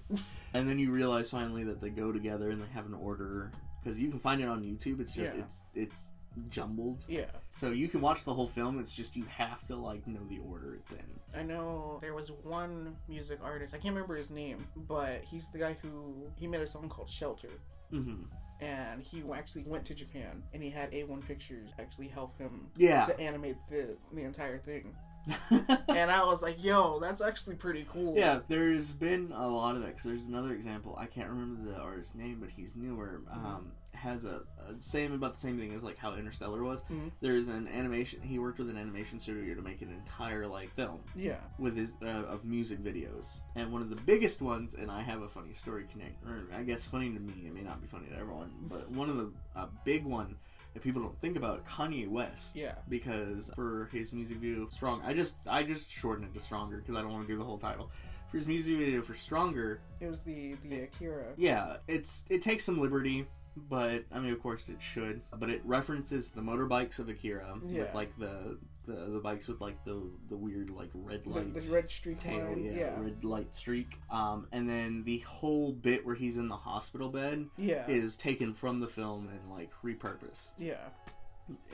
and 0.52 0.68
then 0.68 0.78
you 0.78 0.90
realize 0.92 1.30
finally 1.30 1.64
that 1.64 1.80
they 1.80 1.90
go 1.90 2.12
together 2.12 2.50
and 2.50 2.60
they 2.62 2.66
have 2.74 2.86
an 2.86 2.94
order 2.94 3.50
because 3.82 3.98
you 3.98 4.08
can 4.10 4.18
find 4.18 4.40
it 4.40 4.48
on 4.48 4.62
YouTube. 4.62 5.00
It's 5.00 5.12
just 5.14 5.34
Yeah. 5.34 5.40
it's 5.42 5.62
it's 5.74 6.06
jumbled. 6.50 7.04
Yeah. 7.08 7.26
So 7.50 7.70
you 7.70 7.88
can 7.88 8.00
watch 8.00 8.24
the 8.24 8.34
whole 8.34 8.48
film. 8.48 8.78
It's 8.78 8.92
just 8.92 9.16
you 9.16 9.24
have 9.28 9.66
to 9.68 9.76
like 9.76 10.06
know 10.06 10.20
the 10.28 10.38
order 10.38 10.74
it's 10.74 10.92
in. 10.92 10.98
I 11.38 11.42
know 11.42 11.98
there 12.00 12.14
was 12.14 12.30
one 12.42 12.96
music 13.08 13.38
artist. 13.42 13.74
I 13.74 13.78
can't 13.78 13.94
remember 13.94 14.16
his 14.16 14.30
name, 14.30 14.66
but 14.88 15.22
he's 15.24 15.48
the 15.50 15.58
guy 15.58 15.76
who 15.82 16.26
he 16.36 16.46
made 16.46 16.60
a 16.60 16.66
song 16.66 16.88
called 16.88 17.10
Shelter. 17.10 17.50
hmm 17.90 18.22
and 18.60 19.02
he 19.02 19.20
actually 19.34 19.64
went 19.64 19.84
to 19.84 19.94
Japan 19.96 20.40
and 20.54 20.62
he 20.62 20.70
had 20.70 20.92
A1 20.92 21.26
Pictures 21.26 21.70
actually 21.80 22.06
help 22.06 22.38
him 22.38 22.68
Yeah. 22.76 23.04
to 23.06 23.20
animate 23.20 23.56
the 23.68 23.96
the 24.12 24.22
entire 24.22 24.58
thing. 24.58 24.94
And 25.88 26.10
I 26.10 26.24
was 26.24 26.42
like, 26.42 26.62
"Yo, 26.62 26.98
that's 27.00 27.20
actually 27.20 27.56
pretty 27.56 27.86
cool." 27.90 28.14
yeah, 28.16 28.40
there's 28.48 28.92
been 28.92 29.32
a 29.34 29.46
lot 29.48 29.74
of 29.74 29.82
that. 29.82 29.92
Cause 29.96 30.04
there's 30.04 30.24
another 30.24 30.52
example. 30.52 30.96
I 30.98 31.06
can't 31.06 31.28
remember 31.30 31.70
the 31.70 31.78
artist's 31.78 32.14
name, 32.14 32.38
but 32.40 32.50
he's 32.50 32.74
newer. 32.76 33.22
Um, 33.30 33.72
has 34.04 34.24
a, 34.24 34.42
a 34.68 34.80
same 34.80 35.12
about 35.14 35.34
the 35.34 35.40
same 35.40 35.58
thing 35.58 35.74
as 35.74 35.82
like 35.82 35.96
how 35.98 36.14
Interstellar 36.14 36.62
was. 36.62 36.82
Mhm. 36.84 37.10
There's 37.20 37.48
an 37.48 37.66
animation. 37.68 38.20
He 38.22 38.38
worked 38.38 38.58
with 38.58 38.68
an 38.70 38.76
animation 38.76 39.18
studio 39.18 39.54
to 39.54 39.62
make 39.62 39.80
an 39.82 39.90
entire 39.90 40.46
like 40.46 40.70
film. 40.74 41.00
Yeah. 41.16 41.38
with 41.58 41.74
his 41.76 41.92
uh, 42.02 42.24
of 42.34 42.44
music 42.44 42.78
videos 42.84 43.40
and 43.56 43.72
one 43.72 43.80
of 43.82 43.88
the 43.90 43.96
biggest 43.96 44.42
ones 44.42 44.74
and 44.74 44.90
i 44.90 45.00
have 45.00 45.22
a 45.22 45.28
funny 45.28 45.52
story 45.52 45.84
connect 45.90 46.22
or 46.24 46.42
i 46.58 46.62
guess 46.62 46.86
funny 46.86 47.12
to 47.12 47.20
me 47.20 47.32
it 47.46 47.54
may 47.54 47.60
not 47.62 47.80
be 47.80 47.86
funny 47.86 48.06
to 48.08 48.16
everyone 48.18 48.50
but 48.68 48.90
one 48.90 49.08
of 49.08 49.16
the 49.16 49.30
uh, 49.56 49.66
big 49.84 50.04
one 50.04 50.34
that 50.74 50.82
people 50.82 51.00
don't 51.00 51.18
think 51.20 51.36
about 51.36 51.64
kanye 51.64 52.08
west 52.08 52.56
Yeah. 52.56 52.74
because 52.88 53.50
for 53.54 53.88
his 53.92 54.12
music 54.12 54.38
video 54.38 54.68
strong 54.68 55.00
i 55.06 55.14
just 55.14 55.36
i 55.48 55.62
just 55.62 55.90
shortened 55.90 56.26
it 56.28 56.34
to 56.34 56.40
stronger 56.40 56.78
because 56.78 56.96
i 56.96 57.00
don't 57.02 57.12
want 57.12 57.26
to 57.26 57.32
do 57.32 57.38
the 57.38 57.44
whole 57.44 57.58
title 57.58 57.90
for 58.30 58.38
his 58.38 58.46
music 58.46 58.76
video 58.76 59.00
for 59.02 59.14
stronger 59.14 59.80
It 60.00 60.08
was 60.08 60.20
the 60.22 60.54
the 60.62 60.82
Akira. 60.82 61.26
yeah 61.36 61.76
it's 61.86 62.24
it 62.28 62.42
takes 62.42 62.64
some 62.64 62.80
liberty 62.80 63.26
but 63.56 64.04
I 64.12 64.18
mean, 64.20 64.32
of 64.32 64.42
course, 64.42 64.68
it 64.68 64.80
should. 64.82 65.22
But 65.38 65.50
it 65.50 65.62
references 65.64 66.30
the 66.30 66.40
motorbikes 66.42 66.98
of 66.98 67.08
Akira 67.08 67.58
Yeah. 67.66 67.80
with 67.80 67.94
like 67.94 68.18
the, 68.18 68.58
the 68.86 68.94
the 69.12 69.20
bikes 69.20 69.48
with 69.48 69.60
like 69.60 69.82
the 69.84 70.02
the 70.28 70.36
weird 70.36 70.70
like 70.70 70.90
red 70.94 71.24
The, 71.24 71.40
the 71.60 71.72
red 71.72 71.90
streak 71.90 72.18
tail, 72.20 72.46
line. 72.48 72.64
yeah, 72.64 72.72
Yeah. 72.72 73.00
red 73.00 73.24
light 73.24 73.54
streak. 73.54 73.98
Um, 74.10 74.48
and 74.52 74.68
then 74.68 75.04
the 75.04 75.18
whole 75.20 75.72
bit 75.72 76.04
where 76.04 76.14
he's 76.16 76.36
in 76.36 76.48
the 76.48 76.56
hospital 76.56 77.08
bed 77.08 77.46
Yeah. 77.56 77.86
is 77.86 78.16
taken 78.16 78.54
from 78.54 78.80
the 78.80 78.88
film 78.88 79.28
and 79.28 79.50
like 79.50 79.70
repurposed. 79.84 80.52
Yeah. 80.58 80.88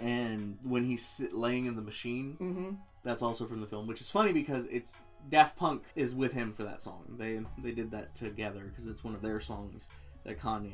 And 0.00 0.58
when 0.64 0.84
he's 0.84 1.20
laying 1.32 1.66
in 1.66 1.76
the 1.76 1.82
machine, 1.82 2.36
Mm-hmm. 2.40 2.70
that's 3.04 3.22
also 3.22 3.46
from 3.46 3.60
the 3.60 3.66
film, 3.66 3.86
which 3.86 4.00
is 4.00 4.10
funny 4.10 4.32
because 4.32 4.66
it's 4.66 4.98
Daft 5.28 5.56
Punk 5.56 5.84
is 5.94 6.14
with 6.14 6.32
him 6.32 6.52
for 6.52 6.64
that 6.64 6.80
song. 6.82 7.04
They 7.18 7.40
they 7.62 7.72
did 7.72 7.90
that 7.92 8.14
together 8.14 8.64
because 8.64 8.86
it's 8.86 9.04
one 9.04 9.14
of 9.14 9.22
their 9.22 9.38
songs 9.40 9.88
that 10.24 10.38
Kanye 10.38 10.72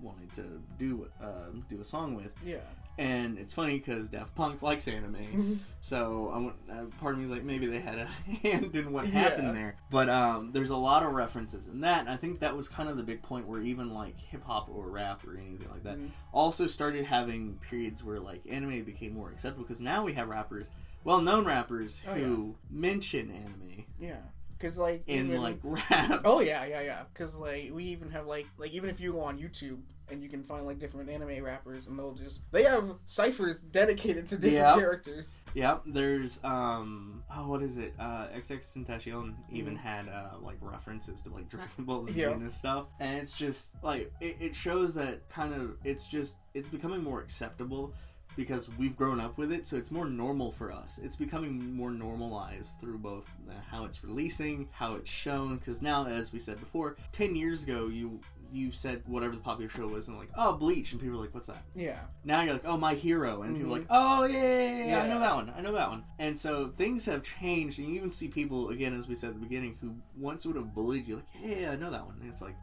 wanted 0.00 0.32
to 0.34 0.60
do 0.78 1.08
uh, 1.22 1.50
do 1.68 1.80
a 1.80 1.84
song 1.84 2.14
with. 2.14 2.32
Yeah. 2.44 2.58
And 2.96 3.38
it's 3.40 3.52
funny 3.52 3.78
because 3.80 4.08
Daft 4.08 4.36
Punk 4.36 4.62
likes 4.62 4.86
anime, 4.86 5.58
so 5.80 6.30
I 6.32 6.38
went, 6.38 6.54
uh, 6.70 6.96
part 7.00 7.14
of 7.14 7.18
me 7.18 7.24
is 7.24 7.30
like 7.30 7.42
maybe 7.42 7.66
they 7.66 7.80
had 7.80 7.98
a 7.98 8.04
hand 8.44 8.72
in 8.76 8.92
what 8.92 9.06
Yeah. 9.08 9.14
happened 9.20 9.52
there. 9.56 9.74
But 9.90 10.08
um, 10.08 10.52
there's 10.52 10.70
a 10.70 10.76
lot 10.76 11.02
of 11.02 11.10
references 11.12 11.66
in 11.66 11.80
that, 11.80 12.00
and 12.02 12.08
I 12.08 12.16
think 12.16 12.38
that 12.38 12.56
was 12.56 12.68
kind 12.68 12.88
of 12.88 12.96
the 12.96 13.02
big 13.02 13.20
point 13.20 13.48
where 13.48 13.60
even 13.60 13.92
like 13.92 14.16
hip 14.16 14.44
hop 14.44 14.68
or 14.72 14.86
rap 14.88 15.26
or 15.26 15.36
anything 15.36 15.68
like 15.72 15.82
that 15.82 15.96
Mhm. 15.98 16.10
also 16.32 16.68
started 16.68 17.04
having 17.04 17.58
periods 17.68 18.04
where 18.04 18.20
like 18.20 18.42
anime 18.48 18.84
became 18.84 19.12
more 19.14 19.30
acceptable 19.30 19.64
because 19.64 19.80
now 19.80 20.04
we 20.04 20.12
have 20.12 20.28
rappers, 20.28 20.70
well-known 21.02 21.44
rappers 21.46 22.00
Oh, 22.08 22.14
who 22.14 22.54
mention 22.70 23.28
anime 23.32 23.84
Yeah. 23.98 24.18
Because 24.64 24.78
like 24.78 25.02
in 25.06 25.26
even- 25.26 25.42
like 25.42 25.58
rap. 25.62 26.22
Oh 26.24 26.40
yeah, 26.40 26.64
yeah, 26.64 26.80
yeah. 26.80 27.02
Because 27.12 27.36
like 27.36 27.70
we 27.74 27.84
even 27.84 28.10
have 28.12 28.24
like 28.24 28.46
like 28.56 28.72
even 28.72 28.88
if 28.88 28.98
you 28.98 29.12
go 29.12 29.20
on 29.20 29.38
YouTube 29.38 29.78
and 30.10 30.22
you 30.22 30.28
can 30.30 30.42
find 30.42 30.64
like 30.66 30.78
different 30.78 31.10
anime 31.10 31.44
rappers 31.44 31.86
and 31.86 31.98
they'll 31.98 32.14
just 32.14 32.40
they 32.50 32.62
have 32.62 32.84
ciphers 33.06 33.60
dedicated 33.60 34.26
to 34.28 34.36
different 34.36 34.54
Yep. 34.54 34.78
characters. 34.78 35.36
Yeah, 35.52 35.78
there's 35.84 36.42
um 36.44 37.22
oh 37.30 37.46
what 37.50 37.62
is 37.62 37.76
it? 37.76 37.92
Uh 37.98 38.28
XX 38.34 38.72
Tentacion 38.86 39.34
even 39.52 39.74
Mhm. 39.74 39.80
had 39.80 40.08
uh 40.08 40.38
like 40.40 40.56
references 40.62 41.20
to 41.22 41.30
like 41.30 41.50
Dragon 41.50 41.84
Ball 41.84 42.04
Z 42.06 42.18
Yeah. 42.18 42.30
and 42.30 42.50
stuff. 42.50 42.86
And 43.00 43.18
it's 43.18 43.36
just 43.36 43.72
like 43.82 44.10
it, 44.22 44.36
it 44.40 44.56
shows 44.56 44.94
that 44.94 45.28
kind 45.28 45.52
of 45.52 45.76
it's 45.84 46.06
just 46.06 46.36
it's 46.54 46.68
becoming 46.68 47.02
more 47.04 47.20
acceptable 47.20 47.92
because 48.36 48.68
we've 48.78 48.96
grown 48.96 49.20
up 49.20 49.38
with 49.38 49.52
it, 49.52 49.66
so 49.66 49.76
it's 49.76 49.90
more 49.90 50.06
normal 50.06 50.52
for 50.52 50.72
us. 50.72 50.98
It's 51.02 51.16
becoming 51.16 51.74
more 51.76 51.90
normalized 51.90 52.80
through 52.80 52.98
both 52.98 53.34
uh, 53.48 53.52
how 53.70 53.84
it's 53.84 54.02
releasing, 54.04 54.68
how 54.72 54.94
it's 54.94 55.10
shown. 55.10 55.56
Because 55.56 55.82
now, 55.82 56.06
as 56.06 56.32
we 56.32 56.38
said 56.38 56.58
before, 56.60 56.96
ten 57.12 57.34
years 57.36 57.62
ago, 57.62 57.88
you 57.88 58.20
you 58.52 58.70
said 58.70 59.02
whatever 59.06 59.34
the 59.34 59.40
popular 59.40 59.68
show 59.68 59.86
was, 59.88 60.06
and 60.06 60.16
like, 60.16 60.28
oh, 60.36 60.52
Bleach, 60.52 60.92
and 60.92 61.00
people 61.00 61.16
were 61.16 61.24
like, 61.24 61.34
what's 61.34 61.48
that? 61.48 61.64
Yeah. 61.74 61.98
Now 62.24 62.42
you're 62.42 62.52
like, 62.52 62.64
oh, 62.64 62.76
My 62.76 62.94
Hero, 62.94 63.42
and 63.42 63.56
people 63.56 63.72
are 63.74 63.78
Mhm. 63.78 63.80
like, 63.80 63.86
oh 63.90 64.24
yeah, 64.26 64.38
yeah, 64.42 64.68
yeah, 64.70 64.86
yeah, 64.86 65.02
I 65.02 65.08
know 65.08 65.18
that 65.18 65.34
one, 65.34 65.52
I 65.56 65.60
know 65.60 65.72
that 65.72 65.88
one. 65.90 66.04
And 66.20 66.38
so 66.38 66.68
things 66.76 67.04
have 67.06 67.24
changed, 67.24 67.80
and 67.80 67.88
you 67.88 67.94
even 67.96 68.12
see 68.12 68.28
people 68.28 68.68
again, 68.68 68.94
as 68.94 69.08
we 69.08 69.16
said 69.16 69.30
at 69.30 69.34
the 69.34 69.40
beginning, 69.44 69.76
who 69.80 69.96
once 70.16 70.46
would 70.46 70.54
have 70.54 70.72
bullied 70.72 71.08
you, 71.08 71.16
like, 71.16 71.28
hey, 71.30 71.62
yeah, 71.62 71.72
I 71.72 71.76
know 71.76 71.90
that 71.90 72.06
one, 72.06 72.16
and 72.20 72.30
it's 72.30 72.42
like, 72.42 72.54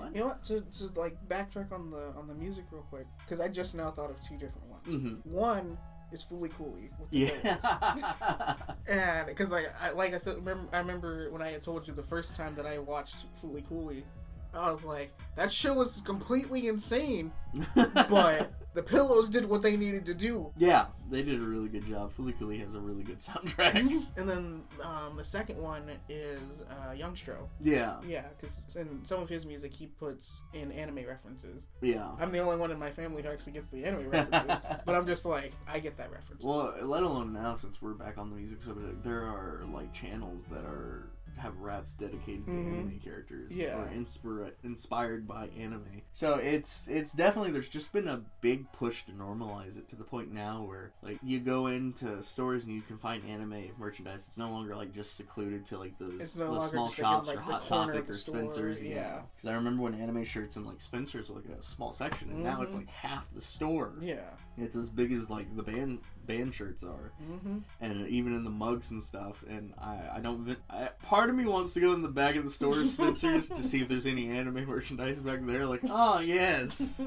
what? 0.00 0.14
You 0.14 0.20
know 0.20 0.26
what? 0.28 0.44
To, 0.44 0.60
to 0.60 1.00
like 1.00 1.16
backtrack 1.28 1.72
on 1.72 1.90
the 1.90 2.12
on 2.16 2.26
the 2.26 2.34
music 2.34 2.64
real 2.70 2.82
quick 2.82 3.06
because 3.18 3.40
I 3.40 3.48
just 3.48 3.74
now 3.74 3.90
thought 3.90 4.10
of 4.10 4.20
two 4.20 4.36
different 4.36 4.68
ones. 4.68 4.86
Mm-hmm. 4.86 5.32
One 5.32 5.78
is 6.12 6.24
Fooly 6.24 6.50
the 6.50 6.90
Yeah. 7.10 8.54
And 8.88 9.26
because 9.26 9.50
like 9.50 9.66
I, 9.80 9.92
like 9.92 10.14
I 10.14 10.18
said, 10.18 10.36
remember, 10.36 10.68
I 10.72 10.78
remember 10.78 11.30
when 11.30 11.42
I 11.42 11.50
had 11.50 11.62
told 11.62 11.86
you 11.86 11.94
the 11.94 12.02
first 12.02 12.34
time 12.34 12.54
that 12.56 12.66
I 12.66 12.78
watched 12.78 13.24
Fooly 13.40 13.66
Cooley, 13.68 14.02
I 14.52 14.70
was 14.70 14.82
like, 14.82 15.12
that 15.36 15.52
show 15.52 15.74
was 15.74 16.00
completely 16.04 16.66
insane, 16.66 17.30
but 17.74 18.50
the 18.74 18.82
Pillows 18.82 19.28
did 19.28 19.46
what 19.48 19.62
they 19.62 19.76
needed 19.76 20.06
to 20.06 20.14
do. 20.14 20.52
yeah, 20.56 20.86
they 21.10 21.22
did 21.22 21.40
a 21.40 21.44
really 21.44 21.68
good 21.68 21.86
job. 21.86 22.12
Cooley 22.16 22.58
has 22.58 22.74
a 22.74 22.80
really 22.80 23.02
good 23.02 23.18
soundtrack. 23.18 23.74
And 24.16 24.28
then 24.28 24.62
um, 24.82 25.16
the 25.16 25.24
second 25.24 25.58
one 25.58 25.82
is 26.08 26.38
uh, 26.70 26.92
Youngstro. 26.94 27.48
yeah, 27.60 27.96
Yeah, 28.06 28.24
because 28.38 28.76
in 28.76 29.04
some 29.04 29.20
of 29.20 29.28
his 29.28 29.44
music 29.44 29.72
he 29.72 29.86
puts 29.86 30.42
in 30.54 30.70
anime 30.72 31.04
references. 31.06 31.66
yeah. 31.80 32.10
I'm 32.20 32.30
the 32.30 32.38
only 32.38 32.56
one 32.58 32.70
in 32.70 32.78
my 32.78 32.90
family 32.90 33.22
who 33.22 33.28
actually 33.28 33.52
gets 33.52 33.70
the 33.70 33.84
anime 33.84 34.08
references, 34.10 34.56
but 34.86 34.94
I'm 34.94 35.06
just 35.06 35.24
like, 35.26 35.52
I 35.68 35.80
get 35.80 35.96
that 35.96 36.12
reference. 36.12 36.44
Well, 36.44 36.72
let 36.82 37.02
alone 37.02 37.32
now, 37.32 37.54
since 37.54 37.82
we're 37.82 37.94
back 37.94 38.18
on 38.18 38.30
the 38.30 38.36
music 38.36 38.62
subject, 38.62 39.02
there 39.02 39.22
are 39.22 39.62
like 39.72 39.92
channels 39.92 40.44
that 40.50 40.64
are 40.64 41.10
have 41.38 41.56
raps 41.58 41.94
dedicated 41.94 42.46
to 42.46 42.52
Mhm. 42.52 42.72
anime 42.74 43.00
characters 43.02 43.50
Yeah. 43.50 43.78
or 43.78 43.86
inspira- 43.88 44.52
inspired 44.62 45.26
by 45.26 45.48
anime. 45.48 46.02
So 46.12 46.34
it's 46.34 46.86
it's 46.88 47.12
definitely 47.12 47.50
there's 47.52 47.68
just 47.68 47.92
been 47.92 48.08
a 48.08 48.22
big 48.40 48.70
push 48.72 49.04
to 49.06 49.12
normalize 49.12 49.76
it 49.78 49.88
to 49.88 49.96
the 49.96 50.04
point 50.04 50.32
now 50.32 50.62
where 50.64 50.90
like 51.02 51.18
you 51.22 51.40
go 51.40 51.66
into 51.68 52.22
stores 52.22 52.64
and 52.64 52.74
you 52.74 52.82
can 52.82 52.98
find 52.98 53.24
anime 53.24 53.70
merchandise. 53.78 54.26
It's 54.28 54.36
no 54.38 54.50
longer 54.50 54.76
like 54.76 54.92
just 54.92 55.16
secluded 55.16 55.64
to 55.66 55.78
like 55.78 55.98
those, 55.98 56.36
no 56.36 56.54
those 56.54 56.70
small 56.70 56.88
shops 56.90 57.28
like, 57.28 57.38
or 57.38 57.40
Hot 57.40 57.66
Topic 57.66 58.08
or 58.08 58.12
store, 58.12 58.34
Spencer's. 58.36 58.82
yeah. 58.82 59.22
because 59.36 59.48
I 59.48 59.54
remember 59.54 59.82
when 59.82 59.94
anime 59.94 60.24
shirts 60.24 60.56
and 60.56 60.66
like 60.66 60.80
Spencer's 60.80 61.30
were 61.30 61.36
like 61.40 61.48
a 61.48 61.62
small 61.62 61.92
section, 61.92 62.30
and 62.30 62.42
now 62.42 62.60
it's 62.62 62.74
Mhm. 62.74 62.78
like 62.78 62.88
half 62.90 63.32
the 63.32 63.40
store. 63.40 63.94
Yeah. 64.00 64.28
It's 64.58 64.76
as 64.76 64.90
big 64.90 65.12
as 65.12 65.30
like 65.30 65.56
the 65.56 65.62
band 65.62 66.00
band 66.36 66.54
shirts 66.54 66.82
are 66.84 67.12
Mm-hmm. 67.30 67.58
and 67.80 68.08
even 68.08 68.34
in 68.34 68.44
the 68.44 68.50
mugs 68.50 68.90
and 68.90 69.02
stuff. 69.02 69.44
And 69.48 69.72
I, 69.78 69.98
I 70.16 70.20
don't. 70.20 70.56
I, 70.68 70.88
part 71.02 71.30
of 71.30 71.36
me 71.36 71.44
wants 71.46 71.74
to 71.74 71.80
go 71.80 71.92
in 71.92 72.02
the 72.02 72.08
back 72.08 72.36
of 72.36 72.44
the 72.44 72.50
store, 72.50 72.84
Spencer's, 72.84 73.48
to 73.48 73.62
see 73.62 73.80
if 73.82 73.88
there's 73.88 74.06
any 74.06 74.28
anime 74.30 74.66
merchandise 74.66 75.20
back 75.20 75.40
there. 75.44 75.66
Like, 75.66 75.80
oh 75.84 76.20
yes, 76.20 77.04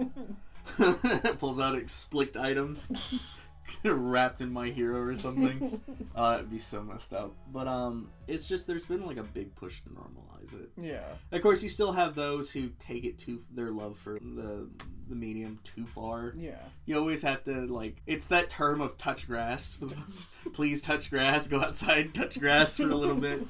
pulls 1.40 1.60
out 1.60 1.76
explicit 1.76 2.38
items. 2.38 2.88
wrapped 3.84 4.42
in 4.42 4.52
my 4.52 4.70
hero 4.70 5.00
or 5.02 5.16
something. 5.16 5.82
uh, 6.16 6.36
it'd 6.40 6.52
be 6.52 6.60
so 6.60 6.84
messed 6.84 7.14
up. 7.14 7.34
But 7.52 7.68
um, 7.68 8.10
it's 8.28 8.46
just 8.46 8.68
there's 8.68 8.86
been 8.86 9.06
like 9.06 9.18
a 9.18 9.24
big 9.24 9.56
push 9.56 9.82
to 9.82 9.90
normalize 9.90 10.54
it. 10.54 10.70
Yeah. 10.78 11.04
Of 11.32 11.42
course, 11.42 11.64
you 11.64 11.70
still 11.70 11.94
have 11.94 12.14
those 12.14 12.52
who 12.52 12.72
take 12.80 13.04
it 13.06 13.18
to 13.20 13.42
their 13.52 13.72
love 13.72 13.98
for 13.98 14.20
the 14.20 14.70
the 15.10 15.16
medium 15.16 15.60
too 15.64 15.86
far. 15.86 16.34
Yeah. 16.36 16.56
You 16.86 16.98
always 16.98 17.22
have 17.24 17.44
to 17.46 17.66
like 17.68 17.98
it's 18.06 18.28
that 18.28 18.50
term 18.50 18.82
of 18.82 18.98
touch 18.98 19.28
grass. 19.28 19.78
Please 20.54 20.82
touch 20.82 21.10
grass. 21.10 21.48
Go 21.48 21.62
outside, 21.62 22.14
touch 22.14 22.40
grass 22.40 22.78
for 22.78 22.84
a 22.84 22.96
little 22.96 23.16
bit. 23.16 23.42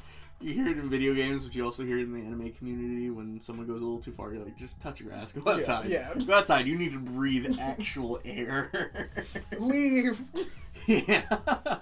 You 0.42 0.54
hear 0.54 0.68
it 0.68 0.78
in 0.78 0.90
video 0.90 1.14
games, 1.14 1.46
but 1.46 1.56
you 1.56 1.64
also 1.64 1.86
hear 1.86 2.00
it 2.00 2.04
in 2.04 2.14
the 2.14 2.20
anime 2.20 2.52
community 2.52 3.10
when 3.10 3.40
someone 3.40 3.66
goes 3.66 3.82
a 3.82 3.86
little 3.86 4.02
too 4.02 4.12
far. 4.12 4.34
You're 4.34 4.44
like, 4.44 4.58
just 4.58 4.82
touch 4.82 5.02
grass. 5.06 5.32
Go 5.32 5.50
outside. 5.50 5.90
yeah. 5.90 6.14
Go 6.28 6.34
outside. 6.34 6.68
You 6.68 6.78
need 6.78 6.92
to 6.92 7.00
breathe 7.00 7.58
actual 7.62 8.20
air. 8.26 9.10
Leave. 9.58 10.22
yeah. 10.88 11.78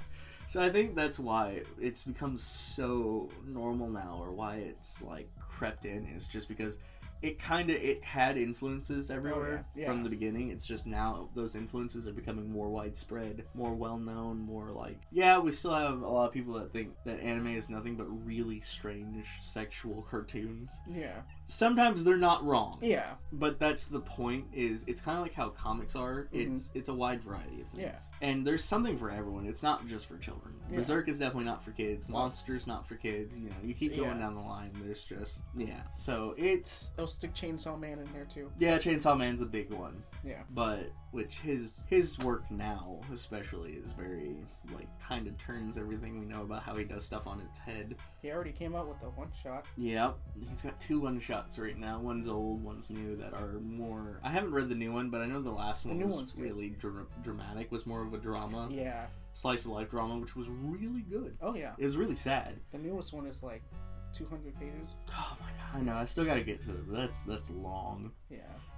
So 0.45 0.61
I 0.61 0.69
think 0.69 0.95
that's 0.95 1.17
why 1.17 1.61
it's 1.79 2.03
become 2.03 2.37
so 2.37 3.29
normal 3.47 3.89
now, 3.89 4.19
or 4.21 4.31
why 4.31 4.57
it's 4.57 5.01
like 5.01 5.27
crept 5.39 5.85
in, 5.85 6.05
is 6.15 6.27
just 6.27 6.47
because 6.47 6.77
it 7.21 7.39
kind 7.39 7.69
of 7.69 7.75
it 7.75 8.03
had 8.03 8.37
influences 8.37 9.11
oh, 9.11 9.15
everywhere 9.15 9.65
yeah, 9.75 9.83
yeah. 9.83 9.87
from 9.87 10.03
the 10.03 10.09
beginning. 10.09 10.49
It's 10.49 10.65
just 10.65 10.87
now 10.87 11.29
those 11.35 11.55
influences 11.55 12.07
are 12.07 12.13
becoming 12.13 12.51
more 12.51 12.69
widespread, 12.69 13.45
more 13.53 13.73
well 13.73 13.97
known, 13.97 14.39
more 14.39 14.71
like 14.71 14.99
yeah. 15.11 15.37
We 15.37 15.51
still 15.51 15.73
have 15.73 16.01
a 16.01 16.07
lot 16.07 16.27
of 16.27 16.33
people 16.33 16.53
that 16.55 16.73
think 16.73 16.93
that 17.05 17.19
anime 17.19 17.55
is 17.55 17.69
nothing 17.69 17.95
but 17.95 18.05
really 18.05 18.59
strange 18.61 19.27
sexual 19.39 20.01
cartoons. 20.09 20.79
Yeah. 20.89 21.21
Sometimes 21.45 22.03
they're 22.05 22.15
not 22.17 22.45
wrong 22.45 22.77
Yeah. 22.81 23.15
but 23.33 23.59
that's 23.59 23.87
the 23.87 23.99
point 23.99 24.45
is 24.53 24.85
it's 24.87 25.01
kind 25.01 25.17
of 25.17 25.23
like 25.23 25.33
how 25.33 25.49
comics 25.49 25.95
are 25.97 26.23
mm-hmm. 26.33 26.53
it's 26.53 26.71
it's 26.73 26.87
a 26.87 26.93
wide 26.93 27.21
variety 27.23 27.59
of 27.61 27.67
things 27.67 27.83
Yeah. 27.83 27.99
and 28.27 28.47
there's 28.47 28.63
something 28.63 28.97
for 28.97 29.11
everyone 29.11 29.45
it's 29.45 29.61
not 29.61 29.85
just 29.85 30.07
for 30.07 30.17
children 30.17 30.53
Yeah. 30.69 30.77
berserk 30.77 31.09
is 31.09 31.19
definitely 31.19 31.45
not 31.45 31.61
for 31.61 31.71
kids 31.71 32.07
monsters 32.07 32.67
not 32.67 32.87
for 32.87 32.95
kids 32.95 33.37
you 33.37 33.49
know 33.49 33.55
you 33.63 33.73
keep 33.73 33.97
going 33.97 34.11
Yeah. 34.11 34.17
down 34.19 34.33
the 34.35 34.39
line 34.39 34.71
there's 34.81 35.03
just 35.03 35.39
yeah 35.55 35.81
so 35.97 36.35
it's 36.37 36.91
They'll 36.95 37.05
stick 37.07 37.33
Chainsaw 37.33 37.77
Man 37.77 37.99
in 37.99 38.07
there 38.13 38.25
too. 38.25 38.49
yeah 38.57 38.77
chainsaw 38.77 39.17
man's 39.17 39.41
a 39.41 39.45
big 39.45 39.71
one 39.73 40.01
Yeah. 40.23 40.43
but 40.51 40.89
which 41.11 41.39
his 41.39 41.83
his 41.89 42.17
work 42.19 42.49
now 42.49 43.01
especially 43.13 43.73
is 43.73 43.91
very 43.91 44.37
like 44.73 44.87
kind 45.01 45.27
of 45.27 45.37
turns 45.37 45.77
everything 45.77 46.17
we 46.17 46.25
know 46.25 46.43
about 46.43 46.63
how 46.63 46.75
he 46.75 46.85
does 46.85 47.03
stuff 47.05 47.27
on 47.27 47.41
its 47.41 47.59
head 47.59 47.95
He 48.21 48.31
already 48.31 48.51
came 48.51 48.75
out 48.75 48.87
with 48.87 48.99
the 48.99 49.07
one 49.07 49.31
shot. 49.41 49.65
Yep, 49.77 50.15
he's 50.47 50.61
got 50.61 50.79
two 50.79 50.99
one 51.01 51.19
shots 51.19 51.57
right 51.57 51.77
now. 51.77 51.99
One's 51.99 52.27
old, 52.27 52.63
one's 52.63 52.89
new. 52.91 53.15
That 53.15 53.33
are 53.33 53.57
more. 53.59 54.19
I 54.23 54.29
haven't 54.29 54.51
read 54.53 54.69
the 54.69 54.75
new 54.75 54.91
one, 54.93 55.09
but 55.09 55.21
I 55.21 55.25
know 55.25 55.41
the 55.41 55.49
last 55.49 55.85
one 55.85 55.97
new 55.97 56.05
was 56.07 56.35
really 56.37 56.69
dra- 56.69 57.05
dramatic. 57.23 57.71
Was 57.71 57.85
more 57.87 58.03
of 58.05 58.13
a 58.13 58.17
drama, 58.17 58.67
Yeah. 58.71 59.07
slice 59.33 59.65
of 59.65 59.71
life 59.71 59.89
drama, 59.89 60.17
which 60.19 60.35
was 60.35 60.47
really 60.49 61.01
good. 61.01 61.35
Oh 61.41 61.55
yeah. 61.55 61.73
It 61.79 61.85
was 61.85 61.97
really 61.97 62.15
sad. 62.15 62.59
The 62.71 62.77
newest 62.77 63.11
one 63.11 63.25
is 63.25 63.41
like 63.41 63.63
200 64.13 64.53
pages. 64.59 64.95
Oh 65.13 65.37
my 65.41 65.47
god, 65.47 65.79
I 65.79 65.81
know. 65.81 65.95
I 65.99 66.05
still 66.05 66.25
got 66.25 66.35
to 66.35 66.43
get 66.43 66.61
to 66.63 66.71
it, 66.71 66.87
but 66.87 66.95
that's 66.97 67.23
that's 67.23 67.49
long. 67.49 68.11
Yeah. 68.29 68.37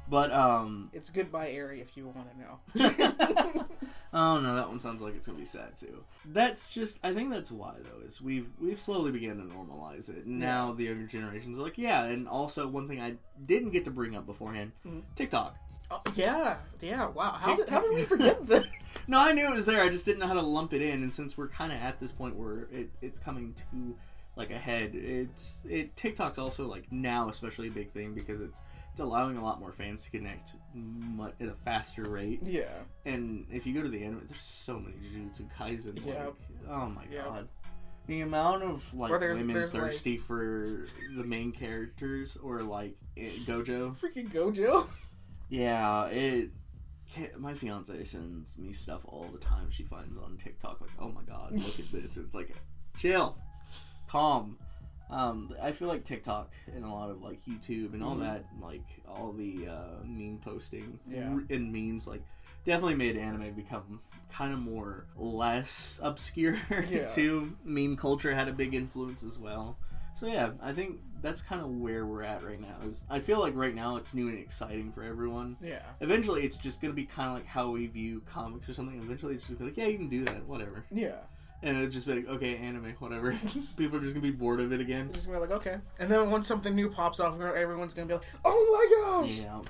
But 0.10 0.32
um, 0.32 0.89
It's 0.94 1.10
Goodbye 1.10 1.50
Eri 1.52 1.82
if 1.82 1.98
you 1.98 2.08
want 2.08 2.28
to 2.32 2.39
know. 2.39 3.66
oh 4.14 4.39
no, 4.39 4.55
that 4.55 4.68
one 4.70 4.80
sounds 4.80 5.01
like 5.01 5.16
it's 5.16 5.28
gonna 5.28 5.39
be 5.39 5.45
sad 5.45 5.76
too. 5.76 6.03
That's 6.26 6.70
just. 6.70 6.99
I 7.03 7.14
think 7.14 7.32
that's 7.32 7.51
why 7.51 7.74
though 7.84 8.05
is 8.07 8.22
we've 8.22 8.49
we've 8.61 8.80
slowly 8.80 9.11
began 9.11 9.38
to 9.38 9.43
normalize 9.43 10.09
it. 10.09 10.26
Now 10.26 10.72
the 10.74 10.86
younger 10.86 11.07
generations 11.07 11.57
are 11.57 11.64
like, 11.64 11.78
yeah, 11.78 12.05
and 12.05 12.28
also 12.28 12.68
one 12.68 12.88
thing 12.88 13.01
I 13.01 13.16
didn't 13.45 13.72
get 13.72 13.86
to 13.86 13.91
bring 13.91 14.16
up 14.16 14.26
beforehand, 14.26 14.72
Mhm. 14.86 15.01
TikTok. 15.16 15.55
oh, 15.91 16.01
yeah. 16.16 16.57
Yeah. 16.82 17.09
Wow. 17.09 17.38
How 17.39 17.55
did, 17.55 17.70
how 17.70 17.82
did 17.82 17.93
we 17.93 18.03
forget 18.03 18.45
that? 18.47 18.66
No, 19.07 19.20
I 19.20 19.32
knew 19.34 19.45
it 19.47 19.53
was 19.55 19.66
there. 19.66 19.82
I 19.82 19.89
just 19.89 20.05
didn't 20.05 20.20
know 20.20 20.28
how 20.28 20.34
to 20.34 20.41
lump 20.41 20.74
it 20.74 20.82
in. 20.82 21.03
And 21.03 21.14
since 21.14 21.38
we're 21.38 21.49
kind 21.49 21.72
of 21.74 21.80
at 21.82 21.99
this 21.99 22.11
point 22.11 22.36
where 22.36 22.68
it, 22.72 22.89
it's 23.01 23.20
coming 23.20 23.53
to 23.55 23.95
like 24.36 24.49
ahead, 24.51 24.95
it's 24.95 25.59
it 25.70 25.95
TikTok's 25.95 26.38
also 26.39 26.66
like 26.68 26.91
now 26.91 27.30
especially 27.30 27.68
a 27.68 27.72
big 27.72 27.91
thing 27.91 28.14
because 28.14 28.41
it's 28.41 28.61
it's 28.94 29.02
allowing 29.02 29.36
a 29.38 29.44
lot 29.44 29.60
more 29.60 29.72
fans 29.74 30.04
to 30.06 30.12
connect 30.12 30.54
mu- 30.74 31.26
at 31.41 31.48
a 31.50 31.56
faster 31.66 32.04
rate. 32.04 32.39
yeah. 32.44 32.66
And 33.06 33.46
if 33.52 33.66
you 33.68 33.74
go 33.74 33.82
to 33.82 33.89
the 33.89 34.02
anime, 34.04 34.22
there's 34.28 34.39
so 34.39 34.80
many 34.80 34.96
Jujutsu 34.98 35.52
Kaisen. 35.54 36.00
Yeah. 36.06 36.26
Like, 36.26 36.34
oh 36.70 36.86
my 36.88 37.04
Yeah. 37.12 37.24
god. 37.26 37.48
The 38.06 38.22
amount 38.22 38.64
of 38.64 38.94
like 38.94 39.20
there's- 39.20 39.38
women 39.38 39.56
there's, 39.56 39.74
like- 39.74 39.84
thirsty 39.84 40.18
for 40.18 40.86
the 41.16 41.24
main 41.24 41.52
characters 41.52 42.38
or 42.38 42.62
like 42.62 42.96
eh, 43.18 43.30
Gojo. 43.46 43.96
Freaking 43.98 44.30
Gojo. 44.32 44.86
Yeah, 45.50 46.06
it. 46.08 46.50
My 47.38 47.54
fiance 47.54 48.04
sends 48.06 48.58
me 48.58 48.74
stuff 48.74 49.06
all 49.08 49.28
the 49.32 49.38
time. 49.38 49.70
She 49.70 49.84
finds 49.84 50.18
on 50.18 50.36
TikTok 50.38 50.82
like, 50.82 50.89
"Oh 50.98 51.10
my 51.12 51.22
god, 51.22 51.52
look 51.52 51.80
at 51.80 51.91
this!" 51.91 52.18
It's 52.18 52.34
like, 52.34 52.56
chill, 52.98 53.38
calm. 54.08 54.58
Um, 55.10 55.54
I 55.62 55.72
feel 55.72 55.88
like 55.88 56.04
TikTok 56.04 56.51
and 56.76 56.84
a 56.84 56.88
lot 56.88 57.10
of 57.12 57.22
like 57.22 57.39
YouTube 57.45 57.93
and 57.93 58.04
all 58.04 58.16
Mhm. 58.16 58.22
that, 58.22 58.45
like 58.62 58.84
all 59.08 59.32
the 59.32 59.68
uh, 59.68 60.04
meme 60.04 60.39
posting 60.43 60.99
Yeah. 61.08 61.38
and 61.49 61.72
memes, 61.72 62.08
like 62.08 62.24
definitely 62.66 62.95
made 62.95 63.18
anime 63.18 63.51
become 63.54 63.99
kind 64.32 64.54
of 64.54 64.60
more 64.60 65.06
less 65.16 65.99
obscure 66.01 66.58
Yeah. 66.89 67.06
too. 67.06 67.56
Meme 67.64 67.95
culture 67.97 68.34
had 68.34 68.47
a 68.47 68.54
big 68.54 68.74
influence 68.74 69.24
as 69.24 69.38
well. 69.38 69.78
So 70.16 70.26
yeah, 70.28 70.51
I 70.62 70.74
think 70.74 70.99
that's 71.22 71.41
kind 71.41 71.62
of 71.62 71.70
where 71.70 72.06
we're 72.06 72.24
at 72.24 72.43
right 72.43 72.60
now. 72.60 72.76
Is 72.88 73.04
I 73.10 73.20
feel 73.20 73.39
like 73.39 73.56
right 73.56 73.74
now 73.74 73.95
it's 73.97 74.14
new 74.14 74.28
and 74.30 74.38
exciting 74.38 74.91
for 74.91 75.04
everyone. 75.04 75.58
Yeah. 75.62 75.82
Eventually, 76.01 76.43
it's 76.43 76.56
just 76.56 76.82
gonna 76.82 76.93
be 76.93 77.06
kind 77.06 77.30
of 77.30 77.36
like 77.36 77.45
how 77.47 77.70
we 77.72 77.88
view 77.88 78.22
comics 78.26 78.70
or 78.70 78.74
something. 78.74 78.99
Eventually, 78.99 79.36
it's 79.36 79.47
just 79.47 79.60
gonna 79.60 79.72
be 79.72 79.76
like, 79.82 79.86
yeah, 79.88 79.91
you 79.91 79.97
can 79.97 80.10
do 80.10 80.24
that, 80.26 80.45
whatever. 80.47 80.86
Yeah. 80.91 81.18
And 81.64 81.78
it'll 81.78 81.89
just 81.89 82.05
be 82.05 82.16
like, 82.16 82.28
okay, 82.28 82.57
anime, 82.57 82.93
whatever. 82.99 83.32
People 83.78 83.97
are 83.97 84.01
just 84.01 84.14
gonna 84.14 84.22
be 84.22 84.32
bored 84.32 84.59
of 84.59 84.74
it 84.74 84.82
again. 84.82 85.05
They're 85.07 85.16
just 85.16 85.28
gonna 85.28 85.39
be 85.39 85.47
like, 85.47 85.57
okay. 85.66 85.78
And 85.99 86.11
then 86.11 86.30
once 86.30 86.45
something 86.47 86.76
new 86.76 86.89
pops 86.89 87.20
off, 87.22 87.39
everyone's 87.39 87.93
gonna 87.93 88.07
be 88.07 88.16
like, 88.16 88.24
oh 88.43 88.89
my 88.91 89.22
gosh! 89.22 89.39
Yeah. 89.39 89.61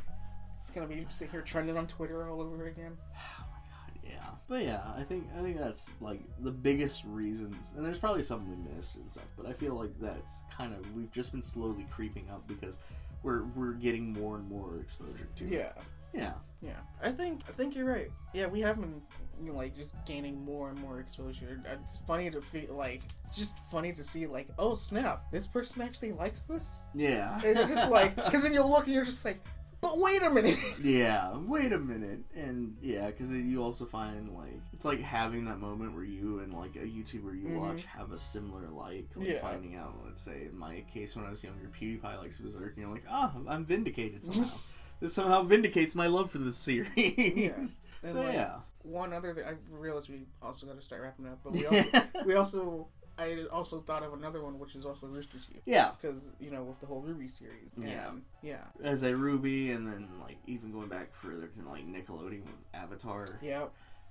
It's 0.57 0.71
gonna 0.71 0.87
be 0.87 1.05
sitting 1.09 1.31
here 1.31 1.41
trending 1.41 1.77
on 1.77 1.85
Twitter 1.87 2.27
all 2.29 2.41
over 2.41 2.65
again. 2.65 2.93
Oh 3.39 3.45
my 3.51 3.59
god, 3.69 4.09
yeah. 4.11 4.29
But 4.47 4.63
yeah, 4.63 4.81
I 4.97 5.03
think 5.03 5.27
I 5.37 5.41
think 5.43 5.59
that's 5.59 5.91
like 6.01 6.21
the 6.39 6.51
biggest 6.51 7.03
reasons, 7.05 7.73
and 7.75 7.85
there's 7.85 7.99
probably 7.99 8.23
some 8.23 8.49
we 8.49 8.75
missed 8.75 8.95
and 8.95 9.11
stuff. 9.11 9.27
But 9.37 9.45
I 9.45 9.53
feel 9.53 9.75
like 9.75 9.91
that's 9.99 10.43
kind 10.57 10.73
of 10.73 10.95
we've 10.95 11.11
just 11.11 11.31
been 11.31 11.41
slowly 11.43 11.85
creeping 11.91 12.27
up 12.31 12.47
because 12.47 12.79
we're 13.21 13.43
we're 13.55 13.73
getting 13.73 14.13
more 14.13 14.37
and 14.37 14.49
more 14.49 14.77
exposure 14.79 15.27
to. 15.35 15.43
it. 15.45 15.51
Yeah. 15.51 15.71
Yeah. 16.13 16.33
Yeah. 16.61 16.79
I 17.03 17.09
think 17.09 17.41
I 17.47 17.51
think 17.51 17.75
you're 17.75 17.85
right. 17.85 18.09
Yeah, 18.33 18.47
we 18.47 18.61
have 18.61 18.79
been 18.79 19.01
you 19.45 19.51
know, 19.51 19.57
like 19.57 19.75
just 19.75 19.95
gaining 20.05 20.43
more 20.43 20.69
and 20.69 20.79
more 20.79 20.99
exposure. 20.99 21.59
It's 21.83 21.97
funny 22.07 22.29
to 22.29 22.41
feel 22.41 22.73
like 22.75 23.01
just 23.35 23.57
funny 23.71 23.91
to 23.93 24.03
see 24.03 24.25
like, 24.27 24.47
oh 24.57 24.75
snap, 24.75 25.29
this 25.31 25.47
person 25.47 25.81
actually 25.81 26.11
likes 26.13 26.43
this. 26.43 26.85
Yeah. 26.93 27.39
And 27.43 27.57
you're 27.57 27.67
just 27.67 27.89
like, 27.89 28.15
because 28.15 28.43
then 28.43 28.53
you'll 28.53 28.69
look 28.69 28.85
and 28.85 28.93
you're 28.95 29.05
just 29.05 29.25
like, 29.25 29.39
but 29.81 29.97
wait 29.99 30.21
a 30.23 30.29
minute. 30.29 30.57
Yeah, 30.81 31.35
wait 31.37 31.73
a 31.73 31.77
minute. 31.79 32.19
And 32.35 32.77
yeah, 32.81 33.07
because 33.07 33.31
you 33.33 33.61
also 33.61 33.85
find 33.85 34.29
like 34.33 34.59
it's 34.71 34.85
like 34.85 35.01
having 35.01 35.43
that 35.45 35.59
moment 35.59 35.93
where 35.93 36.05
you 36.05 36.39
and 36.39 36.53
like 36.53 36.75
a 36.77 36.79
YouTuber 36.79 37.37
you 37.41 37.49
Mhm. 37.49 37.59
watch 37.59 37.83
have 37.85 38.11
a 38.13 38.17
similar 38.17 38.67
like, 38.69 39.07
like 39.15 39.27
Yeah. 39.27 39.41
finding 39.41 39.75
out. 39.75 39.93
Let's 40.05 40.21
say 40.21 40.47
in 40.49 40.57
my 40.57 40.83
case 40.93 41.15
when 41.17 41.25
I 41.25 41.29
was 41.31 41.43
younger, 41.43 41.67
PewDiePie 41.77 42.17
likes 42.17 42.37
Berserk, 42.39 42.75
and 42.77 42.85
you're 42.85 42.93
like, 42.93 43.03
ah, 43.09 43.33
I'm 43.47 43.65
vindicated 43.65 44.23
somehow. 44.23 44.49
this 45.01 45.13
somehow 45.13 45.43
vindicates 45.43 45.95
my 45.95 46.07
love 46.07 46.31
for 46.31 46.37
this 46.37 46.55
series. 46.57 47.77
And, 48.03 48.11
so 48.11 48.21
like, 48.21 48.33
yeah. 48.33 48.55
One 48.83 49.13
other 49.13 49.33
thing, 49.33 49.45
I 49.45 49.53
realized 49.69 50.09
we 50.09 50.23
also 50.41 50.65
got 50.65 50.75
to 50.77 50.81
start 50.85 51.01
wrapping 51.01 51.27
up, 51.27 51.39
but 51.43 51.53
we 51.53 51.65
also, 51.65 52.01
we 52.25 52.35
also, 52.35 52.87
I 53.17 53.45
also 53.51 53.79
thought 53.79 54.03
of 54.03 54.13
another 54.13 54.41
one, 54.43 54.59
which 54.59 54.75
is 54.75 54.85
also 54.85 55.07
Rooster 55.07 55.37
Teeth. 55.37 55.61
yeah. 55.65 55.91
Because, 55.99 56.29
you 56.39 56.51
know, 56.51 56.63
with 56.63 56.79
the 56.79 56.85
whole 56.85 57.01
RWBY 57.01 57.29
series. 57.31 57.69
Yeah. 57.77 58.09
And, 58.09 58.23
yeah. 58.41 58.63
As 58.83 59.03
a 59.03 59.11
RWBY, 59.11 59.75
and 59.75 59.87
then 59.87 60.07
like 60.21 60.37
even 60.47 60.71
going 60.71 60.89
back 60.89 61.13
further 61.13 61.47
to 61.47 61.69
like 61.69 61.87
Nickelodeon 61.87 62.41
with 62.43 62.55
Avatar. 62.73 63.39
Yeah. 63.41 63.65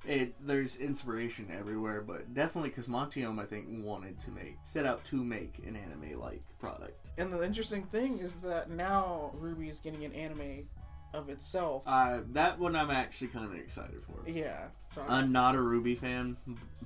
it 0.07 0.35
there's 0.45 0.77
inspiration 0.77 1.49
everywhere, 1.57 2.01
but 2.01 2.33
definitely 2.35 2.70
because 2.70 2.89
Monty 2.89 3.23
Oum 3.25 3.39
I 3.39 3.45
think 3.45 3.66
wanted 3.68 4.18
to 4.20 4.31
make 4.31 4.57
set 4.64 4.87
out 4.87 5.05
to 5.07 5.23
make 5.23 5.59
an 5.66 5.77
anime 5.77 6.18
like 6.18 6.41
product. 6.59 7.11
And 7.18 7.33
the 7.33 7.45
interesting 7.45 7.85
thing 7.85 8.18
is 8.20 8.37
that 8.37 8.70
now 8.70 9.33
RWBY 9.41 9.68
is 9.68 9.79
getting 9.81 10.05
an 10.05 10.12
anime 10.12 10.68
of 11.15 11.29
itself. 11.29 11.83
Uh, 11.87 12.21
that 12.33 12.59
one 12.59 12.75
I'm 12.77 12.91
actually 12.91 13.29
kind 13.29 13.47
of 13.47 13.55
excited 13.55 14.03
for. 14.05 14.29
yeah. 14.29 14.69
So 14.95 15.01
I'm, 15.01 15.11
I'm 15.11 15.33
not 15.33 15.55
a 15.55 15.59
RWBY 15.59 15.97
fan, 15.99 16.37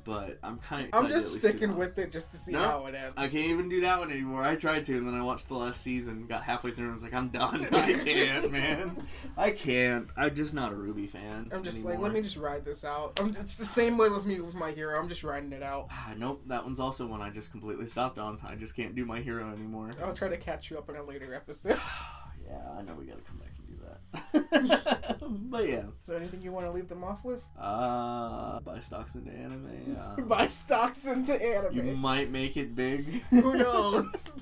but 0.04 0.38
I'm 0.40 0.58
kind 0.58 0.88
of. 0.94 1.00
I'm 1.04 1.08
just 1.10 1.34
sticking 1.34 1.76
with 1.76 1.98
it 1.98 2.12
just 2.12 2.30
to 2.30 2.36
see 2.36 2.52
No, 2.52 2.60
how 2.60 2.86
it 2.86 2.94
ends. 2.94 3.14
I 3.16 3.22
can't 3.26 3.48
even 3.50 3.68
do 3.68 3.80
that 3.80 3.98
one 3.98 4.12
anymore. 4.12 4.44
I 4.44 4.54
tried 4.54 4.84
to, 4.84 4.96
and 4.96 5.04
then 5.08 5.14
I 5.14 5.22
watched 5.24 5.48
the 5.48 5.54
last 5.56 5.80
season, 5.82 6.26
got 6.28 6.44
halfway 6.44 6.70
through, 6.70 6.84
and 6.84 6.94
was 6.94 7.02
like, 7.02 7.14
I'm 7.14 7.30
done. 7.30 7.66
I 7.72 7.94
can't, 7.94 8.52
man. 8.52 9.08
I 9.36 9.50
can't. 9.50 10.06
I'm 10.16 10.36
just 10.36 10.54
not 10.54 10.70
a 10.72 10.76
RWBY 10.76 11.08
fan. 11.08 11.48
I'm 11.52 11.64
just 11.64 11.78
anymore. 11.78 11.94
like, 11.94 12.02
let 12.02 12.12
me 12.12 12.22
just 12.22 12.36
ride 12.36 12.64
this 12.64 12.84
out. 12.84 13.18
I'm, 13.18 13.30
it's 13.30 13.56
the 13.56 13.64
same 13.64 13.98
way 13.98 14.08
with 14.08 14.24
me 14.24 14.38
with 14.40 14.54
my 14.54 14.70
hero. 14.70 14.96
I'm 15.00 15.08
just 15.08 15.24
riding 15.24 15.50
it 15.50 15.64
out. 15.64 15.88
Ah, 15.90 16.12
nope, 16.16 16.42
that 16.46 16.62
one's 16.64 16.78
also 16.78 17.08
one 17.08 17.20
I 17.20 17.30
just 17.30 17.50
completely 17.50 17.88
stopped 17.88 18.18
on. 18.18 18.38
I 18.46 18.54
just 18.54 18.76
can't 18.76 18.94
do 18.94 19.04
my 19.04 19.18
hero 19.18 19.50
anymore. 19.50 19.90
I'll 20.00 20.14
try 20.14 20.28
to 20.28 20.36
catch 20.36 20.70
you 20.70 20.78
up 20.78 20.88
in 20.88 20.94
a 20.94 21.02
later 21.02 21.34
episode. 21.34 21.80
Yeah, 22.48 22.62
I 22.78 22.82
know 22.82 22.94
we 22.94 23.06
gotta 23.06 23.22
come 23.22 23.38
back 23.38 23.45
and 23.45 23.45
do 23.45 23.45
that. 23.45 23.45
but 25.50 25.68
yeah. 25.68 25.82
So 26.02 26.14
anything 26.14 26.42
you 26.42 26.52
want 26.52 26.66
to 26.66 26.72
leave 26.72 26.88
them 26.88 27.04
off 27.04 27.24
with? 27.24 27.44
Uh, 27.58 28.60
buy 28.60 28.78
stocks 28.80 29.14
into 29.14 29.32
anime. 29.32 29.96
Uh, 29.98 30.20
Buy 30.26 30.46
stocks 30.46 31.06
into 31.06 31.34
anime. 31.40 31.74
you 31.74 31.96
might 31.96 32.30
make 32.30 32.56
it 32.56 32.74
big. 32.74 33.04
Who 33.30 33.54
knows? 33.54 34.36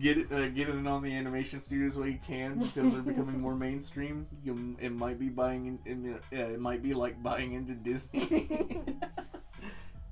get 0.00 0.18
it, 0.18 0.32
uh, 0.32 0.48
get 0.48 0.68
it 0.68 0.86
on 0.86 1.02
the 1.02 1.14
animation 1.14 1.60
studios 1.60 1.96
while 1.96 2.08
you 2.08 2.18
can 2.26 2.58
because 2.58 2.92
they're 2.92 3.02
becoming 3.02 3.40
more 3.40 3.54
mainstream. 3.54 4.26
You, 4.44 4.76
it 4.80 4.92
might 4.92 5.18
be 5.18 5.28
buying 5.28 5.66
in, 5.66 5.78
in 5.86 6.00
the, 6.00 6.20
yeah, 6.30 6.44
it 6.44 6.60
might 6.60 6.82
be 6.82 6.94
like 6.94 7.22
buying 7.22 7.52
into 7.52 7.74
Disney. 7.74 8.56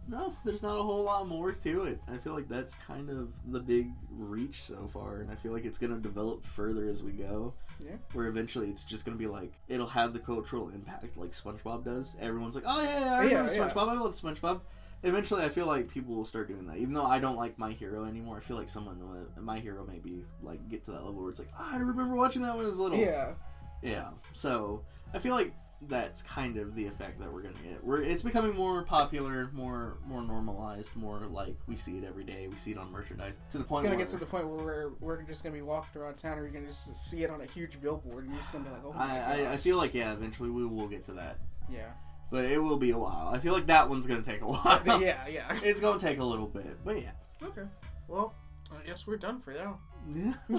No, 0.09 0.33
there's 0.45 0.63
not 0.63 0.79
a 0.79 0.83
whole 0.83 1.03
lot 1.05 1.29
more 1.29 1.53
to 1.53 1.85
it. 1.85 2.01
I 2.13 2.17
feel 2.17 2.33
like 2.35 2.49
that's 2.49 2.75
kind 2.75 3.11
of 3.11 3.33
the 3.53 3.61
big 3.61 3.91
reach 4.17 4.63
so 4.63 4.89
far, 4.89 5.19
and 5.21 5.31
I 5.31 5.35
feel 5.35 5.53
like 5.53 5.65
it's 5.65 5.79
gonna 5.79 5.99
develop 5.99 6.45
further 6.45 6.89
as 6.89 7.03
we 7.03 7.13
go. 7.13 7.55
Yeah. 7.81 7.93
Where 8.13 8.27
eventually 8.27 8.69
it's 8.71 8.83
just 8.85 9.05
gonna 9.05 9.17
be 9.19 9.27
like 9.29 9.53
it'll 9.69 9.87
have 9.87 10.13
the 10.13 10.19
cultural 10.19 10.71
impact 10.71 11.17
like 11.17 11.31
SpongeBob 11.33 11.85
does. 11.85 12.17
Everyone's 12.21 12.55
like, 12.55 12.65
oh 12.67 12.83
yeah, 12.83 13.01
yeah 13.01 13.13
I 13.15 13.23
Yeah, 13.25 13.29
remember 13.41 13.55
yeah. 13.55 13.69
SpongeBob. 13.69 13.89
I 13.89 13.95
love 14.01 14.13
SpongeBob. 14.15 14.61
Eventually, 15.05 15.45
I 15.45 15.49
feel 15.49 15.67
like 15.67 15.89
people 15.89 16.17
will 16.17 16.27
start 16.27 16.49
doing 16.49 16.67
that. 16.67 16.79
Even 16.79 16.93
though 16.93 17.07
I 17.07 17.21
don't 17.21 17.37
like 17.37 17.57
My 17.57 17.71
Hero 17.71 18.05
anymore, 18.05 18.39
I 18.39 18.41
feel 18.41 18.57
like 18.57 18.69
someone, 18.69 19.01
uh, 19.37 19.41
My 19.41 19.61
Hero, 19.61 19.87
maybe 19.87 20.25
like 20.43 20.69
get 20.69 20.83
to 20.87 20.91
that 20.91 21.05
level 21.05 21.21
where 21.21 21.31
it's 21.31 21.39
like, 21.39 21.53
"Ah, 21.57 21.75
I 21.77 21.79
remember 21.79 22.17
watching 22.17 22.43
that 22.43 22.57
when 22.57 22.65
I 22.65 22.69
was 22.69 22.81
little. 22.81 22.99
yeah. 22.99 23.35
Yeah. 23.81 24.09
So 24.33 24.83
I 25.15 25.19
feel 25.21 25.35
like 25.37 25.53
that's 25.83 26.23
kind 26.23 26.57
of 26.57 26.75
the 26.75 26.87
effect 26.87 27.21
that 27.21 27.33
we're 27.33 27.43
gonna 27.43 27.55
get. 27.63 27.85
Where 27.85 28.03
it's 28.03 28.23
becoming 28.23 28.55
more 28.55 28.83
popular, 28.83 29.51
more 29.53 29.99
more 30.07 30.23
normalized, 30.23 30.97
more 30.97 31.21
like 31.21 31.55
we 31.67 31.77
see 31.77 31.99
it 31.99 32.05
every 32.05 32.25
day. 32.25 32.49
We 32.49 32.57
see 32.57 32.73
it 32.73 32.79
on 32.79 32.91
merchandise 32.91 33.35
to 33.51 33.59
the 33.59 33.65
point. 33.65 33.85
It's 33.85 33.93
gonna 33.93 34.03
get 34.03 34.11
to 34.11 34.19
the 34.19 34.27
point 34.27 34.49
where 34.49 34.65
we're, 34.65 34.91
we're 35.01 35.23
just 35.23 35.45
gonna 35.45 35.55
be 35.55 35.63
walking 35.63 36.03
around 36.03 36.17
town, 36.17 36.39
or 36.39 36.43
you're 36.43 36.51
gonna 36.51 36.67
just 36.67 36.97
see 36.97 37.23
it 37.23 37.31
on 37.31 37.41
a 37.41 37.47
huge 37.47 37.81
billboard, 37.81 38.25
and 38.25 38.33
you're 38.33 38.41
just 38.41 38.53
gonna 38.53 38.65
be 38.65 38.71
like, 38.71 38.85
"Oh 38.85 38.93
my 38.93 39.21
I, 39.21 39.41
I, 39.43 39.53
I 39.53 39.57
feel 39.57 39.77
like 39.77 39.95
yeah, 39.95 40.13
eventually 40.13 40.51
we 40.51 40.67
will 40.67 40.89
get 40.89 41.05
to 41.07 41.13
that, 41.13 41.39
yeah, 41.71 41.91
but 42.31 42.45
it 42.45 42.59
will 42.59 42.79
be 42.79 42.91
a 42.91 42.99
while. 42.99 43.31
I 43.33 43.39
feel 43.39 43.53
like 43.53 43.67
that 43.67 43.89
one's 43.89 44.07
gonna 44.07 44.23
take 44.23 44.41
a 44.41 44.47
while. 44.49 44.83
yeah, 45.01 45.27
yeah. 45.29 45.45
it's 45.63 45.81
gonna 45.81 46.01
take 46.01 46.19
a 46.19 46.25
little 46.25 46.49
bit, 46.49 46.77
but 46.85 47.01
yeah. 47.01 47.13
Okay. 47.43 47.69
Well, 48.09 48.35
I 48.73 48.85
guess 48.85 49.07
we're 49.07 49.17
done 49.17 49.39
for 49.41 49.53
now. 49.53 49.79
Yeah. 50.13 50.59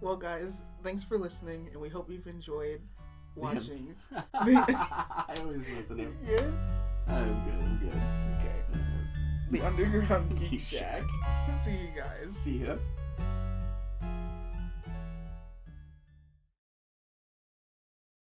Well, 0.00 0.16
guys, 0.16 0.62
thanks 0.82 1.04
for 1.04 1.16
listening, 1.18 1.68
and 1.72 1.80
we 1.80 1.88
hope 1.88 2.10
you've 2.10 2.26
enjoyed 2.26 2.80
watching. 3.36 3.94
I 4.34 5.34
always 5.38 5.64
listen. 5.76 6.16
yeah. 6.26 6.40
I'm 7.08 7.44
good. 7.44 7.54
I'm 7.54 7.78
good. 7.78 8.38
Okay. 8.38 8.80
The 9.50 9.60
Underground 9.66 10.38
Geek 10.50 10.60
Shack. 10.60 11.02
See 11.48 11.72
you 11.72 11.88
guys. 11.96 12.36
see 12.36 12.64
ya. 12.64 12.76